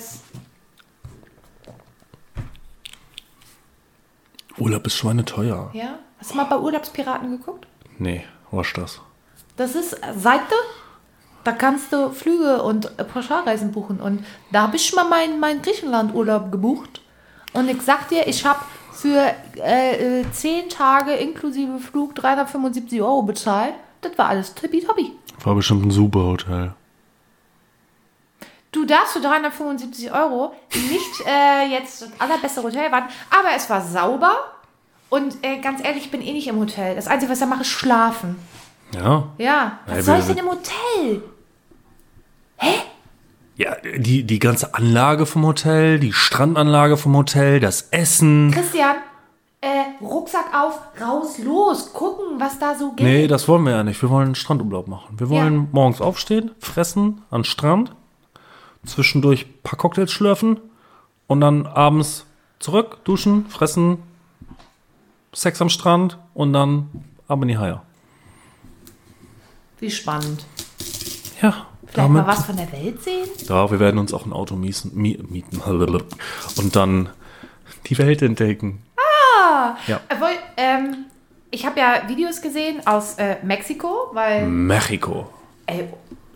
Urlaub 4.58 4.86
ist 4.86 4.96
schweineteuer. 4.96 5.70
Ja? 5.72 5.98
Hast 6.18 6.32
du 6.32 6.36
mal 6.36 6.44
bei 6.44 6.58
Urlaubspiraten 6.58 7.30
geguckt? 7.30 7.66
Nee, 7.98 8.24
was 8.50 8.72
das? 8.72 9.00
Das 9.56 9.74
ist 9.74 9.96
Seite. 10.16 10.54
Da 11.44 11.52
kannst 11.52 11.92
du 11.92 12.10
Flüge 12.10 12.62
und 12.62 12.98
äh, 12.98 13.04
Pauschalreisen 13.04 13.72
buchen. 13.72 14.00
Und 14.00 14.24
da 14.50 14.62
habe 14.62 14.76
ich 14.76 14.94
mal 14.94 15.08
meinen 15.08 15.38
mein 15.38 15.62
Griechenland-Urlaub 15.62 16.50
gebucht. 16.50 17.00
Und 17.52 17.68
ich 17.68 17.80
sag 17.82 18.08
dir, 18.08 18.26
ich 18.26 18.44
habe 18.44 18.60
für 18.92 19.32
äh, 19.56 20.20
äh, 20.20 20.24
10 20.30 20.70
Tage 20.70 21.12
inklusive 21.12 21.78
Flug 21.78 22.14
375 22.16 23.00
Euro 23.00 23.22
bezahlt. 23.22 23.74
Das 24.00 24.16
war 24.18 24.28
alles 24.28 24.54
tippitoppi. 24.54 25.12
War 25.44 25.54
bestimmt 25.54 25.86
ein 25.86 25.90
super 25.90 26.24
Hotel. 26.24 26.74
Du 28.76 28.84
darfst 28.84 29.14
für 29.14 29.20
375 29.20 30.12
Euro 30.12 30.52
nicht 30.74 31.26
äh, 31.26 31.66
jetzt 31.72 32.02
das 32.02 32.10
allerbeste 32.20 32.62
Hotel 32.62 32.92
warten, 32.92 33.08
aber 33.30 33.48
es 33.56 33.70
war 33.70 33.80
sauber. 33.80 34.34
Und 35.08 35.42
äh, 35.42 35.60
ganz 35.60 35.82
ehrlich, 35.82 36.04
ich 36.04 36.10
bin 36.10 36.20
eh 36.20 36.34
nicht 36.34 36.46
im 36.46 36.58
Hotel. 36.58 36.94
Das 36.94 37.06
Einzige, 37.08 37.32
was 37.32 37.38
ich 37.38 37.44
da 37.44 37.48
mache, 37.48 37.62
ist 37.62 37.68
schlafen. 37.70 38.36
Ja. 38.94 39.28
Ja, 39.38 39.78
was 39.86 40.04
soll 40.04 40.18
ich 40.18 40.26
denn 40.26 40.36
im 40.36 40.50
Hotel? 40.50 41.22
Ja, 43.56 43.76
die, 43.96 44.24
die 44.24 44.38
ganze 44.38 44.74
Anlage 44.74 45.24
vom 45.24 45.46
Hotel, 45.46 45.98
die 45.98 46.12
Strandanlage 46.12 46.98
vom 46.98 47.16
Hotel, 47.16 47.58
das 47.60 47.88
Essen. 47.92 48.50
Christian, 48.52 48.96
äh, 49.62 50.04
Rucksack 50.04 50.52
auf, 50.54 50.78
raus, 51.00 51.38
los, 51.38 51.94
gucken, 51.94 52.38
was 52.38 52.58
da 52.58 52.74
so 52.74 52.92
geht. 52.92 53.06
Nee, 53.06 53.26
das 53.26 53.48
wollen 53.48 53.64
wir 53.64 53.72
ja 53.72 53.82
nicht. 53.82 54.02
Wir 54.02 54.10
wollen 54.10 54.26
einen 54.26 54.34
Strandurlaub 54.34 54.86
machen. 54.86 55.18
Wir 55.18 55.30
wollen 55.30 55.54
Ja. 55.62 55.66
morgens 55.72 56.02
aufstehen, 56.02 56.50
fressen 56.58 57.22
an 57.30 57.44
Strand, 57.44 57.92
zwischendurch 58.86 59.46
ein 59.46 59.54
paar 59.62 59.78
Cocktails 59.78 60.10
schlürfen 60.12 60.58
und 61.26 61.40
dann 61.40 61.66
abends 61.66 62.24
zurück, 62.58 62.98
duschen, 63.04 63.46
fressen, 63.46 63.98
Sex 65.34 65.60
am 65.60 65.68
Strand 65.68 66.16
und 66.34 66.52
dann 66.54 66.88
ab 67.28 67.42
in 67.42 67.48
die 67.48 67.58
Haie. 67.58 67.82
Wie 69.78 69.90
spannend. 69.90 70.46
Ja, 71.42 71.66
Vielleicht 71.86 72.08
mal 72.10 72.26
was 72.26 72.44
von 72.46 72.56
der 72.56 72.70
Welt 72.72 73.02
sehen? 73.02 73.28
Ja, 73.48 73.70
wir 73.70 73.78
werden 73.78 73.98
uns 73.98 74.12
auch 74.14 74.24
ein 74.26 74.32
Auto 74.32 74.56
miesen, 74.56 74.94
mie- 74.94 75.18
mieten 75.28 75.60
und 76.56 76.74
dann 76.76 77.10
die 77.86 77.98
Welt 77.98 78.22
entdecken. 78.22 78.82
Ja. 79.86 80.00
Obwohl, 80.10 80.30
ähm, 80.56 81.04
ich 81.50 81.64
habe 81.66 81.78
ja 81.78 82.08
Videos 82.08 82.40
gesehen 82.40 82.86
aus 82.86 83.14
äh, 83.18 83.36
Mexiko, 83.44 84.10
weil, 84.12 84.46
Mexiko. 84.48 85.30
ey, 85.66 85.88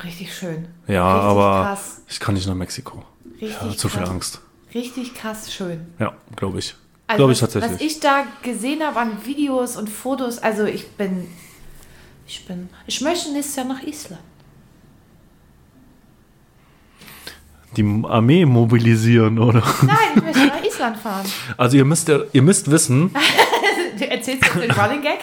richtig 0.04 0.34
schön. 0.34 0.68
Ja, 0.86 1.12
richtig 1.14 1.30
aber 1.30 1.62
Krass, 1.64 2.02
ich 2.08 2.20
kann 2.20 2.34
nicht 2.34 2.46
nach 2.46 2.54
Mexiko. 2.54 3.04
richtig 3.40 3.60
Ja, 3.62 3.76
zu 3.76 3.88
viel. 3.88 4.04
Angst. 4.04 4.40
Richtig 4.74 5.14
krass 5.14 5.52
schön. 5.52 5.86
Ja, 5.98 6.12
glaube 6.36 6.58
ich. 6.60 6.74
Also, 7.06 7.18
glaube 7.18 7.32
ich 7.32 7.42
was- 7.42 7.52
tatsächlich. 7.52 7.80
Was 7.80 7.86
ich 7.96 8.00
da 8.00 8.24
gesehen 8.42 8.82
habe 8.84 9.00
an 9.00 9.24
Videos 9.24 9.76
und 9.76 9.88
Fotos, 9.90 10.38
also 10.38 10.64
ich 10.64 10.88
bin, 10.92 11.26
ich 12.26 12.46
bin, 12.46 12.68
ich 12.86 13.00
möchte 13.00 13.32
nächstes 13.32 13.56
Jahr 13.56 13.66
nach 13.66 13.82
Island. 13.82 14.20
die 17.76 18.04
Armee 18.08 18.44
mobilisieren, 18.44 19.38
oder? 19.38 19.62
Nein, 19.82 19.96
ich 20.16 20.22
möchte 20.22 20.46
nach 20.46 20.62
Island 20.64 20.96
fahren. 20.96 21.26
Also 21.56 21.76
ihr 21.76 21.84
müsst, 21.84 22.08
ihr 22.08 22.42
müsst 22.42 22.70
wissen, 22.70 23.14
Du 23.98 24.08
erzählst 24.10 24.42
jetzt 24.44 24.54
den 24.56 24.70
Running 24.70 25.02
Gag? 25.02 25.18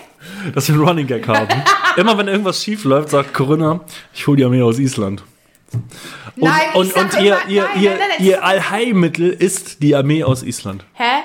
Dass 0.54 0.68
wir 0.68 0.76
einen 0.76 0.84
Running 0.84 1.08
Gag 1.08 1.28
haben. 1.28 1.64
Immer 1.98 2.18
wenn 2.18 2.28
irgendwas 2.28 2.64
schief 2.64 2.84
läuft, 2.84 3.10
sagt 3.10 3.34
Corinna, 3.34 3.82
ich 4.14 4.26
hole 4.28 4.38
die 4.38 4.46
Armee 4.46 4.62
aus 4.62 4.80
Island. 4.80 5.24
Und, 5.74 5.84
Nein, 6.36 6.62
und, 6.76 6.96
und 6.96 7.14
immer- 7.16 7.20
ihr, 7.20 7.38
ihr, 7.50 7.64
nein, 7.64 7.82
ihr, 7.82 7.90
nein, 7.92 8.00
nein, 8.18 8.26
ihr 8.28 8.44
Allheilmittel 8.44 9.30
ist 9.32 9.82
die 9.82 9.96
Armee 9.96 10.24
aus 10.24 10.44
Island. 10.44 10.86
Hä? 10.94 11.24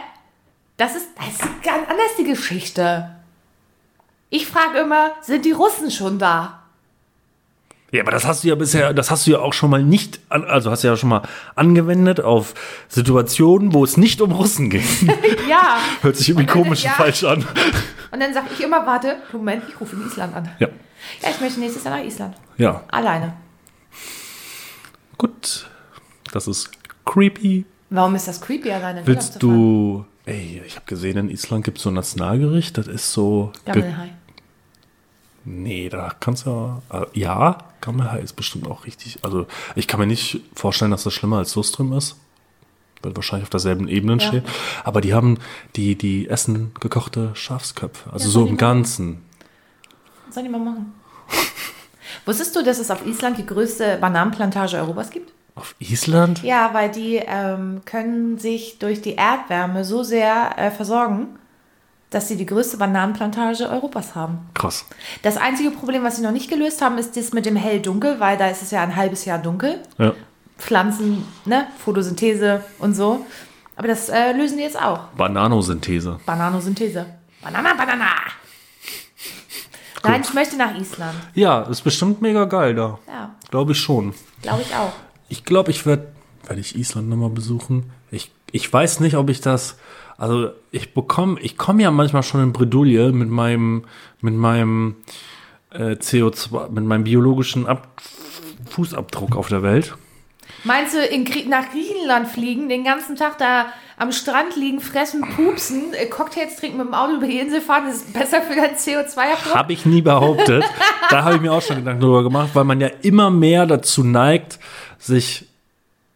Das 0.78 0.96
ist, 0.96 1.06
das 1.16 1.28
ist 1.34 1.62
ganz 1.62 1.88
anders 1.88 2.16
die 2.18 2.24
Geschichte. 2.24 3.10
Ich 4.30 4.46
frage 4.46 4.78
immer, 4.78 5.12
sind 5.20 5.44
die 5.44 5.52
Russen 5.52 5.90
schon 5.90 6.18
da? 6.18 6.61
Ja, 7.92 8.00
aber 8.02 8.10
das 8.10 8.24
hast 8.26 8.42
du 8.42 8.48
ja 8.48 8.54
bisher, 8.54 8.92
das 8.94 9.10
hast 9.10 9.26
du 9.26 9.32
ja 9.32 9.38
auch 9.38 9.52
schon 9.52 9.68
mal 9.70 9.82
nicht, 9.82 10.18
also 10.30 10.70
hast 10.70 10.82
du 10.82 10.88
ja 10.88 10.96
schon 10.96 11.10
mal 11.10 11.22
angewendet 11.54 12.20
auf 12.20 12.54
Situationen, 12.88 13.74
wo 13.74 13.84
es 13.84 13.96
nicht 13.98 14.20
um 14.22 14.32
Russen 14.32 14.70
ging. 14.70 14.82
Ja. 15.48 15.76
Hört 16.00 16.16
sich 16.16 16.30
irgendwie 16.30 16.46
dann- 16.46 16.62
komisch 16.62 16.84
ja. 16.84 16.90
und 16.92 16.96
falsch 16.96 17.24
an. 17.24 17.44
Und 18.10 18.20
dann 18.20 18.32
sage 18.32 18.46
ich 18.54 18.64
immer, 18.64 18.86
warte, 18.86 19.16
Moment, 19.32 19.64
ich 19.68 19.78
rufe 19.78 19.94
in 19.96 20.06
Island 20.06 20.34
an. 20.34 20.48
Ja, 20.58 20.68
Ja, 21.22 21.28
ich 21.30 21.40
möchte 21.40 21.60
nächstes 21.60 21.84
Jahr 21.84 21.98
nach 21.98 22.04
Island. 22.04 22.34
ja, 22.56 22.82
Alleine. 22.88 23.34
gut. 25.18 25.66
Das 26.32 26.46
ist 26.46 26.70
creepy. 27.04 27.66
Warum 27.90 28.14
ist 28.14 28.26
das 28.28 28.40
creepy, 28.40 28.70
alleine 28.72 29.02
Willst 29.06 29.42
du, 29.42 30.06
ey, 30.24 30.62
ich 30.66 30.76
habe 30.76 30.86
gesehen, 30.86 31.18
in 31.18 31.28
Island 31.28 31.64
gibt 31.64 31.76
es 31.76 31.84
so 31.84 31.90
ein 31.90 31.94
Nationalgericht, 31.94 32.78
das 32.78 32.86
ist 32.86 33.12
so, 33.12 33.52
Gammelhai. 33.66 34.14
Nee, 35.44 35.88
da 35.88 36.12
kannst 36.20 36.46
du 36.46 36.50
ja, 36.90 37.02
äh, 37.02 37.06
ja, 37.14 37.58
Gammelhai 37.80 38.20
ist 38.20 38.34
bestimmt 38.34 38.66
auch 38.68 38.86
richtig, 38.86 39.18
also 39.22 39.46
ich 39.74 39.88
kann 39.88 39.98
mir 40.00 40.06
nicht 40.06 40.40
vorstellen, 40.54 40.90
dass 40.90 41.02
das 41.04 41.12
schlimmer 41.12 41.38
als 41.38 41.54
Lustrum 41.56 41.92
ist, 41.92 42.16
weil 43.02 43.14
wahrscheinlich 43.16 43.44
auf 43.44 43.50
derselben 43.50 43.88
Ebene 43.88 44.14
Ja. 44.14 44.20
steht, 44.20 44.44
aber 44.84 45.00
die 45.00 45.14
haben, 45.14 45.38
die, 45.76 45.96
die 45.96 46.28
essen 46.28 46.72
gekochte 46.80 47.30
Schafsköpfe, 47.34 48.12
also 48.12 48.26
Ja, 48.26 48.30
so 48.30 48.46
im. 48.46 48.56
Ganzen. 48.56 49.22
Soll 50.30 50.44
ich 50.44 50.50
mal 50.50 50.58
machen? 50.60 50.94
Wusstest 52.24 52.54
du, 52.54 52.62
dass 52.62 52.78
es 52.78 52.90
auf 52.90 53.04
Island 53.06 53.38
die 53.38 53.46
größte 53.46 53.98
Bananenplantage 54.00 54.76
Europas 54.76 55.10
gibt? 55.10 55.32
Auf 55.54 55.74
Island? 55.80 56.42
Ja, 56.42 56.70
weil 56.72 56.90
die 56.90 57.16
ähm, 57.16 57.82
können 57.84 58.38
sich 58.38 58.78
durch 58.78 59.02
die 59.02 59.16
Erdwärme 59.16 59.84
so 59.84 60.02
sehr 60.02 60.56
äh, 60.56 60.70
versorgen, 60.70 61.38
dass 62.14 62.28
sie 62.28 62.36
die 62.36 62.46
größte 62.46 62.76
Bananenplantage 62.76 63.68
Europas 63.68 64.14
haben. 64.14 64.38
Krass. 64.54 64.84
Das 65.22 65.36
einzige 65.36 65.70
Problem, 65.70 66.04
was 66.04 66.16
sie 66.16 66.22
noch 66.22 66.30
nicht 66.32 66.50
gelöst 66.50 66.82
haben, 66.82 66.98
ist 66.98 67.16
das 67.16 67.32
mit 67.32 67.46
dem 67.46 67.56
Hell-Dunkel, 67.56 68.20
weil 68.20 68.36
da 68.36 68.48
ist 68.48 68.62
es 68.62 68.70
ja 68.70 68.82
ein 68.82 68.94
halbes 68.96 69.24
Jahr 69.24 69.38
dunkel. 69.38 69.80
Ja. 69.98 70.12
Pflanzen, 70.58 71.24
ne, 71.44 71.66
Photosynthese 71.84 72.62
und 72.78 72.94
so. 72.94 73.24
Aber 73.74 73.88
das 73.88 74.08
äh, 74.08 74.32
lösen 74.32 74.58
die 74.58 74.62
jetzt 74.64 74.80
auch. 74.80 75.00
Bananosynthese. 75.16 76.20
Bananosynthese. 76.26 77.06
Banana, 77.42 77.74
Banana. 77.74 78.06
Nein, 80.04 80.22
ich 80.24 80.34
möchte 80.34 80.56
nach 80.56 80.74
Island. 80.76 81.14
Ja, 81.34 81.62
ist 81.62 81.82
bestimmt 81.82 82.22
mega 82.22 82.44
geil 82.44 82.74
da. 82.74 82.98
Ja, 83.06 83.34
Glaube 83.50 83.72
ich 83.72 83.78
schon. 83.78 84.14
glaube 84.42 84.62
ich 84.62 84.74
auch. 84.74 84.92
Ich 85.28 85.44
glaube, 85.44 85.70
ich 85.70 85.86
werde, 85.86 86.12
werde 86.46 86.60
ich 86.60 86.76
Island 86.76 87.08
nochmal 87.08 87.30
besuchen. 87.30 87.90
Ich, 88.10 88.32
ich 88.50 88.70
weiß 88.72 89.00
nicht, 89.00 89.16
ob 89.16 89.30
ich 89.30 89.40
das 89.40 89.76
Also 90.18 90.50
ich 90.70 90.94
bekomme, 90.94 91.40
ich 91.40 91.56
komme 91.56 91.82
ja 91.82 91.90
manchmal 91.90 92.22
schon 92.22 92.42
in 92.42 92.52
Bredouille 92.52 93.12
mit 93.12 93.28
meinem, 93.28 93.84
mit 94.20 94.34
meinem 94.34 94.96
äh, 95.70 95.92
CO2, 95.92 96.70
mit 96.70 96.84
meinem 96.84 97.04
biologischen 97.04 97.66
Ab 97.66 97.88
Fußabdruck 98.70 99.36
auf 99.36 99.48
der 99.48 99.62
Welt. 99.62 99.96
Meinst 100.64 100.94
du, 100.94 101.04
in, 101.04 101.24
nach 101.48 101.70
Griechenland 101.70 102.28
fliegen, 102.28 102.68
den 102.68 102.84
ganzen 102.84 103.16
Tag 103.16 103.38
da 103.38 103.66
am 103.96 104.12
Strand 104.12 104.56
liegen, 104.56 104.80
fressen, 104.80 105.22
pupsen, 105.22 105.92
äh, 105.92 106.06
Cocktails 106.06 106.56
trinken, 106.56 106.78
mit 106.78 106.86
dem 106.86 106.94
Auto 106.94 107.16
über 107.16 107.26
die 107.26 107.38
Insel 107.38 107.60
fahren, 107.60 107.84
das 107.86 107.96
ist 107.96 108.12
besser 108.12 108.42
für 108.42 108.54
deinen 108.54 108.76
CO2-Abdruck? 108.76 109.54
Habe 109.54 109.72
ich 109.72 109.86
nie 109.86 110.02
behauptet. 110.02 110.64
da 111.10 111.24
habe 111.24 111.36
ich 111.36 111.40
mir 111.40 111.52
auch 111.52 111.62
schon 111.62 111.76
Gedanken 111.76 112.00
drüber 112.00 112.22
gemacht, 112.22 112.50
weil 112.54 112.64
man 112.64 112.80
ja 112.80 112.88
immer 113.02 113.30
mehr 113.30 113.66
dazu 113.66 114.04
neigt, 114.04 114.58
sich 114.98 115.46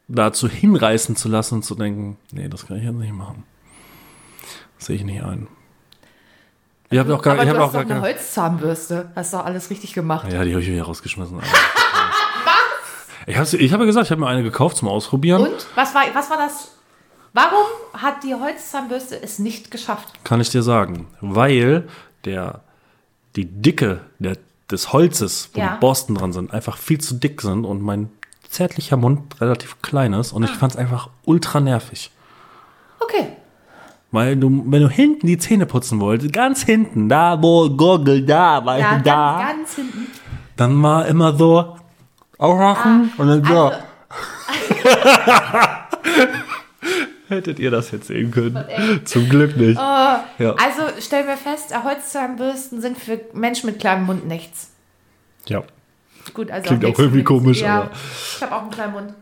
dazu 0.08 0.48
hinreißen 0.48 1.16
zu 1.16 1.28
lassen 1.28 1.56
und 1.56 1.62
zu 1.64 1.74
denken, 1.74 2.16
nee, 2.32 2.48
das 2.48 2.66
kann 2.66 2.78
ich 2.78 2.84
jetzt 2.84 2.94
nicht 2.94 3.12
machen. 3.12 3.44
Das 4.78 4.86
sehe 4.86 4.96
ich 4.96 5.04
nicht 5.04 5.22
ein. 5.22 5.48
Ich 6.90 6.98
habe 6.98 7.14
auch 7.14 7.22
gar, 7.22 7.34
Aber 7.34 7.42
ich 7.42 7.48
du 7.48 7.54
hab 7.56 7.62
hast 7.62 7.68
auch 7.68 7.72
doch 7.72 7.88
gar 7.88 7.96
eine 7.96 8.00
keine. 8.02 8.14
Holzzahnbürste. 8.14 9.10
Hast 9.16 9.34
doch 9.34 9.44
alles 9.44 9.70
richtig 9.70 9.92
gemacht. 9.92 10.32
Ja, 10.32 10.44
die 10.44 10.52
habe 10.52 10.62
ich 10.62 10.68
wieder 10.70 10.84
rausgeschmissen. 10.84 11.36
Alter. 11.40 11.48
Ich 13.26 13.36
habe 13.36 13.56
ich 13.56 13.72
hab 13.72 13.80
ja 13.80 13.86
gesagt, 13.86 14.06
ich 14.06 14.10
habe 14.12 14.20
mir 14.20 14.28
eine 14.28 14.42
gekauft 14.44 14.76
zum 14.76 14.88
Ausprobieren. 14.88 15.42
Und? 15.42 15.66
Was 15.74 15.94
war, 15.94 16.02
was 16.14 16.30
war 16.30 16.36
das? 16.36 16.72
Warum 17.32 17.66
hat 17.92 18.22
die 18.22 18.34
Holzzahnbürste 18.34 19.20
es 19.20 19.38
nicht 19.40 19.70
geschafft? 19.70 20.08
Kann 20.24 20.40
ich 20.40 20.50
dir 20.50 20.62
sagen. 20.62 21.08
Weil 21.20 21.88
der, 22.24 22.60
die 23.34 23.44
Dicke 23.46 24.00
der, 24.20 24.38
des 24.70 24.92
Holzes, 24.92 25.50
wo 25.54 25.60
Ja. 25.60 25.74
die 25.74 25.80
Borsten 25.80 26.14
dran 26.14 26.32
sind, 26.32 26.52
einfach 26.52 26.76
viel 26.78 27.00
zu 27.00 27.14
dick 27.14 27.42
sind 27.42 27.64
und 27.64 27.82
mein 27.82 28.10
zärtlicher 28.48 28.96
Mund 28.96 29.40
relativ 29.40 29.82
klein 29.82 30.12
ist. 30.12 30.32
Und 30.32 30.44
ich 30.44 30.50
Ah. 30.52 30.54
fand 30.54 30.72
es 30.74 30.78
einfach 30.78 31.10
ultra 31.24 31.58
nervig. 31.60 32.12
Okay. 33.00 33.32
Weil 34.12 34.36
du, 34.36 34.62
wenn 34.66 34.82
du 34.82 34.88
hinten 34.88 35.26
die 35.26 35.36
Zähne 35.38 35.66
putzen 35.66 36.00
wolltest, 36.00 36.32
ganz 36.32 36.62
hinten, 36.62 37.08
da 37.08 37.42
wo 37.42 37.68
Gurgel 37.68 38.24
da, 38.24 38.64
weil 38.64 38.80
Ja, 38.80 38.98
da, 38.98 39.38
ganz, 39.38 39.58
ganz 39.58 39.74
hinten. 39.74 40.06
dann 40.56 40.82
war 40.82 41.06
immer 41.06 41.36
so, 41.36 41.76
aufwachen 42.38 43.12
und 43.18 43.28
dann 43.28 43.44
so. 43.44 43.64
Also, 43.64 43.76
Hättet 47.28 47.58
ihr 47.58 47.72
das 47.72 47.90
jetzt 47.90 48.06
sehen 48.06 48.30
können? 48.30 48.56
Zum 49.04 49.28
Glück 49.28 49.56
nicht. 49.56 49.76
ja. 49.76 50.24
also 50.38 50.82
stellen 51.00 51.26
wir 51.26 51.36
fest, 51.36 51.74
Holzzahnbürsten 51.82 52.80
sind 52.80 52.96
für 52.98 53.20
Menschen 53.32 53.66
mit 53.68 53.80
kleinem 53.80 54.06
Mund 54.06 54.26
nichts. 54.26 54.70
ja. 55.46 55.62
Gut, 56.34 56.50
also 56.50 56.66
Klingt 56.66 56.82
auch 56.84 56.88
nichts 56.88 56.98
irgendwie 57.00 57.22
komisch, 57.22 57.60
Ja, 57.60 57.82
aber- 57.82 57.90
ich 58.36 58.42
habe 58.42 58.52
auch 58.56 58.62
einen 58.62 58.70
kleinen 58.72 58.92
Mund. 58.94 59.14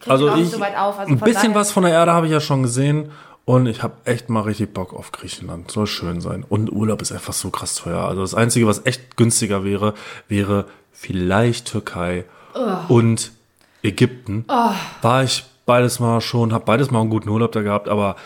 Ich 0.00 0.08
Also 0.08 0.30
auch 0.30 0.36
ich, 0.36 0.48
so 0.48 0.60
weit 0.60 0.76
auf. 0.78 0.96
Also 1.00 1.12
ein 1.12 1.18
bisschen 1.18 1.42
daher- 1.48 1.54
was 1.56 1.72
von 1.72 1.82
der 1.82 1.90
Erde 1.92 2.12
habe 2.12 2.26
ich 2.26 2.32
ja 2.32 2.40
schon 2.40 2.62
gesehen 2.62 3.10
und 3.44 3.66
ich 3.66 3.82
habe 3.82 3.94
echt 4.04 4.30
mal 4.30 4.40
richtig 4.40 4.72
Bock 4.72 4.94
auf 4.94 5.12
Griechenland. 5.12 5.70
Soll 5.70 5.86
schön 5.86 6.20
sein. 6.20 6.44
Und 6.48 6.72
Urlaub 6.72 7.02
ist 7.02 7.12
einfach 7.12 7.34
so 7.34 7.50
krass 7.50 7.74
teuer. 7.74 8.00
Also 8.00 8.22
das 8.22 8.34
Einzige, 8.34 8.66
was 8.66 8.86
echt 8.86 9.16
günstiger 9.16 9.64
wäre, 9.64 9.94
wäre 10.28 10.66
vielleicht 10.92 11.66
Türkei 11.66 12.24
und 12.88 13.32
Ägypten. 13.82 14.44
War 15.02 15.24
ich 15.24 15.44
beides 15.66 16.00
mal 16.00 16.20
schon, 16.20 16.52
habe 16.52 16.64
beides 16.64 16.90
mal 16.90 17.00
einen 17.00 17.10
guten 17.10 17.28
Urlaub 17.28 17.52
da 17.52 17.62
gehabt, 17.62 17.88
aber 17.88 18.16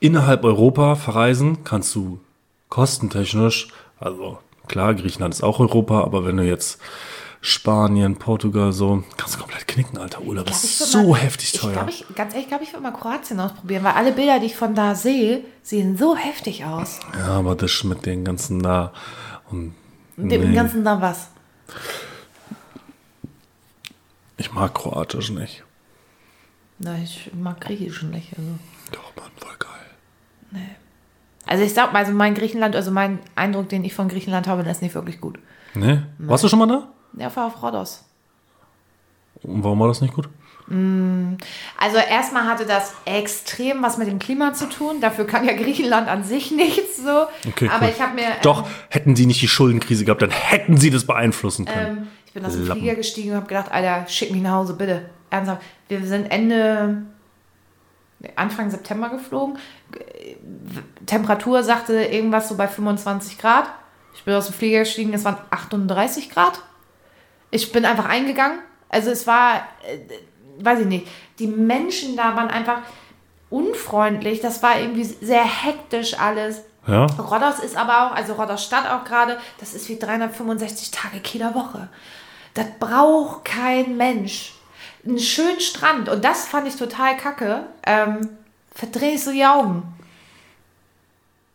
innerhalb 0.00 0.44
Europa 0.44 0.94
verreisen 0.94 1.64
kannst 1.64 1.94
du 1.94 2.20
kostentechnisch, 2.68 3.68
also 3.98 4.38
klar, 4.68 4.94
Griechenland 4.94 5.34
ist 5.34 5.42
auch 5.42 5.58
Europa, 5.58 6.02
aber 6.02 6.24
wenn 6.24 6.36
du 6.36 6.44
jetzt 6.44 6.80
Spanien, 7.40 8.16
Portugal 8.16 8.72
so, 8.72 9.04
kannst 9.16 9.36
du 9.36 9.38
komplett 9.40 9.68
knicken, 9.68 9.96
alter 9.98 10.22
Urlaub. 10.22 10.48
Ich 10.50 10.56
ich 10.56 10.64
ist 10.80 10.90
so 10.90 11.10
mal- 11.10 11.20
heftig 11.20 11.54
Ich 11.54 11.60
teuer. 11.60 11.72
glaube, 11.72 11.90
ich, 11.90 12.04
ganz 12.16 12.34
ehrlich, 12.34 12.48
glaube 12.48 12.64
ich, 12.64 12.72
würde 12.72 12.82
mal 12.82 12.90
Kroatien 12.92 13.38
ausprobieren, 13.38 13.84
weil 13.84 13.92
alle 13.92 14.12
Bilder, 14.12 14.40
die 14.40 14.46
ich 14.46 14.56
von 14.56 14.74
da 14.74 14.94
sehe, 14.96 15.44
sehen 15.62 15.96
so 15.96 16.16
heftig 16.16 16.64
aus. 16.64 16.98
Ja, 17.16 17.28
aber 17.38 17.54
das 17.54 17.84
mit 17.84 18.04
den 18.06 18.24
ganzen 18.24 18.60
da 18.62 18.92
und 19.50 19.74
Mit 20.16 20.32
dem 20.32 20.50
nee, 20.50 20.54
ganzen 20.56 20.82
da 20.84 21.00
was. 21.00 21.28
ich 24.36 24.52
mag 24.52 24.74
Kroatisch 24.74 25.30
nicht. 25.30 25.64
Nein, 26.80 27.02
ich 27.04 27.30
mag 27.34 27.60
Griechisch 27.60 28.02
nicht. 28.02 28.30
Also. 28.36 28.50
Doch, 28.92 29.14
Mann, 29.16 29.30
voll 29.36 29.54
geil. 29.58 30.60
also 31.46 31.64
ich 31.64 31.72
sag 31.74 31.92
mal, 31.92 32.00
also 32.00 32.12
mein 32.12 32.34
Griechenland, 32.34 32.76
also 32.76 32.90
mein 32.90 33.18
Eindruck, 33.34 33.68
den 33.68 33.84
ich 33.84 33.94
von 33.94 34.08
Griechenland 34.08 34.46
habe, 34.46 34.62
der 34.62 34.72
ist 34.72 34.82
nicht 34.82 34.94
wirklich 34.94 35.20
gut. 35.20 35.38
Ne? 35.74 36.06
Warst 36.18 36.42
du 36.44 36.48
schon 36.48 36.58
mal 36.58 36.66
da? 36.66 36.88
Ja, 37.14 37.34
war 37.34 37.46
auf 37.46 37.62
Rhodos. 37.62 38.04
Und 39.42 39.62
warum 39.62 39.80
war 39.80 39.88
das 39.88 40.00
nicht 40.00 40.14
gut? 40.14 40.28
Also 41.78 41.96
erstmal 41.96 42.44
hatte 42.44 42.66
das 42.66 42.92
extrem 43.06 43.82
was 43.82 43.96
mit 43.96 44.06
dem 44.06 44.18
Klima 44.18 44.52
zu 44.52 44.68
tun. 44.68 45.00
Dafür 45.00 45.26
kann 45.26 45.46
ja 45.46 45.54
Griechenland 45.54 46.08
an 46.08 46.24
sich 46.24 46.50
nichts 46.52 46.98
so. 46.98 47.26
Okay, 47.48 47.70
Aber 47.72 47.86
cool. 47.86 47.92
ich 47.94 48.02
habe 48.02 48.14
mir... 48.14 48.26
Doch, 48.42 48.68
hätten 48.90 49.16
sie 49.16 49.24
nicht 49.24 49.40
die 49.40 49.48
Schuldenkrise 49.48 50.04
gehabt, 50.04 50.20
dann 50.20 50.30
hätten 50.30 50.76
sie 50.76 50.90
das 50.90 51.06
beeinflussen 51.06 51.64
können. 51.64 51.98
Ähm, 51.98 52.08
ich 52.26 52.34
bin 52.34 52.44
aus 52.44 52.52
dem 52.52 52.66
Lappen. 52.66 52.80
Flieger 52.80 52.96
gestiegen 52.96 53.30
und 53.30 53.36
habe 53.36 53.46
gedacht, 53.46 53.72
Alter, 53.72 54.06
schick 54.08 54.30
mich 54.30 54.42
nach 54.42 54.52
Hause, 54.52 54.74
bitte. 54.74 55.08
Ernsthaft. 55.30 55.62
Wir 55.88 56.04
sind 56.04 56.26
Ende, 56.30 57.02
Anfang 58.36 58.70
September 58.70 59.08
geflogen. 59.08 59.58
Temperatur 61.06 61.62
sagte 61.62 61.94
irgendwas 61.94 62.48
so 62.48 62.56
bei 62.56 62.68
25 62.68 63.38
Grad. 63.38 63.72
Ich 64.14 64.24
bin 64.24 64.34
aus 64.34 64.46
dem 64.46 64.54
Flieger 64.54 64.80
gestiegen, 64.80 65.14
es 65.14 65.24
waren 65.24 65.38
38 65.50 66.28
Grad. 66.28 66.62
Ich 67.50 67.72
bin 67.72 67.84
einfach 67.84 68.06
eingegangen. 68.06 68.58
Also 68.88 69.10
es 69.10 69.26
war, 69.26 69.56
äh, 69.86 69.98
weiß 70.64 70.80
ich 70.80 70.86
nicht, 70.86 71.08
die 71.38 71.46
Menschen 71.46 72.16
da 72.16 72.36
waren 72.36 72.48
einfach 72.48 72.80
unfreundlich. 73.50 74.40
Das 74.40 74.62
war 74.62 74.78
irgendwie 74.78 75.04
sehr 75.04 75.44
hektisch 75.44 76.18
alles. 76.18 76.62
ja? 76.86 77.06
Rhodos 77.06 77.58
ist 77.60 77.76
aber 77.76 78.06
auch, 78.06 78.14
also 78.14 78.34
Rhodos 78.34 78.64
Stadt 78.64 78.90
auch 78.90 79.04
gerade, 79.04 79.38
das 79.58 79.74
ist 79.74 79.88
wie 79.88 79.98
365 79.98 80.90
Tage 80.90 81.20
Kieler 81.20 81.54
Woche. 81.54 81.88
Das 82.54 82.66
braucht 82.78 83.44
kein 83.44 83.96
Mensch. 83.96 84.52
Einen 85.06 85.18
schönen 85.18 85.60
Strand 85.60 86.08
und 86.08 86.24
das 86.24 86.46
fand 86.46 86.66
ich 86.66 86.76
total 86.76 87.16
kacke. 87.16 87.66
Ähm, 87.86 88.28
verdreh 88.74 89.12
ich 89.12 89.24
so 89.24 89.32
die 89.32 89.44
Augen. 89.44 89.82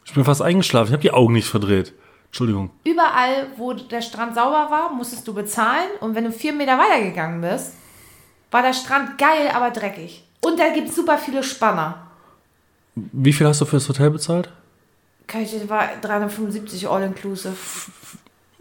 Ich 0.06 0.14
bin 0.14 0.24
fast 0.24 0.42
eingeschlafen. 0.42 0.88
Ich 0.88 0.94
habe 0.94 1.02
die 1.02 1.12
Augen 1.12 1.34
nicht 1.34 1.48
verdreht. 1.48 1.94
Entschuldigung. 2.34 2.72
Überall, 2.84 3.46
wo 3.58 3.74
der 3.74 4.02
Strand 4.02 4.34
sauber 4.34 4.68
war, 4.72 4.92
musstest 4.92 5.28
du 5.28 5.36
bezahlen 5.36 5.88
und 6.00 6.16
wenn 6.16 6.24
du 6.24 6.32
vier 6.32 6.52
Meter 6.52 6.80
weitergegangen 6.80 7.42
bist, 7.42 7.74
war 8.50 8.64
der 8.64 8.74
Strand 8.74 9.20
geil, 9.20 9.52
aber 9.54 9.70
dreckig. 9.70 10.24
Und 10.42 10.60
da 10.60 10.70
gibt 10.70 10.90
es 10.90 10.96
super 10.96 11.20
viele 11.20 11.44
Spanner. 11.44 12.08
Wie 12.96 13.32
viel 13.32 13.46
hast 13.46 13.62
du 13.62 13.66
für 13.66 13.76
das 13.76 13.88
Hotel 13.88 14.10
bezahlt? 14.10 14.52
Das 15.32 15.70
war 15.70 15.90
375 16.02 16.90
all-inclusive, 16.90 17.56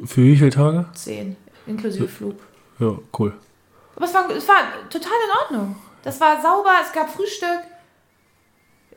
Für 0.05 0.23
wie 0.23 0.37
viele 0.37 0.51
Tage? 0.51 0.85
10, 0.93 1.35
inklusive 1.67 2.09
Flug. 2.09 2.37
Ja, 2.79 2.99
cool. 3.19 3.33
Aber 3.97 4.05
es 4.05 4.13
war, 4.13 4.31
es 4.31 4.47
war 4.49 4.57
total 4.91 5.13
in 5.25 5.57
Ordnung. 5.57 5.77
Das 6.03 6.21
war 6.21 6.43
sauber, 6.43 6.73
es 6.85 6.93
gab 6.93 7.09
Frühstück. 7.09 7.61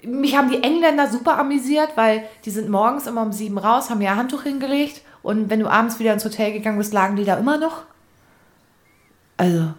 Mich 0.05 0.35
haben 0.35 0.49
die 0.49 0.61
Engländer 0.61 1.07
super 1.07 1.37
amüsiert, 1.37 1.89
weil 1.95 2.23
die 2.45 2.51
sind 2.51 2.69
morgens 2.69 3.07
immer 3.07 3.21
um 3.21 3.31
sieben 3.31 3.57
raus, 3.57 3.89
haben 3.89 4.01
ihr 4.01 4.15
Handtuch 4.15 4.43
hingelegt 4.43 5.01
und 5.23 5.49
wenn 5.49 5.59
du 5.59 5.67
abends 5.67 5.99
wieder 5.99 6.13
ins 6.13 6.25
Hotel 6.25 6.53
gegangen 6.53 6.77
bist, 6.77 6.93
lagen 6.93 7.15
die 7.15 7.25
da 7.25 7.35
immer 7.35 7.57
noch. 7.57 7.83
Also, 9.37 9.73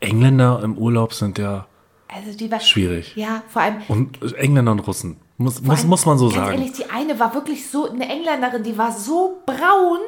Engländer 0.00 0.60
im 0.62 0.78
Urlaub 0.78 1.12
sind 1.12 1.38
ja 1.38 1.66
also 2.14 2.36
die 2.36 2.50
war 2.50 2.60
schwierig. 2.60 3.16
Ja, 3.16 3.42
vor 3.48 3.62
allem. 3.62 3.78
Und 3.88 4.34
Engländer 4.36 4.72
und 4.72 4.80
Russen. 4.80 5.16
Muss, 5.36 5.60
muss, 5.60 5.80
allem, 5.80 5.88
muss 5.88 6.06
man 6.06 6.16
so 6.16 6.30
sagen. 6.30 6.58
ehrlich, 6.58 6.72
die 6.72 6.88
eine 6.88 7.18
war 7.18 7.34
wirklich 7.34 7.68
so, 7.68 7.90
eine 7.90 8.08
Engländerin, 8.08 8.62
die 8.62 8.78
war 8.78 8.92
so 8.92 9.42
braun, 9.46 9.98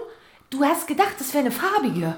du 0.51 0.63
hast 0.65 0.87
gedacht, 0.87 1.15
das 1.19 1.35
wäre 1.35 1.47
eine 1.47 1.51
farbige. 1.51 2.15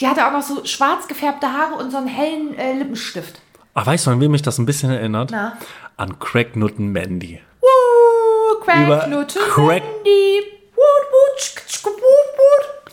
Die 0.00 0.08
hatte 0.08 0.26
auch 0.26 0.32
noch 0.32 0.42
so 0.42 0.64
schwarz 0.64 1.06
gefärbte 1.06 1.52
Haare 1.52 1.74
und 1.74 1.92
so 1.92 1.98
einen 1.98 2.08
hellen 2.08 2.58
äh, 2.58 2.76
Lippenstift. 2.76 3.40
Ach, 3.74 3.86
weißt 3.86 4.06
du, 4.06 4.10
an 4.10 4.20
wen 4.20 4.32
mich 4.32 4.42
das 4.42 4.58
ein 4.58 4.66
bisschen 4.66 4.90
erinnert? 4.90 5.30
Na? 5.30 5.58
An 5.96 6.18
Craig 6.18 6.56
Nutten 6.56 6.90
Mandy. 6.92 7.40
Woo, 7.60 8.60
Crack, 8.64 8.86
Über 8.86 9.06
Nutte, 9.06 9.38
Crack- 9.38 9.82
Mandy. 9.84 10.40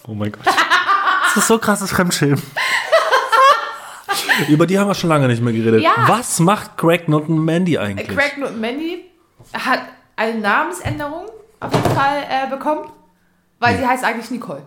Oh 0.08 0.14
mein 0.14 0.32
Gott. 0.32 0.46
Das 0.46 1.38
ist 1.38 1.48
so 1.48 1.58
krasses 1.58 1.92
Fremdschämen. 1.92 2.42
Über 4.50 4.66
die 4.66 4.78
haben 4.78 4.88
wir 4.88 4.96
schon 4.96 5.10
lange 5.10 5.28
nicht 5.28 5.42
mehr 5.42 5.54
geredet. 5.54 5.82
Ja. 5.82 5.92
Was 6.08 6.40
macht 6.40 6.78
Craig 6.78 7.08
Nutten 7.08 7.38
Mandy 7.44 7.78
eigentlich? 7.78 8.08
Crack, 8.08 8.38
Nutte, 8.38 8.54
Mandy 8.54 9.06
hat 9.54 9.82
eine 10.16 10.40
Namensänderung 10.40 11.26
auf 11.60 11.74
jeden 11.74 11.96
Fall 11.96 12.24
äh, 12.30 12.50
bekommen, 12.50 12.90
weil 13.60 13.78
sie 13.78 13.86
heißt 13.88 14.04
eigentlich 14.04 14.30
Nicole. 14.32 14.64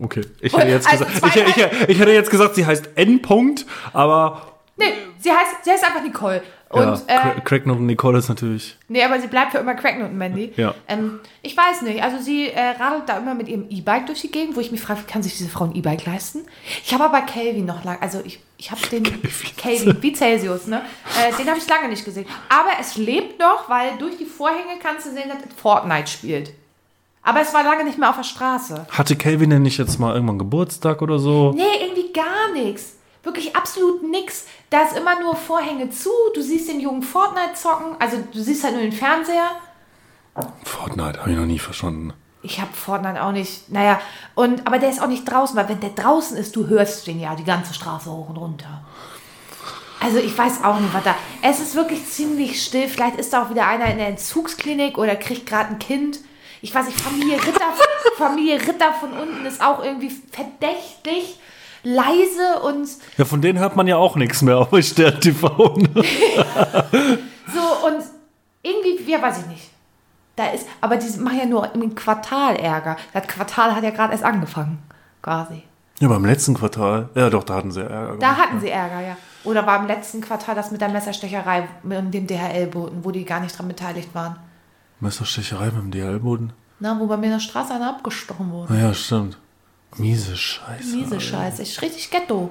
Okay. 0.00 0.22
Ich 0.40 0.52
hätte, 0.54 0.68
jetzt 0.68 0.88
Also 0.90 1.04
gesagt, 1.06 1.36
ich, 1.36 1.46
ich, 1.56 1.88
ich 1.88 1.98
hätte 1.98 2.12
jetzt 2.12 2.30
gesagt, 2.30 2.54
sie 2.54 2.66
heißt 2.66 2.90
N. 2.96 3.22
-Punkt, 3.22 3.64
aber 3.92 4.55
Nee, 4.78 4.92
sie 5.18 5.30
heißt, 5.30 5.64
sie 5.64 5.70
heißt 5.70 5.84
einfach 5.84 6.02
Nicole. 6.02 6.42
Und, 6.68 6.82
ja, 6.82 6.94
äh, 7.06 7.16
Cra- 7.18 7.40
Cracknot 7.44 7.78
und 7.78 7.86
Nicole 7.86 8.18
ist 8.18 8.28
natürlich. 8.28 8.76
nee, 8.88 9.02
aber 9.02 9.20
sie 9.20 9.28
bleibt 9.28 9.52
für 9.52 9.58
immer 9.58 9.74
Cracknot 9.74 10.10
und 10.10 10.18
Mandy. 10.18 10.52
Ja. 10.56 10.74
Ähm, 10.88 11.20
ich 11.42 11.56
weiß 11.56 11.82
nicht, 11.82 12.02
also 12.02 12.18
sie 12.18 12.48
äh, 12.48 12.70
radelt 12.70 13.08
da 13.08 13.18
immer 13.18 13.34
mit 13.34 13.48
ihrem 13.48 13.66
E-Bike 13.70 14.06
durch 14.06 14.20
die 14.22 14.30
Gegend, 14.32 14.56
wo 14.56 14.60
ich 14.60 14.72
mich 14.72 14.80
frage, 14.80 15.00
wie 15.00 15.10
kann 15.10 15.22
sich 15.22 15.36
diese 15.38 15.48
Frau 15.48 15.64
ein 15.64 15.74
E-Bike 15.76 16.04
leisten? 16.04 16.40
Ich 16.84 16.92
habe 16.92 17.04
aber 17.04 17.20
Calvin 17.22 17.64
noch 17.64 17.84
lange, 17.84 18.02
also 18.02 18.20
ich, 18.24 18.40
ich 18.58 18.70
habe 18.72 18.80
den 18.90 19.04
Calvin, 19.56 19.96
wie 20.02 20.12
Celsius, 20.12 20.66
ne? 20.66 20.82
Äh, 21.18 21.32
den 21.38 21.48
habe 21.48 21.58
ich 21.58 21.68
lange 21.68 21.88
nicht 21.88 22.04
gesehen. 22.04 22.26
Aber 22.48 22.70
es 22.80 22.96
lebt 22.96 23.38
noch, 23.38 23.70
weil 23.70 23.96
durch 23.98 24.18
die 24.18 24.26
Vorhänge 24.26 24.78
kannst 24.82 25.06
du 25.06 25.10
sehen, 25.12 25.28
dass 25.28 25.38
es 25.38 25.54
Fortnite 25.60 26.08
spielt. 26.08 26.52
Aber 27.22 27.40
es 27.40 27.54
war 27.54 27.62
lange 27.64 27.84
nicht 27.84 27.96
mehr 27.98 28.10
auf 28.10 28.16
der 28.16 28.24
Straße. 28.24 28.86
Hatte 28.90 29.16
Calvin 29.16 29.50
denn 29.50 29.62
nicht 29.62 29.78
jetzt 29.78 29.98
mal 29.98 30.14
irgendwann 30.14 30.38
Geburtstag 30.38 31.00
oder 31.00 31.18
so? 31.18 31.52
Nee, 31.56 31.62
irgendwie 31.80 32.12
gar 32.12 32.52
nichts. 32.52 32.95
Wirklich 33.26 33.56
absolut 33.56 34.04
nix. 34.04 34.46
Da 34.70 34.82
ist 34.82 34.96
immer 34.96 35.18
nur 35.18 35.34
Vorhänge 35.34 35.90
zu. 35.90 36.10
Du 36.32 36.40
siehst 36.40 36.68
den 36.68 36.78
Jungen 36.78 37.02
Fortnite 37.02 37.54
zocken. 37.54 37.96
Also 37.98 38.18
du 38.32 38.40
siehst 38.40 38.62
halt 38.62 38.74
nur 38.74 38.84
den 38.84 38.92
Fernseher. 38.92 39.50
Fortnite 40.62 41.20
habe 41.20 41.32
ich 41.32 41.36
noch 41.36 41.44
nie 41.44 41.58
verstanden. 41.58 42.12
Ich 42.42 42.60
habe 42.60 42.72
Fortnite 42.72 43.20
auch 43.20 43.32
nicht. 43.32 43.68
Naja, 43.68 44.00
und, 44.36 44.64
aber 44.64 44.78
der 44.78 44.90
ist 44.90 45.02
auch 45.02 45.08
nicht 45.08 45.24
draußen, 45.24 45.56
weil 45.56 45.68
wenn 45.68 45.80
der 45.80 45.90
draußen 45.90 46.36
ist, 46.36 46.54
du 46.54 46.68
hörst 46.68 47.08
den 47.08 47.18
ja 47.18 47.34
die 47.34 47.42
ganze 47.42 47.74
Straße 47.74 48.08
hoch 48.08 48.28
und 48.28 48.36
runter. 48.36 48.84
Also 49.98 50.18
ich 50.18 50.38
weiß 50.38 50.62
auch 50.62 50.78
nicht, 50.78 50.94
was 50.94 51.02
da. 51.02 51.16
Es 51.42 51.58
ist 51.58 51.74
wirklich 51.74 52.06
ziemlich 52.06 52.62
still. 52.62 52.86
Vielleicht 52.86 53.16
ist 53.16 53.32
da 53.32 53.42
auch 53.42 53.50
wieder 53.50 53.66
einer 53.66 53.86
in 53.86 53.98
der 53.98 54.06
Entzugsklinik 54.06 54.98
oder 54.98 55.16
kriegt 55.16 55.46
gerade 55.46 55.70
ein 55.70 55.80
Kind. 55.80 56.20
Ich 56.62 56.72
weiß 56.72 56.86
nicht, 56.86 57.00
Familie 57.00 57.44
Ritter, 57.44 57.74
Familie 58.16 58.60
Ritter 58.60 58.92
von 58.92 59.14
unten 59.14 59.44
ist 59.46 59.60
auch 59.60 59.82
irgendwie 59.82 60.14
verdächtig 60.30 61.40
leise 61.86 62.60
und 62.64 62.88
Ja, 63.16 63.24
von 63.24 63.40
denen 63.40 63.58
hört 63.60 63.76
man 63.76 63.86
ja 63.86 63.96
auch 63.96 64.16
nichts 64.16 64.42
mehr 64.42 64.58
auf 64.58 64.68
Stern 64.82 65.20
TV. 65.20 65.76
Ne? 65.76 65.88
So, 67.54 67.86
und 67.86 68.02
irgendwie, 68.60 69.10
ja, 69.10 69.22
weiß 69.22 69.38
ich 69.38 69.46
nicht. 69.46 69.70
Da 70.34 70.48
ist, 70.48 70.66
aber 70.80 70.96
die 70.96 71.18
machen 71.20 71.38
ja 71.38 71.46
nur 71.46 71.72
im 71.74 71.94
Quartal 71.94 72.56
Ärger. 72.56 72.96
Das 73.14 73.26
Quartal 73.28 73.74
hat 73.74 73.84
ja 73.84 73.90
gerade 73.90 74.12
erst 74.12 74.24
angefangen, 74.24 74.78
quasi. 75.22 75.62
Ja, 76.00 76.08
beim 76.08 76.24
letzten 76.24 76.54
Quartal. 76.54 77.08
Ja, 77.14 77.30
doch, 77.30 77.44
da 77.44 77.54
hatten 77.54 77.70
sie 77.70 77.80
Ärger. 77.80 78.16
Da 78.18 78.36
hatten 78.36 78.60
sie 78.60 78.68
Ärger, 78.68 79.00
ja. 79.00 79.16
Oder 79.44 79.64
war 79.64 79.80
im 79.80 79.86
letzten 79.86 80.20
Quartal 80.20 80.56
das 80.56 80.72
mit 80.72 80.80
der 80.80 80.88
Messerstecherei 80.88 81.68
mit 81.84 82.12
dem 82.12 82.26
DHL-Boten, 82.26 83.04
wo 83.04 83.12
die 83.12 83.24
gar 83.24 83.40
nicht 83.40 83.56
dran 83.56 83.68
beteiligt 83.68 84.12
waren. 84.12 84.36
Messerstecherei 85.00 85.66
mit 85.66 85.76
dem 85.76 85.90
DL-Boden. 85.92 86.52
Na, 86.80 86.98
wo 86.98 87.06
bei 87.06 87.16
mir 87.16 87.26
in 87.26 87.32
der 87.32 87.40
Straße 87.40 87.72
einer 87.72 87.90
abgestochen 87.90 88.50
wurde. 88.50 88.76
Ja, 88.76 88.92
stimmt. 88.92 89.38
Miese 89.96 90.36
Scheiße. 90.36 90.96
Miese 90.96 91.20
Scheiße. 91.20 91.62
Ist 91.62 91.80
richtig 91.82 92.10
Ghetto. 92.10 92.50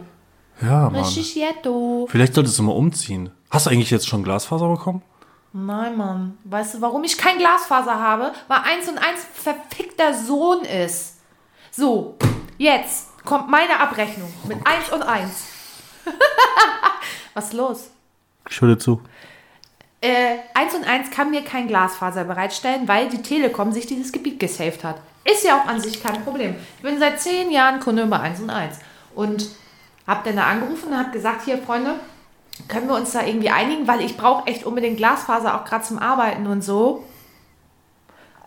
Ja, 0.62 0.90
Mann. 0.90 0.96
Richtig 0.96 1.34
Ghetto. 1.34 2.08
Vielleicht 2.10 2.34
solltest 2.34 2.58
du 2.58 2.64
mal 2.64 2.72
umziehen. 2.72 3.30
Hast 3.50 3.66
du 3.66 3.70
eigentlich 3.70 3.92
jetzt 3.92 4.08
schon 4.08 4.24
Glasfaser 4.24 4.70
bekommen? 4.70 5.02
Nein, 5.54 5.96
Mann. 5.96 6.38
Weißt 6.44 6.76
du, 6.76 6.82
warum 6.82 7.04
ich 7.04 7.18
kein 7.18 7.38
Glasfaser 7.38 8.00
habe? 8.00 8.34
Weil 8.48 8.60
eins 8.60 8.90
und 8.90 8.98
eins 8.98 9.26
verfickter 9.34 10.14
Sohn 10.14 10.64
ist. 10.66 11.18
So, 11.72 12.18
jetzt 12.58 13.08
kommt 13.24 13.50
meine 13.50 13.80
Abrechnung 13.80 14.32
mit 14.48 14.58
eins 14.66 14.90
und 14.92 15.04
eins. 15.04 15.44
Was 17.34 17.46
ist 17.46 17.54
los? 17.54 17.90
Ich 18.50 18.62
höre 18.62 18.76
dir 18.76 18.78
zu. 18.78 19.02
Äh, 20.06 20.38
1 20.53 20.76
und 20.76 20.84
1 20.84 21.10
kann 21.10 21.32
mir 21.32 21.43
kein 21.43 21.68
Glasfaser 21.68 22.26
bereitstellen, 22.26 22.88
weil 22.88 23.10
die 23.10 23.24
Telekom 23.24 23.72
sich 23.72 23.88
dieses 23.88 24.12
Gebiet 24.12 24.39
gesaved 24.39 24.84
hat. 24.84 24.97
Ist 25.24 25.43
ja 25.43 25.60
auch 25.60 25.66
an 25.66 25.82
sich 25.82 26.03
kein 26.03 26.24
Problem. 26.24 26.56
Ich 26.78 26.84
bin 26.84 26.99
seit 26.99 27.20
10 27.20 27.49
Jahren 27.49 27.80
Kunde 27.80 28.06
bei 28.06 28.20
1 28.20 28.39
und 28.41 28.51
1. 28.51 28.78
Und 29.16 29.49
hab 30.06 30.24
dann 30.24 30.36
da 30.36 30.43
angerufen 30.43 30.89
und 30.89 30.99
hab 30.99 31.12
gesagt, 31.12 31.45
hier 31.45 31.58
Freunde, 31.58 31.95
können 32.68 32.88
wir 32.88 32.95
uns 32.95 33.14
da 33.14 33.26
irgendwie 33.26 33.49
einigen, 33.49 33.88
weil 33.88 34.01
ich 34.01 34.16
brauche 34.16 34.45
echt 34.45 34.64
unbedingt 34.64 34.97
Glasfaser, 34.97 35.56
auch 35.56 35.66
gerade 35.66 35.84
zum 35.84 35.97
Arbeiten 35.97 36.45
und 36.45 36.64
so. 36.64 37.03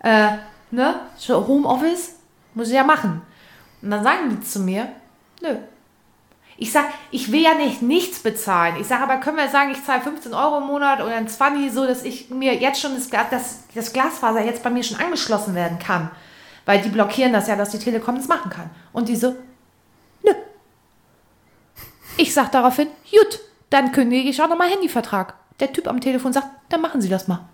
Äh, 0.04 0.28
ne? 0.70 1.00
Homeoffice 1.28 2.20
muss 2.54 2.68
ich 2.68 2.74
ja 2.74 2.84
machen. 2.84 3.20
Und 3.82 3.90
dann 3.90 4.04
sagen 4.04 4.30
die 4.30 4.40
zu 4.46 4.60
mir, 4.60 4.92
nö, 5.42 5.56
ich 6.60 6.72
sag, 6.72 6.86
ich 7.12 7.30
will 7.30 7.40
ja 7.40 7.54
nicht 7.54 7.82
nichts 7.82 8.18
bezahlen. 8.18 8.76
Ich 8.80 8.88
sage, 8.88 9.04
aber 9.04 9.18
können 9.18 9.36
wir 9.36 9.48
sagen, 9.48 9.70
ich 9.70 9.82
zahle 9.84 10.00
15 10.00 10.34
Euro 10.34 10.58
im 10.58 10.66
Monat 10.66 11.00
oder 11.00 11.14
ein 11.14 11.28
20, 11.28 11.72
so 11.72 11.86
dass 11.86 12.02
ich 12.02 12.30
mir 12.30 12.52
jetzt 12.56 12.80
schon 12.80 12.94
das, 12.94 13.08
das, 13.30 13.60
das 13.72 13.92
Glasfaser 13.92 14.44
jetzt 14.44 14.64
bei 14.64 14.70
mir 14.70 14.82
schon 14.82 14.98
angeschlossen 14.98 15.54
werden 15.54 15.78
kann. 15.78 16.10
Weil 16.66 16.82
die 16.82 16.88
blockieren 16.88 17.32
das 17.32 17.46
ja, 17.46 17.54
dass 17.54 17.70
die 17.70 17.78
Telekom 17.78 18.16
das 18.16 18.26
machen 18.26 18.50
kann. 18.50 18.70
Und 18.92 19.08
die 19.08 19.14
so, 19.14 19.36
nö. 20.24 20.32
Ich 22.16 22.34
sag 22.34 22.50
daraufhin, 22.50 22.88
gut, 23.08 23.38
dann 23.70 23.92
kündige 23.92 24.28
ich 24.28 24.42
auch 24.42 24.48
nochmal 24.48 24.68
Handyvertrag. 24.68 25.34
Der 25.60 25.72
Typ 25.72 25.86
am 25.86 26.00
Telefon 26.00 26.32
sagt, 26.32 26.48
dann 26.70 26.80
machen 26.80 27.00
Sie 27.00 27.08
das 27.08 27.28
mal. 27.28 27.48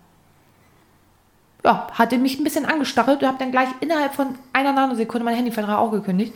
Ja, 1.63 1.87
hatte 1.93 2.17
mich 2.17 2.39
ein 2.39 2.43
bisschen 2.43 2.65
angestachelt 2.65 3.21
und 3.21 3.27
habe 3.27 3.37
dann 3.37 3.51
gleich 3.51 3.69
innerhalb 3.81 4.15
von 4.15 4.35
einer 4.51 4.73
Nanosekunde 4.73 5.25
meinen 5.25 5.37
Handyvertrag 5.37 5.77
auch 5.77 5.91
gekündigt. 5.91 6.33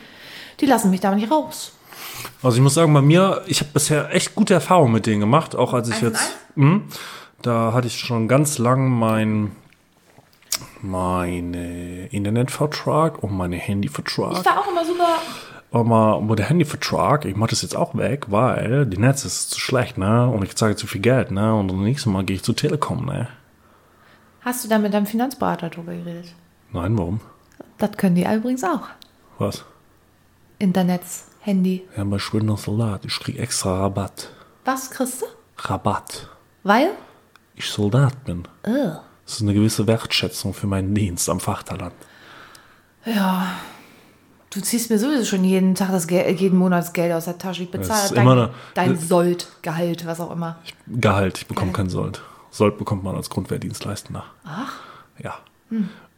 Die 0.59 0.67
lassen 0.67 0.91
mich 0.91 0.99
da 0.99 1.15
nicht 1.15 1.31
raus. 1.31 1.73
Also 2.43 2.57
ich 2.57 2.63
muss 2.63 2.73
sagen, 2.73 2.93
bei 2.93 3.01
mir, 3.01 3.41
ich 3.47 3.59
habe 3.61 3.71
bisher 3.73 4.13
echt 4.13 4.35
gute 4.35 4.53
Erfahrungen 4.53 4.93
mit 4.93 5.05
denen 5.05 5.19
gemacht, 5.19 5.55
auch 5.55 5.73
als 5.73 5.89
ich 5.89 6.01
jetzt, 6.01 6.37
Mhm. 6.55 6.83
da 7.41 7.73
hatte 7.73 7.87
ich 7.87 7.97
schon 7.99 8.27
ganz 8.27 8.57
lang 8.57 8.89
mein 8.89 9.51
meine 10.81 12.07
Internetvertrag 12.07 13.21
und 13.23 13.35
meine 13.35 13.57
Ich 13.57 13.67
Handyvertrag. 13.67 14.45
war 14.45 14.59
auch 14.59 14.67
immer 14.71 14.85
super 14.85 15.07
Aber 15.71 16.19
mit 16.21 16.39
der 16.39 16.47
Handyvertrag, 16.47 17.25
ich 17.25 17.35
mache 17.35 17.51
das 17.51 17.61
jetzt 17.61 17.75
auch 17.75 17.95
weg, 17.95 18.25
weil 18.29 18.85
die 18.85 18.97
Netz 18.97 19.23
ist 19.25 19.51
zu 19.51 19.59
schlecht, 19.59 19.97
ne? 19.97 20.27
Und 20.27 20.43
ich 20.43 20.55
zahle 20.55 20.75
zu 20.75 20.87
viel 20.87 21.01
Geld, 21.01 21.31
ne? 21.31 21.53
Und 21.53 21.67
das 21.69 21.77
nächste 21.77 22.09
Mal 22.09 22.23
gehe 22.23 22.37
ich 22.37 22.43
zu 22.43 22.53
Telekom, 22.53 23.05
ne? 23.05 23.27
Hast 24.41 24.63
du 24.63 24.69
da 24.69 24.79
mit 24.79 24.93
deinem 24.93 25.05
Finanzberater 25.05 25.69
drüber 25.69 25.93
geredet? 25.93 26.33
Nein, 26.71 26.97
warum? 26.97 27.19
Das 27.77 27.91
können 27.97 28.15
die 28.15 28.23
übrigens 28.25 28.63
auch. 28.63 28.87
Was? 29.37 29.63
Internets, 30.57 31.27
Handy. 31.41 31.87
Ja, 31.95 32.03
bei 32.03 32.19
Schwindler 32.19 32.57
Soldat, 32.57 33.05
ich 33.05 33.17
krieg 33.19 33.39
extra 33.39 33.79
Rabatt. 33.79 34.29
Was 34.65 34.91
kriegst 34.91 35.21
du? 35.21 35.25
Rabatt. 35.57 36.27
Weil? 36.63 36.91
Ich 37.55 37.65
Soldat 37.69 38.23
bin. 38.25 38.43
Ugh. 38.67 38.99
Das 39.25 39.35
ist 39.35 39.41
eine 39.41 39.53
gewisse 39.53 39.85
Wertschätzung 39.87 40.53
für 40.53 40.67
meinen 40.67 40.93
Dienst 40.95 41.29
am 41.29 41.39
Vaterland. 41.39 41.93
Ja. 43.05 43.47
Du 44.51 44.59
ziehst 44.61 44.89
mir 44.89 44.97
sowieso 44.97 45.25
schon 45.25 45.43
jeden 45.43 45.75
Tag 45.75 45.91
das 45.91 46.07
Geld, 46.07 46.39
jeden 46.39 46.57
Monat 46.57 46.83
das 46.83 46.93
Geld 46.93 47.13
aus 47.13 47.25
der 47.25 47.37
Tasche. 47.37 47.63
Ich 47.63 47.71
bezahle 47.71 48.09
dein, 48.15 48.27
eine- 48.27 48.49
dein 48.73 48.97
Sold, 48.97 49.47
Gehalt, 49.61 50.05
was 50.07 50.19
auch 50.19 50.31
immer. 50.31 50.57
Gehalt, 50.87 51.37
ich 51.37 51.47
bekomme 51.47 51.71
Gehalt. 51.71 51.85
kein 51.87 51.89
Sold. 51.91 52.21
Sold 52.49 52.77
bekommt 52.79 53.03
man 53.03 53.15
als 53.15 53.29
Grundwehrdienstleistender. 53.29 54.23
Ach. 54.43 54.73
Ja. 55.23 55.35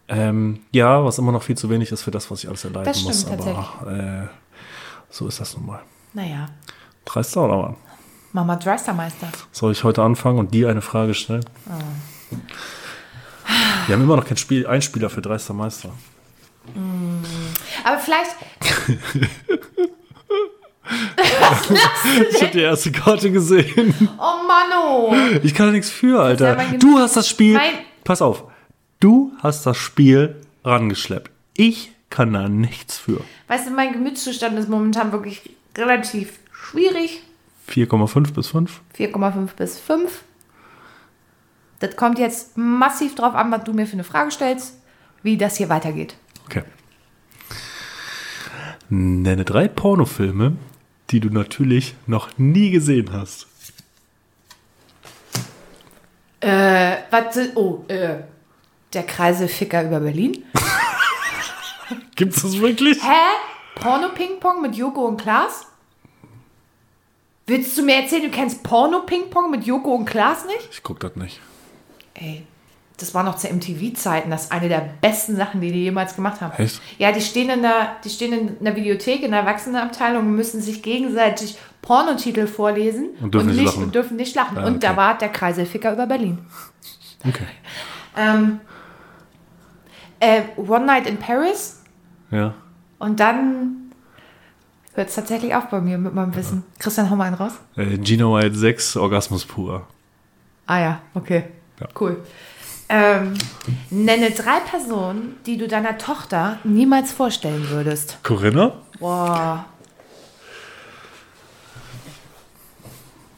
Ähm, 0.08 0.62
ja, 0.72 1.04
was 1.04 1.18
immer 1.18 1.34
noch 1.34 1.44
viel 1.44 1.58
zu 1.58 1.70
wenig 1.70 1.92
ist 1.92 2.04
für 2.04 2.12
das, 2.12 2.32
was 2.32 2.44
ich 2.44 2.48
alles 2.50 2.64
erleiden 2.64 2.86
Das 2.86 3.04
muss. 3.04 3.22
stimmt 3.24 3.42
Aber 3.42 3.92
äh, 3.92 4.28
so 5.12 5.28
ist 5.28 5.40
das 5.40 5.56
nun 5.56 5.68
mal. 5.68 5.82
Naja. 6.14 6.48
Dreister 7.06 7.46
oder 7.46 7.64
was? 7.70 7.76
Mama 8.34 8.56
Dreistermeister. 8.56 9.28
Soll 9.52 9.74
ich 9.74 9.84
heute 9.84 10.02
anfangen 10.02 10.40
und 10.40 10.54
dir 10.54 10.70
eine 10.70 10.82
Frage 10.82 11.14
stellen? 11.14 11.46
Oh. 11.68 12.36
Wir 13.88 13.96
haben 13.96 14.04
immer 14.04 14.16
noch 14.16 14.26
keinen 14.26 14.38
Spiel 14.38 14.66
Einspieler 14.66 15.10
für 15.10 15.22
Dreister 15.22 15.54
Meister. 15.54 15.90
Aber 17.84 18.00
vielleicht, 18.00 18.36
Ich 22.32 22.42
habe 22.42 22.52
die 22.54 22.60
erste 22.62 22.92
Karte 22.92 23.32
gesehen. 23.32 23.94
oh 24.18 24.48
Mano. 24.48 25.14
Ich 25.44 25.54
kann 25.54 25.68
da 25.68 25.72
nichts 25.72 25.90
für, 25.90 26.22
Alter. 26.22 26.58
Du 26.80 26.98
hast 26.98 27.16
das 27.16 27.28
Spiel. 27.28 27.60
Pass 28.04 28.22
auf. 28.22 28.44
Du 29.00 29.32
hast 29.42 29.66
das 29.66 29.78
Spiel 29.78 30.36
rangeschleppt. 30.64 31.32
Ich 31.56 31.92
kann 32.12 32.34
da 32.34 32.48
nichts 32.48 33.00
für. 33.00 33.22
Weißt 33.48 33.68
du, 33.68 33.72
mein 33.72 33.94
Gemütszustand 33.94 34.60
ist 34.60 34.70
momentan 34.70 35.12
wirklich 35.12 35.56
relativ 35.76 36.38
schwierig. 36.52 37.24
4,5 37.68 38.34
bis 38.34 38.50
5. 38.50 38.82
4,5 38.96 39.56
bis 39.56 39.80
5. 39.80 40.24
Das 41.80 41.96
kommt 41.96 42.20
jetzt 42.20 42.58
massiv 42.58 43.16
drauf 43.16 43.34
an, 43.34 43.52
was 43.52 43.64
du 43.64 43.74
mir 43.74 43.88
für 43.88 43.94
eine 43.94 44.04
Frage 44.04 44.30
stellst, 44.30 44.76
wie 45.24 45.38
das 45.38 45.58
hier 45.58 45.70
weitergeht. 45.70 46.16
Okay. 46.46 46.64
Nenne 48.90 49.46
drei 49.46 49.68
Pornofilme, 49.68 50.58
die 51.10 51.22
du 51.22 51.30
natürlich 51.30 51.96
noch 52.06 52.38
nie 52.38 52.70
gesehen 52.72 53.12
hast. 53.12 53.48
Äh, 56.42 56.98
was, 57.10 57.38
oh, 57.56 57.86
äh, 57.88 58.18
der 58.94 59.04
Kreiselficker 59.04 59.84
über 59.84 60.02
Berlin. 60.02 60.44
Gibt's 62.22 62.44
das 62.44 62.60
wirklich? 62.62 63.02
Hä? 63.02 63.80
Porno-Ping-Pong 63.80 64.62
mit 64.62 64.76
Joko 64.76 65.08
und 65.08 65.20
Klaas? 65.20 65.66
Willst 67.48 67.76
du 67.76 67.82
mir 67.82 67.96
erzählen, 67.96 68.22
du 68.22 68.30
kennst 68.30 68.62
Porno-Ping-Pong 68.62 69.50
mit 69.50 69.64
Joko 69.64 69.96
und 69.96 70.06
Klaas 70.06 70.46
nicht? 70.46 70.70
Ich 70.72 70.84
guck 70.84 71.00
das 71.00 71.16
nicht. 71.16 71.42
Ey, 72.14 72.46
das 72.98 73.16
war 73.16 73.24
noch 73.24 73.38
zu 73.38 73.48
MTV-Zeiten, 73.48 74.30
das 74.30 74.44
ist 74.44 74.52
eine 74.52 74.70
der 74.70 74.88
besten 75.02 75.36
Sachen, 75.36 75.62
die 75.62 75.72
die 75.72 75.82
jemals 75.86 76.16
gemacht 76.16 76.42
haben. 76.42 76.54
Echt? 76.62 76.80
Ja, 77.00 77.12
die 77.12 77.22
stehen 77.22 77.50
in 77.50 77.64
der, 77.64 77.96
die 78.04 78.12
stehen 78.12 78.34
in 78.34 78.64
der 78.64 78.76
Videothek, 78.76 79.24
in 79.24 79.32
der 79.32 79.40
Erwachsenenabteilung 79.40 80.28
und 80.28 80.36
müssen 80.36 80.62
sich 80.62 80.84
gegenseitig 80.84 81.58
Pornotitel 81.82 82.46
vorlesen 82.46 83.10
Und 83.20 83.34
dürfen 83.34 83.56
nicht 83.56 83.66
lachen. 83.66 83.84
und 83.86 83.96
dürfen 83.96 84.16
nicht 84.18 84.36
lachen. 84.36 84.60
Ah, 84.60 84.68
Und 84.68 84.84
da 84.84 84.90
okay. 84.90 84.98
war 84.98 85.18
der 85.18 85.30
Kreiselficker 85.30 85.92
über 85.92 86.06
Berlin. 86.06 86.38
Okay. 87.28 87.48
Ähm, 88.16 88.60
äh, 90.20 90.44
One 90.58 90.86
Night 90.86 91.08
in 91.08 91.18
Paris 91.18 91.81
Ja. 92.32 92.54
und 93.00 93.20
dann 93.20 93.92
hört 94.94 95.10
es 95.10 95.16
tatsächlich 95.16 95.54
auf 95.56 95.66
bei 95.70 95.82
mir 95.82 95.98
mit 95.98 96.14
meinem 96.14 96.34
Wissen. 96.36 96.64
Christian, 96.80 97.10
hau 97.10 97.16
mal 97.16 97.26
einen 97.26 97.36
raus. 97.36 97.54
Äh, 97.76 97.98
Gina 97.98 98.26
White 98.26 98.56
6, 98.56 98.98
Orgasmus 98.98 99.46
pur. 99.46 99.86
Ah 100.68 100.80
ja, 100.80 101.02
okay. 101.14 101.46
Ja. 101.80 101.88
Cool. 102.00 102.24
Ähm, 102.90 103.34
nenne 103.90 104.32
drei 104.32 104.60
Personen, 104.60 105.36
die 105.46 105.58
du 105.58 105.68
deiner 105.68 105.98
Tochter 105.98 106.58
niemals 106.66 107.12
vorstellen 107.14 107.70
würdest. 107.70 108.18
Corinna, 108.24 108.74
Boah. 109.00 109.66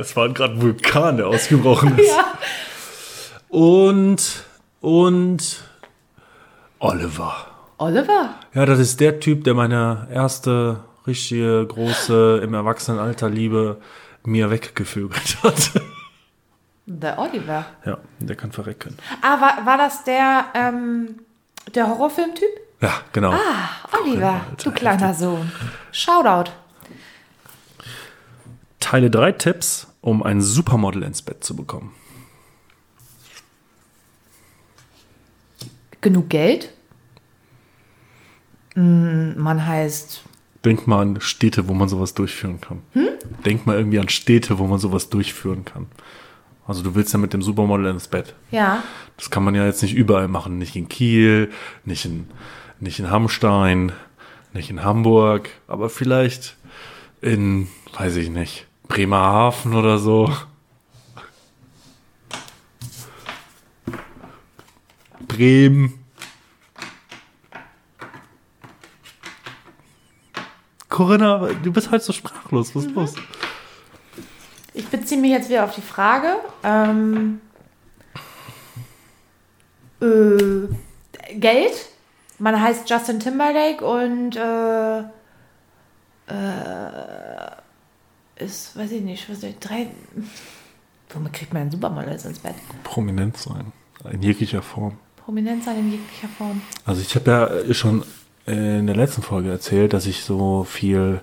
es 0.00 0.16
war 0.16 0.28
gerade 0.30 0.54
ein 0.54 0.62
Vulkan, 0.62 1.16
der 1.16 1.26
ausgebrochen 1.26 1.98
ist. 1.98 2.08
Ja. 2.16 2.24
Und, 3.58 4.44
und 4.80 5.62
Oliver. 6.78 7.34
Oliver? 7.76 8.34
Ja, 8.54 8.64
das 8.64 8.78
ist 8.78 8.98
der 9.00 9.20
Typ, 9.20 9.44
der 9.44 9.52
meine 9.52 10.08
erste 10.10 10.80
richtige 11.06 11.66
große 11.66 12.40
im 12.42 12.54
Erwachsenenalter 12.54 13.28
Liebe 13.28 13.76
mir 14.24 14.50
weggevögelt 14.50 15.36
hat. 15.42 15.70
Der 16.86 17.18
Oliver. 17.18 17.66
Ja, 17.84 17.98
der 18.20 18.36
kann 18.36 18.52
verrecken. 18.52 18.96
Ah, 19.20 19.40
war, 19.40 19.66
war 19.66 19.76
das 19.76 20.02
der, 20.04 20.46
ähm, 20.54 21.20
der 21.74 21.88
Horrorfilmtyp? 21.88 22.48
Ja, 22.80 22.94
genau. 23.12 23.32
Ah, 23.32 23.98
Oliver, 24.02 24.40
Alter, 24.50 24.64
du 24.64 24.70
kleiner 24.72 25.14
Sohn. 25.14 25.52
Shoutout. 25.92 26.50
Teile 28.82 29.10
drei 29.10 29.32
Tipps, 29.32 29.86
um 30.02 30.22
ein 30.22 30.42
Supermodel 30.42 31.02
ins 31.02 31.22
Bett 31.22 31.42
zu 31.44 31.56
bekommen. 31.56 31.92
Genug 36.00 36.28
Geld? 36.28 36.72
Mm, 38.74 39.32
Man 39.38 39.64
heißt 39.66 40.24
Denk 40.64 40.86
mal 40.86 41.00
an 41.02 41.20
Städte, 41.20 41.68
wo 41.68 41.74
man 41.74 41.88
sowas 41.88 42.14
durchführen 42.14 42.60
kann. 42.60 42.82
Denk 43.44 43.66
mal 43.66 43.76
irgendwie 43.76 43.98
an 43.98 44.08
Städte, 44.08 44.58
wo 44.58 44.66
man 44.66 44.78
sowas 44.78 45.08
durchführen 45.08 45.64
kann. 45.64 45.86
Also 46.68 46.82
du 46.84 46.94
willst 46.94 47.12
ja 47.12 47.18
mit 47.18 47.32
dem 47.32 47.42
Supermodel 47.42 47.86
ins 47.86 48.06
Bett. 48.06 48.34
Ja. 48.52 48.84
Das 49.16 49.30
kann 49.30 49.42
man 49.42 49.56
ja 49.56 49.66
jetzt 49.66 49.82
nicht 49.82 49.94
überall 49.94 50.28
machen. 50.28 50.58
Nicht 50.58 50.76
in 50.76 50.88
Kiel, 50.88 51.50
nicht 51.84 52.04
in, 52.04 52.28
nicht 52.78 53.00
in 53.00 53.10
Hamstein, 53.10 53.90
nicht 54.52 54.70
in 54.70 54.84
Hamburg, 54.84 55.48
aber 55.66 55.90
vielleicht 55.90 56.56
in, 57.20 57.66
weiß 57.98 58.14
ich 58.16 58.30
nicht, 58.30 58.66
Bremerhaven 58.92 59.74
oder 59.74 59.96
so. 59.96 60.30
Bremen. 65.26 66.04
Corinna, 70.90 71.48
du 71.62 71.72
bist 71.72 71.90
halt 71.90 72.02
so 72.02 72.12
sprachlos. 72.12 72.76
Was 72.76 72.84
ist 72.84 72.94
los? 72.94 73.14
Ich 74.74 74.86
beziehe 74.88 75.18
mich 75.18 75.30
jetzt 75.30 75.48
wieder 75.48 75.64
auf 75.64 75.74
die 75.74 75.80
Frage. 75.80 76.36
Ähm, 76.62 77.40
äh, 80.02 80.68
Geld. 81.36 81.88
Man 82.38 82.60
heißt 82.60 82.90
Justin 82.90 83.20
Timberlake 83.20 83.82
und 83.82 84.36
äh, 84.36 84.98
äh, 86.26 87.61
ist, 88.42 88.76
weiß 88.76 88.92
ich 88.92 89.02
nicht, 89.02 89.28
was 89.30 89.42
ich, 89.42 89.58
drei. 89.58 89.88
Womit 91.10 91.32
kriegt 91.32 91.52
man 91.52 91.62
einen 91.62 91.70
Supermodel 91.70 92.12
ins 92.12 92.38
Bett? 92.38 92.54
Prominent 92.84 93.36
sein. 93.36 93.72
In 94.10 94.22
jeglicher 94.22 94.62
Form. 94.62 94.98
Prominenz 95.16 95.64
sein 95.64 95.78
in 95.78 95.92
jeglicher 95.92 96.28
Form. 96.36 96.60
Also 96.84 97.00
ich 97.00 97.14
habe 97.14 97.64
ja 97.66 97.74
schon 97.74 98.04
in 98.46 98.86
der 98.86 98.96
letzten 98.96 99.22
Folge 99.22 99.50
erzählt, 99.50 99.92
dass 99.92 100.06
ich 100.06 100.24
so 100.24 100.64
viel 100.64 101.20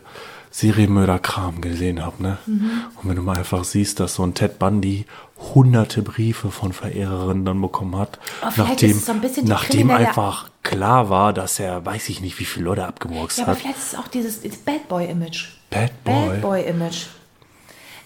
Serienmörder-Kram 0.52 1.62
gesehen 1.62 2.04
habe. 2.04 2.22
Ne? 2.24 2.38
Und 2.48 2.90
wenn 3.04 3.16
du 3.16 3.22
mal 3.22 3.38
einfach 3.38 3.64
siehst, 3.64 4.00
dass 4.00 4.16
so 4.16 4.24
ein 4.24 4.34
Ted 4.34 4.58
Bundy 4.60 5.06
hunderte 5.54 6.02
Briefe 6.02 6.50
von 6.52 6.74
Verehrerinnen 6.74 7.46
dann 7.46 7.62
bekommen 7.62 7.96
hat, 7.98 8.20
Oh, 8.42 8.48
nachdem, 8.58 8.98
so 9.00 9.12
ein 9.12 9.22
nachdem 9.44 9.92
einfach 9.92 10.50
klar 10.64 11.10
war, 11.10 11.34
dass 11.34 11.60
er, 11.60 11.86
weiß 11.86 12.10
ich 12.10 12.22
nicht, 12.22 12.40
wie 12.40 12.46
viele 12.46 12.66
Leute 12.66 12.86
abgemurkst 12.86 13.38
Ja, 13.38 13.44
aber 13.46 13.54
hat. 13.54 13.60
vielleicht 13.60 13.78
ist 13.78 13.94
es 13.94 14.00
auch 14.00 14.08
dieses, 14.08 14.42
dieses 14.42 14.60
Bad 14.60 14.88
Boy-Image. 14.90 15.50
Bad 15.70 16.04
Boy. 16.04 16.14
Bad 16.30 16.42
Boy-Image. 16.42 17.06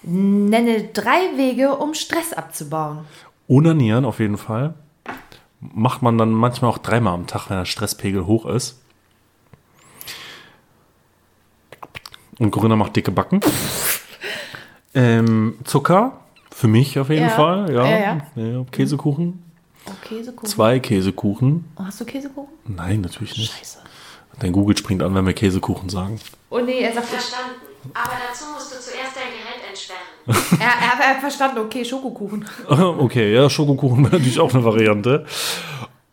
Nenne 0.02 0.88
drei 0.92 1.36
Wege, 1.36 1.76
um 1.76 1.94
Stress 1.94 2.32
abzubauen. 2.34 3.00
Unanieren 3.46 4.04
auf 4.04 4.20
jeden 4.20 4.36
Fall. 4.38 4.74
Macht 5.60 6.02
man 6.02 6.18
dann 6.18 6.30
manchmal 6.30 6.70
auch 6.70 6.78
dreimal 6.78 7.14
am 7.14 7.26
Tag, 7.26 7.48
wenn 7.48 7.56
der 7.56 7.64
Stresspegel 7.64 8.26
hoch 8.26 8.44
ist. 8.46 8.82
Und 12.38 12.50
Corinna 12.50 12.76
macht 12.76 12.96
dicke 12.96 13.10
Backen. 13.10 13.40
Ähm, 14.94 15.58
Zucker, 15.64 16.20
für 16.50 16.68
mich 16.68 16.98
auf 16.98 17.10
jeden 17.10 17.24
Ja. 17.24 17.30
Fall. 17.30 17.72
Ja. 17.72 17.86
Ja, 17.86 18.20
Ja, 18.36 18.64
Käsekuchen. 18.70 19.42
Oh, 19.86 19.90
Käsekuchen. 20.02 20.48
Zwei 20.48 20.78
Käsekuchen. 20.78 21.64
Oh, 21.76 21.84
hast 21.84 22.00
du 22.00 22.04
Käsekuchen? 22.04 22.52
Nein, 22.66 23.00
natürlich 23.02 23.36
nicht. 23.36 23.52
Scheiße. 23.52 23.78
Dein 24.40 24.52
Google 24.52 24.76
springt 24.76 25.02
an, 25.02 25.14
wenn 25.14 25.26
wir 25.26 25.32
Käsekuchen 25.32 25.88
sagen. 25.88 26.18
Oh 26.50 26.58
nee, 26.58 26.80
er 26.80 26.92
sagt, 26.92 27.06
Verstanden. 27.06 27.56
Aber 27.92 28.12
dazu 28.28 28.44
musst 28.52 28.72
du 28.72 28.76
zuerst 28.80 29.14
dein 29.14 29.30
Gerät 29.30 29.68
entsperren. 29.68 30.58
er, 30.60 30.66
er, 30.66 31.04
er 31.04 31.10
hat 31.14 31.20
verstanden, 31.20 31.58
okay, 31.58 31.84
Schokokuchen. 31.84 32.44
Okay, 32.68 33.34
ja, 33.34 33.50
Schokokuchen 33.50 34.04
wäre 34.04 34.16
natürlich 34.16 34.40
auch 34.40 34.54
eine 34.54 34.64
Variante. 34.64 35.26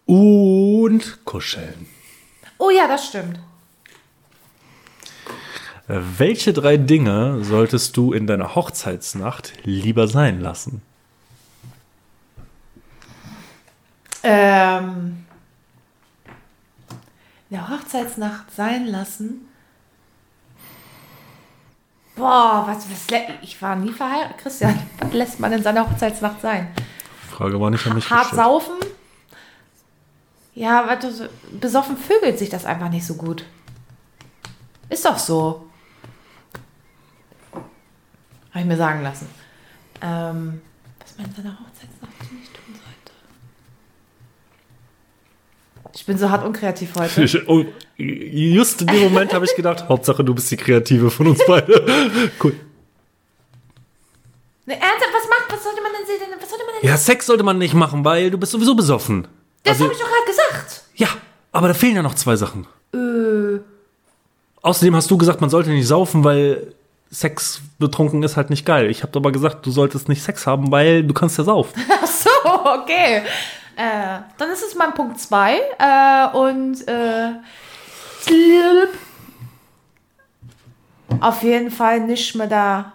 Und 0.06 1.24
kuscheln. 1.24 1.88
Oh 2.58 2.70
ja, 2.70 2.88
das 2.88 3.06
stimmt. 3.08 3.40
Welche 5.94 6.54
drei 6.54 6.78
Dinge 6.78 7.44
solltest 7.44 7.98
du 7.98 8.14
in 8.14 8.26
deiner 8.26 8.56
Hochzeitsnacht 8.56 9.52
lieber 9.66 10.08
sein 10.08 10.40
lassen? 10.40 10.82
Ähm, 14.24 15.26
der 17.50 17.68
Hochzeitsnacht 17.68 18.56
sein 18.56 18.86
lassen. 18.88 19.50
Boah, 22.16 22.64
was, 22.68 22.86
was 22.90 23.08
ich 23.42 23.62
war 23.62 23.76
nie 23.76 23.92
verheiratet. 23.92 24.38
Christian, 24.38 24.80
was 25.00 25.12
lässt 25.12 25.40
man 25.42 25.52
in 25.52 25.62
seiner 25.64 25.90
Hochzeitsnacht 25.90 26.40
sein? 26.40 26.70
Frage 27.30 27.60
war 27.60 27.70
nicht 27.70 27.86
an 27.86 27.96
mich 27.96 28.10
Hart 28.10 28.30
gestellt. 28.30 28.42
saufen? 28.46 28.76
Ja, 30.56 30.88
warte, 30.88 31.12
so- 31.12 31.28
besoffen 31.60 31.98
vögelt 31.98 32.40
sich 32.40 32.48
das 32.50 32.66
einfach 32.66 32.90
nicht 32.90 33.06
so 33.06 33.16
gut. 33.16 33.44
Ist 34.90 35.04
doch 35.06 35.18
so. 35.20 35.68
Habe 38.52 38.60
ich 38.62 38.66
mir 38.66 38.78
sagen 38.78 39.02
lassen. 39.04 39.28
Ähm, 40.02 40.62
was 41.00 41.18
man 41.18 41.28
in 41.28 41.36
seiner 41.36 41.52
Hochzeitsnacht 41.60 42.32
nicht 42.34 42.54
tun 42.54 42.74
sollte. 42.74 43.12
Ich 45.94 46.06
bin 46.06 46.18
so 46.18 46.30
hart 46.30 46.46
unkreativ 46.46 46.94
heute. 46.96 47.24
Ich, 47.24 47.48
oh, 47.48 47.66
just 47.98 48.82
in 48.82 48.88
dem 48.88 49.04
Moment 49.04 49.34
habe 49.34 49.46
ich 49.46 49.56
gedacht, 49.56 49.88
Hauptsache 49.88 50.24
du 50.24 50.34
bist 50.34 50.50
die 50.52 50.58
Kreative 50.58 51.10
von 51.12 51.28
uns 51.28 51.40
beide. 51.46 51.72
Cool. 52.44 52.54
Ne, 54.66 54.74
ernsthaft, 54.80 55.12
was 55.14 55.30
macht, 55.30 55.52
was 55.52 55.64
sollte 55.64 55.82
man 55.82 55.92
denn 55.98 56.06
sehen? 56.06 56.28
Was 56.40 56.50
sollte 56.50 56.66
man 56.66 56.76
denn 56.82 56.90
Ja, 56.90 56.98
Sex 56.98 57.26
sollte 57.26 57.44
man 57.44 57.58
nicht 57.58 57.74
machen, 57.74 58.06
weil 58.06 58.30
du 58.32 58.38
bist 58.38 58.52
sowieso 58.52 58.76
besoffen. 58.76 59.28
Das 59.64 59.74
Also, 59.74 59.86
habe 59.86 59.94
ich 59.94 60.00
doch 60.00 60.08
gerade 60.08 60.26
gesagt. 60.28 60.84
ja, 60.96 61.08
aber 61.52 61.68
da 61.70 61.74
fehlen 61.74 61.96
ja 61.96 62.02
noch 62.04 62.16
zwei 62.16 62.36
Sachen. 62.36 62.68
Äh, 62.94 63.60
Außerdem 64.62 64.96
hast 64.96 65.10
du 65.10 65.18
gesagt, 65.18 65.42
man 65.42 65.50
sollte 65.50 65.72
nicht 65.72 65.88
saufen, 65.88 66.24
weil 66.24 66.74
Sex 67.12 67.62
betrunken 67.78 68.24
ist 68.24 68.38
halt 68.38 68.50
nicht 68.50 68.66
geil. 68.66 68.90
Ich 68.90 69.04
habe 69.04 69.20
aber 69.20 69.34
gesagt, 69.34 69.66
du 69.66 69.72
solltest 69.72 70.08
nicht 70.08 70.24
Sex 70.24 70.48
haben, 70.48 70.72
weil 70.72 71.04
du 71.04 71.14
kannst 71.14 71.38
ja 71.38 71.44
saufen. 71.44 71.80
ach 72.02 72.08
so, 72.08 72.30
okay. 72.82 73.24
Äh, 73.76 74.20
dann 74.38 74.50
ist 74.50 74.64
es 74.64 74.76
mein 74.76 74.94
Punkt 74.94 75.20
2. 75.20 75.56
Äh, 75.78 76.38
und 76.38 76.88
äh, 76.88 77.34
auf 81.20 81.44
jeden 81.44 81.70
Fall 81.70 82.00
nicht 82.00 82.34
mehr 82.36 82.48
da 82.48 82.94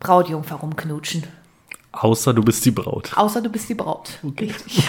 Brautjungfer 0.00 0.56
rumknutschen. 0.56 1.24
Außer 1.92 2.32
du 2.32 2.42
bist 2.42 2.64
die 2.64 2.70
Braut. 2.70 3.12
Außer 3.14 3.42
du 3.42 3.50
bist 3.50 3.68
die 3.68 3.74
Braut. 3.74 4.20
Richtig. 4.40 4.88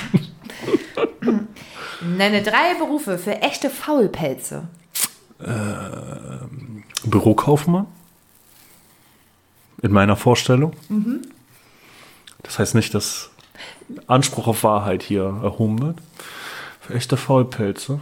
Nenne 2.02 2.42
drei 2.42 2.76
Berufe 2.80 3.18
für 3.18 3.42
echte 3.42 3.70
Faulpelze. 3.70 4.64
Bürokaufmann. 7.04 7.88
In 9.82 9.92
meiner 9.92 10.16
Vorstellung. 10.16 10.74
Das 12.44 12.60
heißt 12.60 12.76
nicht, 12.76 12.94
dass 12.94 13.30
Anspruch 14.08 14.48
auf 14.48 14.64
Wahrheit 14.64 15.04
hier 15.04 15.24
erhoben 15.44 15.82
wird. 15.82 16.00
Für 16.80 16.94
echte 16.94 17.18
Faulpelze. 17.18 18.00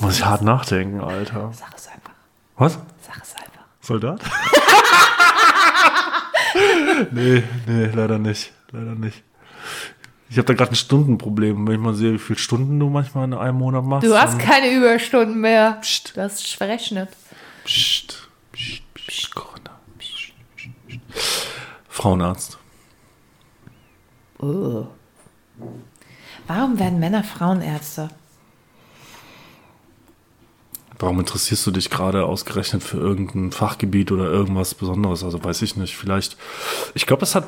Muss 0.00 0.18
ich 0.18 0.24
hart 0.24 0.42
nachdenken, 0.42 1.00
Alter. 1.00 1.52
Sag 1.52 1.74
es 1.76 1.88
einfach. 1.88 2.12
Was? 2.56 2.78
Sag 3.02 3.22
es 3.22 3.34
einfach. 3.34 3.64
Soldat? 3.80 4.22
nee, 7.10 7.42
nee, 7.66 7.86
leider 7.86 8.18
nicht. 8.18 8.52
Leider 8.70 8.94
nicht. 8.94 9.22
Ich 10.30 10.36
habe 10.36 10.46
da 10.46 10.54
gerade 10.54 10.72
ein 10.72 10.76
Stundenproblem. 10.76 11.66
Wenn 11.66 11.74
ich 11.74 11.80
mal 11.80 11.94
sehe, 11.94 12.14
wie 12.14 12.18
viele 12.18 12.38
Stunden 12.38 12.78
du 12.78 12.90
manchmal 12.90 13.24
in 13.24 13.34
einem 13.34 13.58
Monat 13.58 13.84
machst. 13.84 14.06
Du 14.06 14.14
hast 14.14 14.38
keine 14.38 14.70
Überstunden 14.70 15.40
mehr. 15.40 15.78
Psst. 15.80 16.16
Du 16.16 16.20
hast 16.20 16.54
verrechnet. 16.54 17.08
Psst, 17.64 18.28
psst, 18.52 18.82
psst, 18.94 19.34
Corinna. 19.34 19.78
Psst, 19.98 20.32
psst. 20.56 21.48
Frauenarzt. 21.88 22.58
Oh. 24.38 24.86
Warum 26.46 26.78
werden 26.78 26.98
Männer 26.98 27.24
Frauenärzte? 27.24 28.10
Warum 30.98 31.20
interessierst 31.20 31.66
du 31.66 31.70
dich 31.70 31.90
gerade 31.90 32.24
ausgerechnet 32.24 32.82
für 32.82 32.98
irgendein 32.98 33.52
Fachgebiet 33.52 34.10
oder 34.10 34.24
irgendwas 34.30 34.74
Besonderes? 34.74 35.22
Also 35.22 35.42
weiß 35.42 35.62
ich 35.62 35.76
nicht. 35.76 35.96
Vielleicht, 35.96 36.36
ich 36.94 37.06
glaube, 37.06 37.20
das 37.20 37.34
hat, 37.34 37.46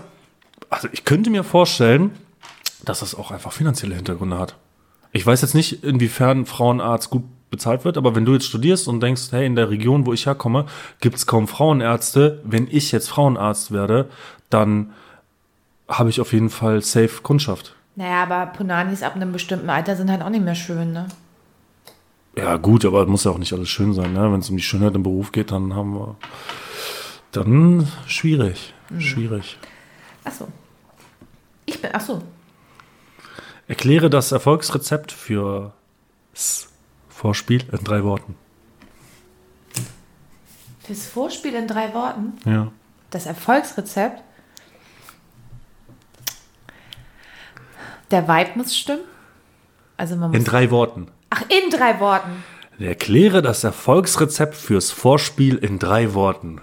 also 0.68 0.88
ich 0.92 1.04
könnte 1.04 1.30
mir 1.30 1.42
vorstellen, 1.42 2.12
dass 2.84 3.00
das 3.00 3.14
auch 3.14 3.30
einfach 3.30 3.52
finanzielle 3.52 3.94
Hintergründe 3.94 4.38
hat. 4.38 4.56
Ich 5.12 5.26
weiß 5.26 5.42
jetzt 5.42 5.54
nicht, 5.54 5.82
inwiefern 5.84 6.46
Frauenarzt 6.46 7.10
gut 7.10 7.24
bezahlt 7.50 7.84
wird, 7.84 7.96
aber 7.96 8.14
wenn 8.14 8.24
du 8.24 8.32
jetzt 8.32 8.46
studierst 8.46 8.86
und 8.88 9.00
denkst, 9.00 9.32
hey, 9.32 9.44
in 9.44 9.56
der 9.56 9.70
Region, 9.70 10.06
wo 10.06 10.12
ich 10.12 10.26
herkomme, 10.26 10.66
gibt 11.00 11.16
es 11.16 11.26
kaum 11.26 11.48
Frauenärzte, 11.48 12.40
wenn 12.44 12.68
ich 12.70 12.92
jetzt 12.92 13.08
Frauenarzt 13.08 13.72
werde, 13.72 14.08
dann 14.50 14.92
habe 15.88 16.10
ich 16.10 16.20
auf 16.20 16.32
jeden 16.32 16.50
Fall 16.50 16.80
safe 16.82 17.22
Kundschaft. 17.22 17.74
Naja, 17.96 18.22
aber 18.22 18.46
Punanis 18.52 19.02
ab 19.02 19.16
einem 19.16 19.32
bestimmten 19.32 19.68
Alter 19.68 19.96
sind 19.96 20.10
halt 20.10 20.22
auch 20.22 20.30
nicht 20.30 20.44
mehr 20.44 20.54
schön, 20.54 20.92
ne? 20.92 21.08
Ja, 22.36 22.56
gut, 22.56 22.84
aber 22.84 23.04
muss 23.06 23.24
ja 23.24 23.32
auch 23.32 23.38
nicht 23.38 23.52
alles 23.52 23.68
schön 23.68 23.92
sein, 23.92 24.12
ne? 24.12 24.32
Wenn 24.32 24.38
es 24.38 24.48
um 24.48 24.56
die 24.56 24.62
Schönheit 24.62 24.94
im 24.94 25.02
Beruf 25.02 25.32
geht, 25.32 25.50
dann 25.50 25.74
haben 25.74 25.94
wir. 25.94 26.16
Dann 27.32 27.88
schwierig. 28.06 28.72
Schwierig. 28.98 29.58
Achso. 30.24 30.48
Ich 31.66 31.80
bin, 31.80 31.92
achso. 31.92 32.22
Erkläre 33.70 34.10
das 34.10 34.32
Erfolgsrezept 34.32 35.12
für 35.12 35.72
das 36.32 36.72
Vorspiel 37.08 37.62
in 37.70 37.84
drei 37.84 38.02
Worten. 38.02 38.34
Fürs 40.82 41.06
Vorspiel 41.06 41.54
in 41.54 41.68
drei 41.68 41.94
Worten. 41.94 42.32
Ja. 42.44 42.72
Das 43.10 43.26
Erfolgsrezept. 43.26 44.24
Der 48.10 48.26
Vibe 48.26 48.50
muss 48.56 48.76
stimmen. 48.76 49.04
Also 49.96 50.16
man 50.16 50.32
In 50.32 50.40
muss. 50.40 50.48
drei 50.48 50.72
Worten. 50.72 51.06
Ach, 51.30 51.42
in 51.42 51.70
drei 51.70 52.00
Worten. 52.00 52.42
Erkläre 52.80 53.40
das 53.40 53.62
Erfolgsrezept 53.62 54.56
fürs 54.56 54.90
Vorspiel 54.90 55.54
in 55.54 55.78
drei 55.78 56.12
Worten. 56.14 56.60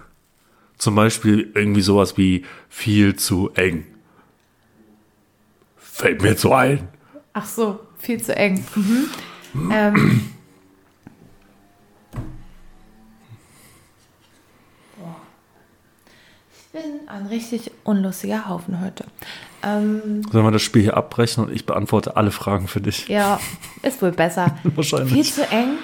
Zum 0.78 0.96
Beispiel 0.96 1.54
irgendwie 1.56 1.80
sowas 1.82 2.18
wie 2.18 2.44
viel 2.68 3.16
zu 3.16 3.52
eng. 3.54 3.86
Fällt 5.78 6.22
mir 6.22 6.36
zu 6.36 6.52
ein. 6.52 6.90
Ach 7.40 7.46
so, 7.46 7.80
viel 8.00 8.20
zu 8.20 8.36
eng. 8.36 8.66
Mhm. 8.74 9.72
ähm. 9.72 10.34
Boah. 14.98 15.16
Ich 16.52 16.64
bin 16.72 17.08
ein 17.08 17.28
richtig 17.28 17.70
unlustiger 17.84 18.50
Haufen 18.50 18.82
heute. 18.82 19.06
Ähm, 19.62 20.24
Sollen 20.32 20.46
wir 20.46 20.52
das 20.52 20.64
Spiel 20.64 20.82
hier 20.82 20.98
abbrechen 20.98 21.44
und 21.46 21.52
ich 21.54 21.68
beantworte 21.68 22.18
alle 22.18 22.32
Fragen 22.32 22.68
für 22.68 22.82
dich? 22.82 23.08
ja, 23.08 23.40
ist 23.84 24.02
wohl 24.02 24.12
besser. 24.14 24.58
Wahrscheinlich. 24.64 25.14
Viel 25.14 25.26
zu 25.26 25.48
eng. 25.52 25.78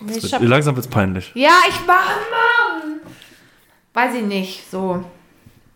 Nee, 0.00 0.16
ich 0.16 0.32
hab, 0.32 0.40
Langsam 0.40 0.76
wird's 0.76 0.88
peinlich. 0.88 1.30
ja, 1.34 1.52
ich 1.68 1.76
mach, 1.86 2.06
Mann! 2.06 3.00
Weiß 3.92 4.14
ich 4.14 4.22
nicht, 4.24 4.70
so. 4.70 5.04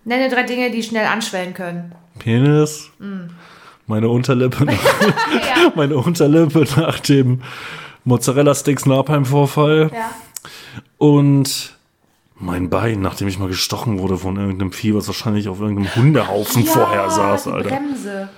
Nenne 0.05 0.30
drei 0.30 0.45
Dinge, 0.45 0.70
die 0.70 0.83
schnell 0.83 1.05
anschwellen 1.07 1.53
können. 1.53 1.95
Penis. 2.23 2.91
Meine 3.87 4.09
Unterlippe. 4.09 4.64
Nach, 4.66 4.75
Ja. 5.33 5.73
meine 5.75 5.97
Unterlippe 5.97 6.64
nach 6.77 7.01
dem 7.01 7.43
Mozzarella-Sticks 8.05 8.87
Napalm-Vorfall. 8.87 9.91
Ja. 9.93 10.11
Und 10.99 11.77
mein 12.37 12.70
Bein, 12.70 13.01
nachdem 13.01 13.29
ich 13.29 13.39
mal 13.39 13.49
gestochen 13.49 13.99
wurde 13.99 14.16
von 14.18 14.37
irgendeinem 14.37 14.73
Vieh, 14.73 14.95
was 14.95 15.07
wahrscheinlich 15.09 15.49
auf 15.49 15.61
irgendeinem 15.61 15.95
Hundehaufen 15.97 16.64
vorher 16.64 17.11
saß, 17.11 17.45
die 17.45 17.51
Alter. 17.51 17.68
Bremse. 17.70 18.29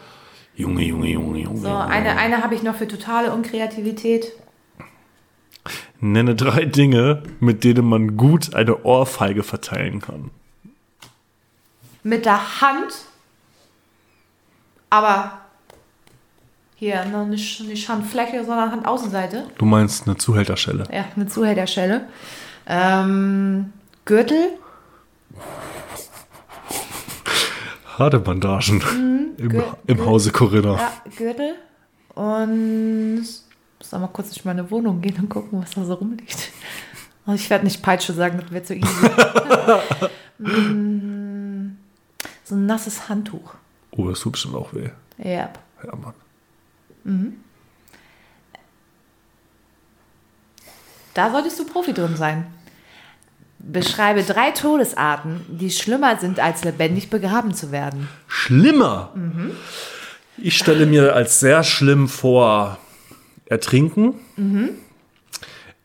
Junge, 0.56 0.82
Junge, 0.84 1.08
Junge, 1.08 1.38
Junge. 1.40 1.60
So, 1.60 1.66
Junge. 1.68 1.86
eine, 1.86 2.16
eine 2.16 2.42
habe 2.42 2.54
ich 2.54 2.62
noch 2.62 2.76
für 2.76 2.88
totale 2.88 3.32
Unkreativität. 3.32 4.32
Nenne 6.00 6.34
drei 6.34 6.64
Dinge, 6.66 7.22
mit 7.40 7.64
denen 7.64 7.86
man 7.88 8.16
gut 8.16 8.54
eine 8.54 8.82
Ohrfeige 8.84 9.42
verteilen 9.42 10.00
kann. 10.00 10.30
Mit 12.02 12.24
der 12.26 12.60
Hand. 12.60 12.92
Aber 14.94 15.32
hier 16.76 17.04
noch 17.06 17.26
nicht, 17.26 17.60
nicht 17.64 17.88
Handfläche, 17.88 18.44
sondern 18.44 18.70
Handaußenseite. 18.70 19.46
Du 19.58 19.64
meinst 19.64 20.06
eine 20.06 20.16
Zuhälterschelle. 20.16 20.84
Ja, 20.92 21.04
eine 21.16 21.26
Zuhälterschelle. 21.26 22.06
Ähm, 22.68 23.72
Gürtel. 24.04 24.50
Harte 27.98 28.20
Bandagen 28.20 28.80
im, 29.38 29.48
Gür- 29.50 29.76
im 29.86 29.98
Gür- 29.98 30.06
Hause 30.06 30.30
Corinna. 30.30 30.76
Ja, 30.76 30.92
Gürtel. 31.16 31.54
Und 32.14 33.16
muss 33.78 33.90
noch 33.92 34.00
mal 34.00 34.06
kurz 34.08 34.28
durch 34.30 34.44
meine 34.44 34.70
Wohnung 34.70 35.00
gehen 35.00 35.16
und 35.18 35.28
gucken, 35.28 35.60
was 35.60 35.70
da 35.72 35.84
so 35.84 35.94
rumliegt. 35.94 36.50
Also 37.26 37.42
ich 37.42 37.50
werde 37.50 37.64
nicht 37.64 37.82
Peitsche 37.82 38.12
sagen, 38.12 38.38
das 38.40 38.50
wird 38.52 38.66
zu 38.66 38.74
easy. 38.74 38.86
Mm, 40.36 41.76
so 42.42 42.56
ein 42.56 42.66
nasses 42.66 43.08
Handtuch. 43.08 43.54
Oh, 43.96 44.08
das 44.08 44.20
tut 44.20 44.32
bestimmt 44.32 44.54
auch 44.56 44.74
weh. 44.74 44.90
Ja. 45.18 45.50
Ja, 45.84 45.96
Mann. 45.96 46.14
Da 51.14 51.30
solltest 51.30 51.58
du 51.58 51.64
Profi 51.64 51.92
drin 51.92 52.16
sein. 52.16 52.46
Beschreibe 53.58 54.22
drei 54.22 54.50
Todesarten, 54.50 55.40
die 55.48 55.70
schlimmer 55.70 56.18
sind, 56.18 56.40
als 56.40 56.64
lebendig 56.64 57.08
begraben 57.08 57.54
zu 57.54 57.70
werden. 57.72 58.08
Schlimmer. 58.26 59.12
Ich 60.36 60.58
stelle 60.58 60.86
mir 60.86 61.14
als 61.14 61.40
sehr 61.40 61.62
schlimm 61.62 62.08
vor 62.08 62.78
Ertrinken. 63.46 64.14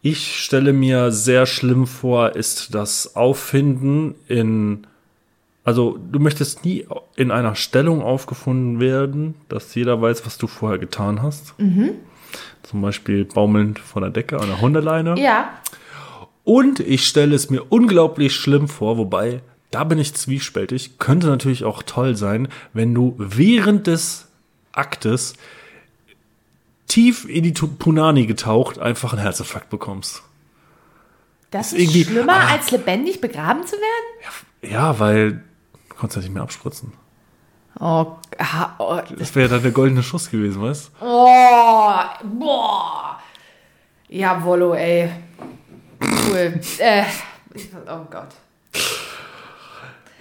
Ich 0.02 0.44
stelle 0.44 0.74
mir 0.74 1.12
sehr 1.12 1.46
schlimm 1.46 1.86
vor, 1.86 2.36
ist 2.36 2.74
das 2.74 3.16
Auffinden 3.16 4.16
in, 4.28 4.88
also 5.70 6.00
du 6.12 6.18
möchtest 6.20 6.66
nie 6.66 6.88
in 7.16 7.30
einer 7.30 7.54
Stellung 7.54 8.02
aufgefunden 8.02 8.80
werden, 8.80 9.36
dass 9.50 9.76
jeder 9.76 10.02
weiß, 10.02 10.26
was 10.26 10.40
du 10.40 10.48
vorher 10.48 10.80
getan 10.80 11.22
hast. 11.22 11.54
Zum 12.64 12.82
Beispiel 12.82 13.24
baumelnd 13.26 13.78
von 13.78 14.02
der 14.02 14.10
Decke 14.12 14.40
an 14.40 14.48
der 14.48 14.62
Hundeleine. 14.62 15.14
Ja, 15.20 15.50
Und 16.44 16.80
ich 16.80 17.06
stelle 17.08 17.36
es 17.36 17.52
mir 17.52 17.64
unglaublich 17.72 18.34
schlimm 18.36 18.68
vor, 18.68 18.98
wobei, 18.98 19.42
da 19.70 19.84
bin 19.84 20.00
ich 20.00 20.16
zwiespältig, 20.16 20.98
könnte 20.98 21.28
natürlich 21.28 21.64
auch 21.66 21.84
toll 21.84 22.16
sein, 22.16 22.48
wenn 22.74 22.96
du 22.96 23.14
während 23.20 23.86
des 23.86 24.28
Aktes 24.72 25.36
tief 26.88 27.30
in 27.30 27.44
die 27.44 27.52
Punani 27.52 28.26
getaucht 28.26 28.80
einfach 28.80 29.14
einen 29.14 29.22
Herzinfarkt 29.22 29.70
bekommst. 29.70 30.24
das 31.52 31.68
Ist 31.68 31.74
ist, 31.74 31.80
irgendwie- 31.84 32.06
schlimmer, 32.06 32.34
ah. 32.34 32.48
als 32.54 32.72
lebendig 32.72 33.22
begraben 33.22 33.66
zu 33.68 33.76
werden? 33.76 34.72
Ja, 34.74 35.00
weil 35.00 35.44
du 36.00 36.02
konntest 36.02 36.16
ja 36.18 36.22
nicht 36.22 36.34
mehr 36.34 36.44
abspritzen. 36.44 36.94
Oh, 37.80 38.06
ah, 38.38 38.70
oh, 38.78 39.00
Das 39.18 39.36
wäre 39.36 39.50
dann 39.50 39.62
der 39.62 39.72
goldene 39.72 40.02
Schuss 40.02 40.30
gewesen, 40.32 40.62
weißt 40.62 40.92
oh 41.02 42.00
boah. 42.24 43.20
Ja, 44.08 44.44
Wollo, 44.44 44.74
ey. 44.74 45.10
Cool. 46.02 46.60
äh, 46.80 47.04
oh 47.88 48.06
Gott. 48.10 48.30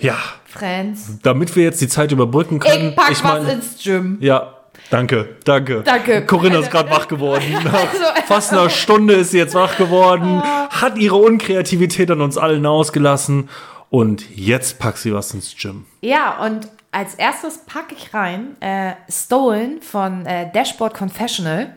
Ja, 0.01 0.16
Franz. 0.45 1.18
damit 1.22 1.55
wir 1.57 1.64
jetzt 1.64 1.81
die 1.81 1.89
Zeit 1.89 2.12
überbrücken 2.12 2.59
können. 2.59 2.91
Ich 2.91 2.97
pack 2.97 3.11
was 3.11 3.22
mein- 3.22 3.49
ins 3.49 3.83
Gym. 3.83 4.18
Ja, 4.20 4.55
danke, 4.91 5.37
danke. 5.45 5.83
Danke. 5.83 6.26
Corinna 6.26 6.59
ist 6.59 6.70
gerade 6.70 6.91
wach 6.91 7.09
geworden. 7.09 7.45
Nach 7.64 7.72
Also- 7.72 8.05
fast 8.26 8.53
einer 8.53 8.68
Stunde 8.68 9.14
ist 9.14 9.31
sie 9.31 9.39
jetzt 9.39 9.55
wach 9.55 9.76
geworden, 9.76 10.43
hat 10.43 10.99
ihre 10.99 11.16
Unkreativität 11.16 12.11
an 12.11 12.20
uns 12.20 12.37
allen 12.37 12.66
ausgelassen 12.66 13.49
und 13.91 14.28
jetzt 14.30 14.78
packt 14.78 14.99
sie 14.99 15.12
was 15.14 15.32
ins 15.34 15.55
Gym. 15.57 15.86
Ja, 16.01 16.45
und 16.45 16.68
als 16.91 17.14
erstes 17.14 17.59
packe 17.59 17.95
ich 17.95 18.12
rein 18.14 18.61
äh, 18.61 18.95
Stolen 19.11 19.82
von 19.82 20.24
äh, 20.26 20.51
Dashboard 20.53 20.95
Confessional. 20.95 21.74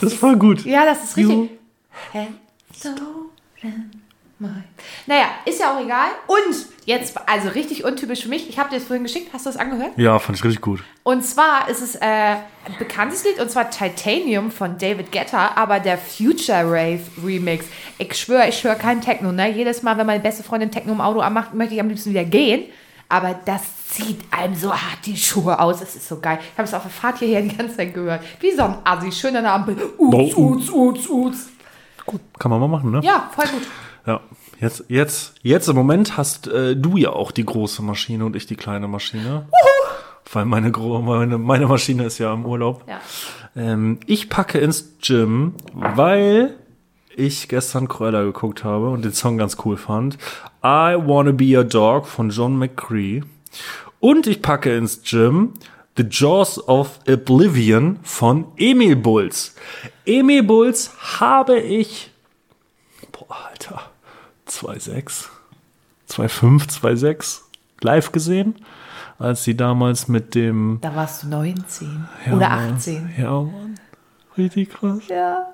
Das 0.00 0.22
war 0.22 0.36
gut. 0.36 0.64
Ja, 0.64 0.84
das 0.84 1.02
ist 1.04 1.16
richtig. 1.16 1.34
You- 1.36 1.48
Have 2.12 2.28
stolen 2.74 3.90
my- 4.38 4.48
Naja, 5.08 5.24
ist 5.46 5.58
ja 5.58 5.74
auch 5.74 5.80
egal. 5.80 6.08
Und 6.26 6.66
jetzt, 6.84 7.16
also 7.26 7.48
richtig 7.48 7.82
untypisch 7.82 8.24
für 8.24 8.28
mich, 8.28 8.46
ich 8.46 8.58
habe 8.58 8.68
dir 8.68 8.76
das 8.76 8.84
vorhin 8.84 9.04
geschickt, 9.04 9.30
hast 9.32 9.46
du 9.46 9.50
das 9.50 9.58
angehört? 9.58 9.92
Ja, 9.96 10.18
fand 10.18 10.36
ich 10.36 10.44
richtig 10.44 10.60
gut. 10.60 10.84
Und 11.02 11.24
zwar 11.24 11.66
ist 11.70 11.80
es 11.80 11.94
äh, 11.94 12.00
ein 12.04 12.76
bekanntes 12.78 13.24
Lied, 13.24 13.40
und 13.40 13.50
zwar 13.50 13.70
Titanium 13.70 14.50
von 14.50 14.76
David 14.76 15.10
Guetta, 15.10 15.52
aber 15.54 15.80
der 15.80 15.96
Future 15.96 16.64
Rave 16.64 17.00
Remix. 17.24 17.64
Ich 17.96 18.14
schwöre, 18.20 18.50
ich 18.50 18.62
höre 18.62 18.74
kein 18.74 19.00
Techno. 19.00 19.32
Ne? 19.32 19.50
Jedes 19.50 19.82
Mal, 19.82 19.96
wenn 19.96 20.06
meine 20.06 20.20
beste 20.20 20.42
Freundin 20.42 20.70
Techno 20.70 20.92
im 20.92 21.00
Auto 21.00 21.20
anmacht, 21.20 21.54
möchte 21.54 21.74
ich 21.74 21.80
am 21.80 21.88
liebsten 21.88 22.10
wieder 22.10 22.24
gehen. 22.24 22.64
Aber 23.08 23.34
das 23.46 23.62
zieht 23.88 24.20
einem 24.30 24.54
so 24.54 24.70
hart 24.70 25.06
die 25.06 25.16
Schuhe 25.16 25.58
aus. 25.58 25.80
Es 25.80 25.96
ist 25.96 26.06
so 26.06 26.20
geil. 26.20 26.38
Ich 26.42 26.58
habe 26.58 26.68
es 26.68 26.74
auf 26.74 26.82
der 26.82 26.90
Fahrt 26.90 27.20
hierher 27.20 27.40
die 27.40 27.56
ganze 27.56 27.78
Zeit 27.78 27.94
gehört. 27.94 28.22
Wie 28.40 28.52
so 28.52 28.64
ein 28.64 28.74
Assi, 28.84 29.10
schön 29.10 29.34
an 29.34 29.44
der 29.44 29.54
Ampel. 29.54 29.74
Uts, 29.96 30.34
uts, 30.34 30.68
uts, 30.68 31.08
uts. 31.08 31.48
Kann 32.38 32.50
man 32.50 32.60
mal 32.60 32.68
machen, 32.68 32.90
ne? 32.90 33.00
Ja, 33.02 33.30
voll 33.34 33.46
gut. 33.46 33.66
Ja. 34.06 34.20
Jetzt, 34.60 34.84
jetzt, 34.88 35.34
jetzt 35.42 35.68
im 35.68 35.76
Moment 35.76 36.16
hast 36.16 36.48
äh, 36.48 36.74
du 36.74 36.96
ja 36.96 37.10
auch 37.10 37.30
die 37.30 37.44
große 37.44 37.82
Maschine 37.82 38.24
und 38.24 38.34
ich 38.34 38.46
die 38.46 38.56
kleine 38.56 38.88
Maschine. 38.88 39.46
Weil 40.32 40.44
meine, 40.44 40.70
meine, 40.70 41.38
meine 41.38 41.66
Maschine 41.66 42.04
ist 42.04 42.18
ja 42.18 42.34
im 42.34 42.44
Urlaub. 42.44 42.84
Ja. 42.86 43.00
Ähm, 43.56 44.00
ich 44.06 44.28
packe 44.28 44.58
ins 44.58 44.98
Gym, 45.00 45.54
weil 45.72 46.56
ich 47.16 47.48
gestern 47.48 47.88
Cruella 47.88 48.22
geguckt 48.22 48.64
habe 48.64 48.90
und 48.90 49.04
den 49.04 49.12
Song 49.12 49.38
ganz 49.38 49.56
cool 49.64 49.76
fand. 49.76 50.18
I 50.62 50.96
Wanna 50.96 51.32
Be 51.32 51.56
Your 51.56 51.64
Dog 51.64 52.06
von 52.06 52.30
John 52.30 52.58
McCree. 52.58 53.22
Und 54.00 54.26
ich 54.26 54.42
packe 54.42 54.76
ins 54.76 55.02
Gym 55.02 55.54
The 55.96 56.04
Jaws 56.08 56.68
of 56.68 57.00
Oblivion 57.08 57.98
von 58.02 58.46
Emil 58.56 58.94
Bulls. 58.94 59.56
Emil 60.04 60.44
Bulls 60.44 60.92
habe 61.20 61.58
ich, 61.58 62.10
boah, 63.10 63.48
Alter, 63.50 63.87
2,6, 64.48 65.26
2,5, 66.10 66.68
2,6 66.80 67.40
live 67.82 68.12
gesehen, 68.12 68.54
als 69.18 69.44
sie 69.44 69.56
damals 69.56 70.08
mit 70.08 70.34
dem 70.34 70.78
Da 70.80 70.94
warst 70.94 71.22
du 71.24 71.28
19 71.28 72.08
ja, 72.26 72.32
oder 72.34 72.48
Mann. 72.48 72.74
18. 72.74 73.14
Ja, 73.18 73.30
Mann. 73.42 73.74
Richtig 74.36 74.70
krass. 74.70 75.00
Ja. 75.08 75.46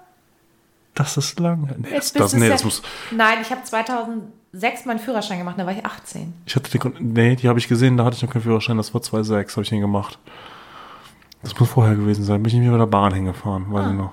Das 0.95 1.17
ist 1.17 1.41
lang. 1.41 1.63
Nee, 1.79 1.83
das, 1.83 1.91
Jetzt 1.93 2.21
das, 2.21 2.31
du 2.33 2.39
nee, 2.39 2.49
das 2.49 2.63
muss. 2.65 2.83
Nein, 3.11 3.39
ich 3.43 3.51
habe 3.51 3.65
2006 3.65 4.85
meinen 4.85 5.01
Führerschein 5.01 5.39
gemacht, 5.39 5.57
da 5.59 5.67
war 5.67 5.73
ich 5.73 5.85
18. 5.85 6.33
Ich 6.47 6.55
hatte 6.55 6.71
den, 6.79 7.13
nee, 7.13 7.35
die 7.37 7.49
habe 7.49 7.59
ich 7.59 7.67
gesehen, 7.67 7.97
da 7.97 8.05
hatte 8.05 8.17
ich 8.17 8.23
noch 8.23 8.31
keinen 8.31 8.43
Führerschein, 8.43 8.77
das 8.77 8.95
war 8.95 9.01
2,6, 9.01 9.51
habe 9.53 9.63
ich 9.63 9.69
den 9.71 9.81
gemacht. 9.81 10.19
Das 11.43 11.59
muss 11.59 11.69
vorher 11.71 11.95
gewesen 11.97 12.25
sein. 12.25 12.43
Bin 12.43 12.49
ich 12.53 12.59
nicht 12.61 12.71
mit 12.71 12.81
der 12.81 12.87
Bahn 12.87 13.13
hingefahren, 13.13 13.71
weiß 13.73 13.87
Ah. 13.87 13.91
ich 13.91 13.97
noch. 13.97 14.13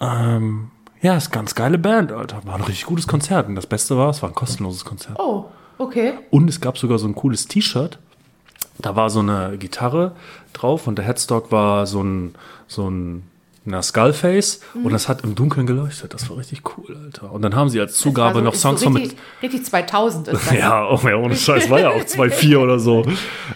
Ähm, 0.00 0.70
ja, 1.02 1.16
ist 1.16 1.30
ganz 1.30 1.54
geile 1.54 1.78
Band, 1.78 2.12
Alter. 2.12 2.40
War 2.44 2.54
ein 2.56 2.62
richtig 2.62 2.86
gutes 2.86 3.06
Konzert. 3.06 3.48
Und 3.48 3.54
das 3.54 3.66
Beste 3.66 3.96
war, 3.96 4.10
es 4.10 4.22
war 4.22 4.28
ein 4.30 4.34
kostenloses 4.34 4.84
Konzert. 4.84 5.18
Oh, 5.18 5.46
okay. 5.78 6.14
Und 6.30 6.48
es 6.48 6.60
gab 6.60 6.78
sogar 6.78 6.98
so 6.98 7.06
ein 7.06 7.14
cooles 7.14 7.46
T-Shirt. 7.48 7.98
Da 8.78 8.94
war 8.96 9.10
so 9.10 9.20
eine 9.20 9.56
Gitarre 9.58 10.12
drauf 10.52 10.86
und 10.86 10.96
der 10.96 11.04
Headstock 11.04 11.50
war 11.50 11.86
so 11.86 12.02
ein, 12.02 12.34
so 12.68 12.88
ein 12.88 13.24
na, 13.64 13.82
Skullface 13.82 14.60
Mhm. 14.74 14.86
und 14.86 14.92
das 14.92 15.08
hat 15.08 15.24
im 15.24 15.34
Dunkeln 15.34 15.66
geleuchtet. 15.66 16.14
Das 16.14 16.30
war 16.30 16.36
richtig 16.38 16.62
cool, 16.78 16.96
Alter. 17.04 17.32
Und 17.32 17.42
dann 17.42 17.54
haben 17.56 17.68
sie 17.68 17.80
als 17.80 17.98
Zugabe 17.98 18.36
Also 18.36 18.40
noch 18.40 18.54
Songs 18.54 18.80
so 18.80 18.84
von 18.86 18.96
richtig, 18.96 19.18
mit. 19.42 19.52
richtig 19.52 19.66
2000 19.68 20.28
ist 20.28 20.46
das. 20.46 20.52
Ja, 20.58 20.88
oh, 20.88 20.98
ja, 21.06 21.16
ohne 21.16 21.34
Scheiß, 21.36 21.68
war 21.68 21.80
ja 21.80 21.90
auch 21.90 22.00
2,4 22.02 22.56
oder 22.56 22.78
so. 22.78 23.04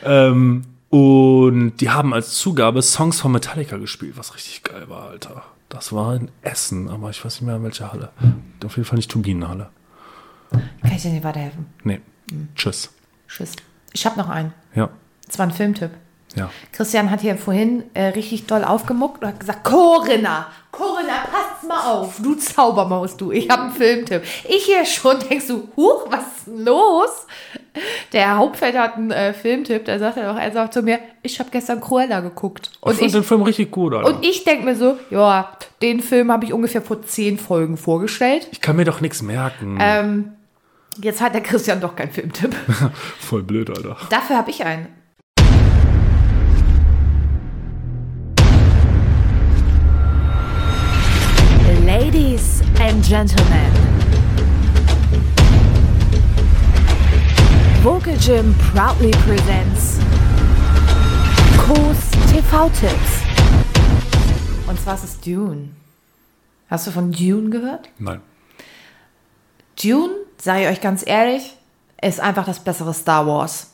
Ähm, 0.04 0.64
und 0.90 1.76
die 1.80 1.88
haben 1.90 2.12
als 2.12 2.34
Zugabe 2.34 2.82
Songs 2.82 3.20
von 3.20 3.32
Metallica 3.32 3.78
gespielt, 3.78 4.14
was 4.16 4.34
richtig 4.34 4.62
geil 4.64 4.84
war, 4.88 5.08
Alter. 5.08 5.42
Das 5.72 5.90
war 5.90 6.14
in 6.14 6.30
Essen, 6.42 6.90
aber 6.90 7.08
ich 7.08 7.24
weiß 7.24 7.40
nicht 7.40 7.46
mehr 7.46 7.56
in 7.56 7.62
welcher 7.62 7.90
Halle. 7.90 8.10
Auf 8.62 8.76
jeden 8.76 8.86
Fall 8.86 8.96
nicht 8.96 9.10
Turbinenhalle. 9.10 9.70
Kann 10.50 10.92
ich 10.94 11.00
dir 11.00 11.10
nicht 11.10 11.24
weiterhelfen? 11.24 11.64
Nee. 11.82 12.02
Tschüss. 12.54 12.90
Tschüss. 13.26 13.52
Ich 13.94 14.04
habe 14.04 14.18
noch 14.18 14.28
einen. 14.28 14.52
Ja. 14.74 14.90
Das 15.26 15.38
war 15.38 15.46
ein 15.46 15.52
Filmtipp. 15.52 15.92
Ja. 16.36 16.50
Christian 16.72 17.10
hat 17.10 17.20
hier 17.20 17.36
vorhin 17.36 17.84
äh, 17.94 18.06
richtig 18.08 18.46
doll 18.46 18.64
aufgemuckt 18.64 19.22
und 19.22 19.28
hat 19.28 19.40
gesagt, 19.40 19.64
Corinna, 19.64 20.46
Corinna, 20.70 21.12
pass 21.30 21.68
mal 21.68 21.92
auf, 21.92 22.16
du 22.22 22.34
Zaubermaus, 22.34 23.16
du, 23.16 23.30
ich 23.32 23.48
habe 23.50 23.62
einen 23.64 23.72
Filmtipp. 23.72 24.22
Ich 24.48 24.64
hier 24.64 24.84
schon, 24.86 25.18
denkst 25.20 25.48
du, 25.48 25.68
huch, 25.76 26.06
was 26.08 26.20
ist 26.20 26.46
los? 26.46 27.26
Der 28.12 28.22
Herr 28.28 28.36
Hauptfeld 28.38 28.76
hat 28.76 28.96
einen 28.96 29.10
äh, 29.10 29.32
Filmtipp, 29.34 29.84
da 29.84 29.98
sagt 29.98 30.16
er 30.16 30.32
doch, 30.32 30.38
er 30.40 30.52
sagt 30.52 30.72
zu 30.74 30.82
mir, 30.82 30.98
ich 31.22 31.38
habe 31.38 31.50
gestern 31.50 31.80
Cruella 31.80 32.20
geguckt. 32.20 32.70
Ich 32.72 32.82
Und 32.82 32.94
fand 32.94 33.06
ich, 33.06 33.12
den 33.12 33.24
Film 33.24 33.42
richtig 33.42 33.70
gut, 33.70 33.94
Alter. 33.94 34.08
und 34.08 34.24
ich 34.24 34.44
denke 34.44 34.64
mir 34.64 34.76
so, 34.76 34.96
ja, 35.10 35.52
den 35.82 36.00
Film 36.00 36.32
habe 36.32 36.44
ich 36.44 36.52
ungefähr 36.52 36.82
vor 36.82 37.02
zehn 37.02 37.38
Folgen 37.38 37.76
vorgestellt. 37.76 38.48
ich 38.52 38.60
kann 38.60 38.76
mir 38.76 38.84
doch 38.84 39.00
nichts 39.00 39.20
merken. 39.22 39.78
Ähm, 39.80 40.32
jetzt 41.02 41.20
hat 41.20 41.34
der 41.34 41.42
Christian 41.42 41.80
doch 41.80 41.96
keinen 41.96 42.12
Filmtipp. 42.12 42.54
Voll 43.20 43.42
blöd, 43.42 43.68
Alter. 43.70 43.96
Dafür 44.10 44.36
habe 44.36 44.50
ich 44.50 44.64
einen. 44.64 44.86
Ladies 52.12 52.60
and 52.78 53.02
Gentlemen. 53.02 53.72
Vocal 57.82 58.14
Gym 58.18 58.54
proudly 58.74 59.12
presents 59.24 59.98
Kurs 61.56 62.10
TV-Tipps. 62.30 63.22
Und 64.66 64.78
zwar 64.78 64.94
ist 64.96 65.04
es 65.04 65.20
Dune. 65.20 65.70
Hast 66.68 66.86
du 66.86 66.90
von 66.90 67.12
Dune 67.12 67.48
gehört? 67.48 67.88
Nein. 67.98 68.20
Dune, 69.82 70.12
sage 70.36 70.64
ich 70.64 70.68
euch 70.68 70.80
ganz 70.82 71.06
ehrlich, 71.06 71.56
ist 72.02 72.20
einfach 72.20 72.44
das 72.44 72.60
bessere 72.60 72.92
Star 72.92 73.26
Wars. 73.26 73.70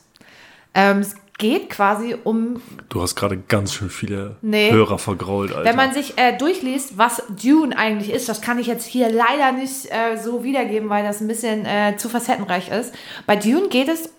Ähm, 0.73 0.99
es 0.99 1.15
geht 1.39 1.69
quasi 1.71 2.15
um, 2.23 2.61
Du 2.89 3.01
hast 3.01 3.15
gerade 3.15 3.37
ganz 3.37 3.73
schön 3.73 3.89
viele 3.89 4.35
Nee. 4.41 4.71
Hörer 4.71 4.99
vergrault, 4.99 5.51
Alter. 5.51 5.67
wenn 5.67 5.75
man 5.75 5.93
sich 5.93 6.17
äh, 6.17 6.37
durchliest, 6.37 6.97
was 6.97 7.23
Dune 7.41 7.75
eigentlich 7.75 8.11
ist, 8.11 8.29
das 8.29 8.41
kann 8.41 8.59
ich 8.59 8.67
jetzt 8.67 8.85
hier 8.85 9.09
leider 9.09 9.51
nicht 9.51 9.87
äh, 9.89 10.17
so 10.17 10.43
wiedergeben, 10.43 10.89
weil 10.89 11.03
das 11.03 11.21
ein 11.21 11.27
bisschen 11.27 11.65
äh, 11.65 11.95
zu 11.97 12.09
facettenreich 12.09 12.69
ist. 12.69 12.93
Bei 13.25 13.35
Dune 13.35 13.69
geht 13.69 13.87
es 13.87 14.09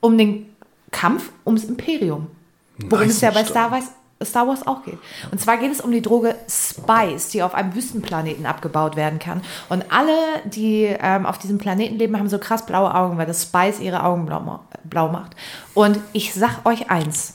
um 0.00 0.18
den 0.18 0.46
Kampf 0.90 1.30
ums 1.46 1.64
Imperium. 1.64 2.26
Worum 2.78 3.06
Nice 3.06 3.16
es 3.16 3.20
ja 3.20 3.30
bei. 3.30 3.44
Star 3.44 3.70
Wars, 3.70 3.84
Star 4.22 4.46
Wars 4.48 4.66
auch 4.66 4.84
geht. 4.84 4.98
Und 5.30 5.40
zwar 5.40 5.56
geht 5.56 5.70
es 5.70 5.80
um 5.80 5.92
die 5.92 6.02
Droge 6.02 6.34
Spice, 6.48 7.28
die 7.30 7.42
auf 7.42 7.54
einem 7.54 7.74
Wüstenplaneten 7.74 8.44
abgebaut 8.44 8.96
werden 8.96 9.18
kann. 9.18 9.40
Und 9.68 9.84
alle, 9.90 10.12
die 10.46 10.84
ähm, 11.00 11.26
auf 11.26 11.38
diesem 11.38 11.58
Planeten 11.58 11.96
leben, 11.96 12.18
haben 12.18 12.28
so 12.28 12.38
krass 12.38 12.66
blaue 12.66 12.94
Augen, 12.94 13.18
weil 13.18 13.26
das 13.26 13.42
Spice 13.44 13.80
ihre 13.80 14.02
Augen 14.02 14.26
blau, 14.84 15.06
ma- 15.06 15.10
blau 15.10 15.20
macht. 15.20 15.36
Und 15.74 15.98
ich 16.12 16.34
sag 16.34 16.64
euch 16.66 16.90
eins. 16.90 17.34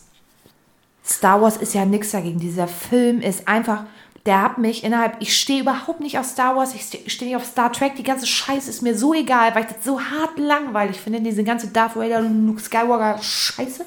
Star 1.05 1.41
Wars 1.41 1.57
ist 1.57 1.73
ja 1.73 1.85
nix 1.85 2.11
dagegen. 2.11 2.39
Dieser 2.39 2.67
Film 2.67 3.21
ist 3.21 3.47
einfach, 3.47 3.83
der 4.25 4.41
hat 4.41 4.57
mich 4.57 4.83
innerhalb, 4.83 5.17
ich 5.19 5.37
stehe 5.39 5.61
überhaupt 5.61 5.99
nicht 5.99 6.17
auf 6.17 6.25
Star 6.25 6.55
Wars, 6.55 6.73
ich 6.73 6.81
stehe 6.81 7.07
steh 7.09 7.25
nicht 7.25 7.35
auf 7.35 7.45
Star 7.45 7.71
Trek, 7.71 7.95
die 7.95 8.03
ganze 8.03 8.25
Scheiße 8.25 8.69
ist 8.69 8.81
mir 8.81 8.97
so 8.97 9.13
egal, 9.13 9.53
weil 9.53 9.65
ich 9.65 9.71
das 9.71 9.83
so 9.85 9.99
hart 10.01 10.39
langweilig 10.39 10.99
finde, 10.99 11.21
diese 11.21 11.43
ganze 11.43 11.67
Darth 11.67 11.95
Vader 11.95 12.19
und 12.19 12.47
Luke 12.47 12.59
Skywalker 12.61 13.21
Scheiße. 13.21 13.85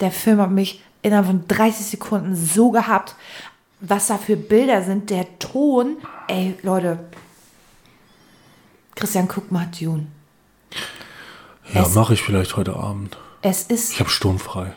Der 0.00 0.10
Film 0.10 0.40
hat 0.40 0.50
mich 0.50 0.82
innerhalb 1.02 1.26
von 1.26 1.46
30 1.46 1.84
Sekunden 1.84 2.34
so 2.34 2.70
gehabt, 2.70 3.14
was 3.80 4.06
da 4.06 4.16
für 4.16 4.36
Bilder 4.36 4.82
sind, 4.82 5.10
der 5.10 5.38
Ton, 5.38 5.98
ey, 6.28 6.54
Leute. 6.62 6.98
Christian, 8.94 9.28
guck 9.28 9.52
mal, 9.52 9.68
Dune. 9.78 10.06
Ja, 11.72 11.86
mache 11.88 12.14
ich 12.14 12.22
vielleicht 12.22 12.56
heute 12.56 12.76
Abend. 12.76 13.16
Es 13.42 13.64
ist 13.64 13.92
Ich 13.92 14.00
habe 14.00 14.10
sturmfrei. 14.10 14.72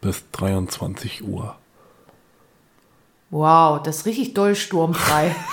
Bis 0.00 0.24
23 0.32 1.22
Uhr. 1.24 1.56
Wow, 3.30 3.82
das 3.82 3.98
ist 3.98 4.06
richtig 4.06 4.34
doll 4.34 4.54
sturmfrei. 4.56 5.34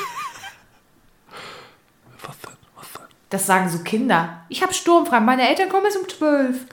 Was 2.25 2.39
denn? 2.39 2.53
Was 2.75 2.91
denn? 2.93 3.01
Das 3.29 3.45
sagen 3.45 3.69
so 3.69 3.79
Kinder. 3.79 4.41
Ich 4.49 4.63
habe 4.63 4.73
sturmfrei. 4.73 5.19
Meine 5.19 5.47
Eltern 5.47 5.69
kommen 5.69 5.85
erst 5.85 5.97
um 5.97 6.07
12. 6.07 6.65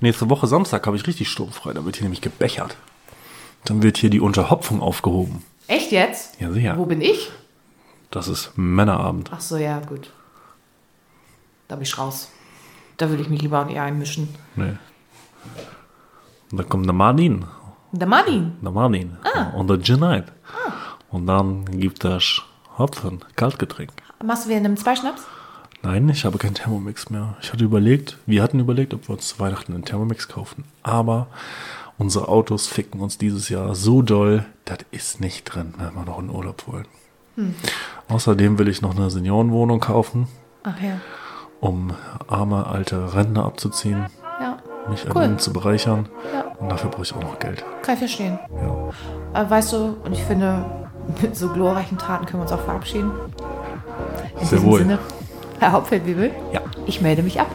Nächste 0.00 0.30
Woche 0.30 0.46
Samstag 0.46 0.86
habe 0.86 0.96
ich 0.96 1.06
richtig 1.06 1.28
sturmfrei. 1.28 1.72
Da 1.72 1.84
wird 1.84 1.96
hier 1.96 2.04
nämlich 2.04 2.20
gebechert. 2.20 2.76
Dann 3.64 3.82
wird 3.82 3.98
hier 3.98 4.10
die 4.10 4.20
Unterhopfung 4.20 4.80
aufgehoben. 4.82 5.44
Echt 5.66 5.90
jetzt? 5.92 6.40
Ja, 6.40 6.52
sicher. 6.52 6.76
Wo 6.78 6.84
bin 6.84 7.00
ich? 7.00 7.30
Das 8.10 8.28
ist 8.28 8.52
Männerabend. 8.56 9.30
Ach 9.32 9.40
so, 9.40 9.56
ja, 9.56 9.80
gut. 9.80 10.10
Da 11.70 11.76
bin 11.76 11.84
ich 11.84 11.96
raus. 11.96 12.32
Da 12.96 13.10
würde 13.10 13.22
ich 13.22 13.28
mich 13.28 13.42
lieber 13.42 13.64
nicht 13.64 13.78
einmischen. 13.78 14.28
Nee. 14.56 14.72
Und 16.50 16.58
dann 16.58 16.68
kommt 16.68 16.84
der 16.86 16.92
Martin. 16.92 17.44
Der 17.92 18.08
Martin. 18.08 18.54
Der 18.60 18.72
Martin. 18.72 19.16
Und 19.54 19.70
der 19.70 19.76
Junaid. 19.76 20.24
Und 21.10 21.28
dann 21.28 21.64
gibt 21.78 22.04
es 22.04 22.42
Hopfen, 22.76 23.24
Kaltgetränk. 23.36 23.92
Machst 24.24 24.46
du 24.46 24.48
wieder 24.48 24.58
einen 24.58 24.76
Zweischnaps? 24.76 25.22
Nein, 25.82 26.08
ich 26.08 26.24
habe 26.24 26.38
keinen 26.38 26.54
Thermomix 26.54 27.08
mehr. 27.08 27.36
Ich 27.40 27.52
hatte 27.52 27.62
überlegt, 27.62 28.18
wir 28.26 28.42
hatten 28.42 28.58
überlegt, 28.58 28.92
ob 28.92 29.08
wir 29.08 29.12
uns 29.14 29.28
zu 29.28 29.38
Weihnachten 29.38 29.72
einen 29.72 29.84
Thermomix 29.84 30.26
kaufen. 30.26 30.64
Aber 30.82 31.28
unsere 31.98 32.26
Autos 32.26 32.66
ficken 32.66 33.00
uns 33.00 33.16
dieses 33.16 33.48
Jahr 33.48 33.76
so 33.76 34.02
doll, 34.02 34.44
das 34.64 34.78
ist 34.90 35.20
nicht 35.20 35.44
drin, 35.44 35.72
wenn 35.78 35.94
wir 35.94 36.02
noch 36.04 36.18
in 36.18 36.30
Urlaub 36.30 36.66
wollen. 36.66 36.86
Außerdem 38.08 38.58
will 38.58 38.66
ich 38.66 38.82
noch 38.82 38.96
eine 38.96 39.08
Seniorenwohnung 39.08 39.78
kaufen, 39.78 40.26
Ach 40.62 40.80
ja. 40.80 41.00
Um 41.60 41.92
arme 42.28 42.66
alte 42.66 43.14
Rentner 43.14 43.44
abzuziehen, 43.44 44.06
Ja. 44.40 44.56
mich 44.88 45.04
Cool. 45.08 45.16
an 45.22 45.24
ihnen 45.30 45.38
zu 45.38 45.52
bereichern. 45.52 46.08
Ja. 46.32 46.44
Und 46.58 46.70
dafür 46.70 46.90
brauche 46.90 47.02
ich 47.02 47.14
auch 47.14 47.20
noch 47.22 47.38
Geld. 47.38 47.64
Kann 47.82 47.94
ich 47.94 47.98
verstehen. 48.00 48.38
Ja. 49.34 49.42
Äh, 49.42 49.50
weißt 49.50 49.72
du, 49.72 49.96
und 50.04 50.12
ich 50.12 50.22
finde, 50.24 50.64
mit 51.22 51.36
so 51.36 51.48
glorreichen 51.48 51.98
Taten 51.98 52.26
können 52.26 52.40
wir 52.42 52.50
uns 52.50 52.52
auch 52.52 52.64
verabschieden. 52.64 53.10
In 54.40 54.46
Sehr 54.46 54.58
diesem 54.58 54.70
wohl. 54.70 54.78
Sinne, 54.80 54.98
Herr 55.58 55.72
Hauptfeldwebel, 55.72 56.30
Ja. 56.52 56.60
ich 56.86 57.00
melde 57.02 57.22
mich 57.22 57.40
ab. 57.40 57.48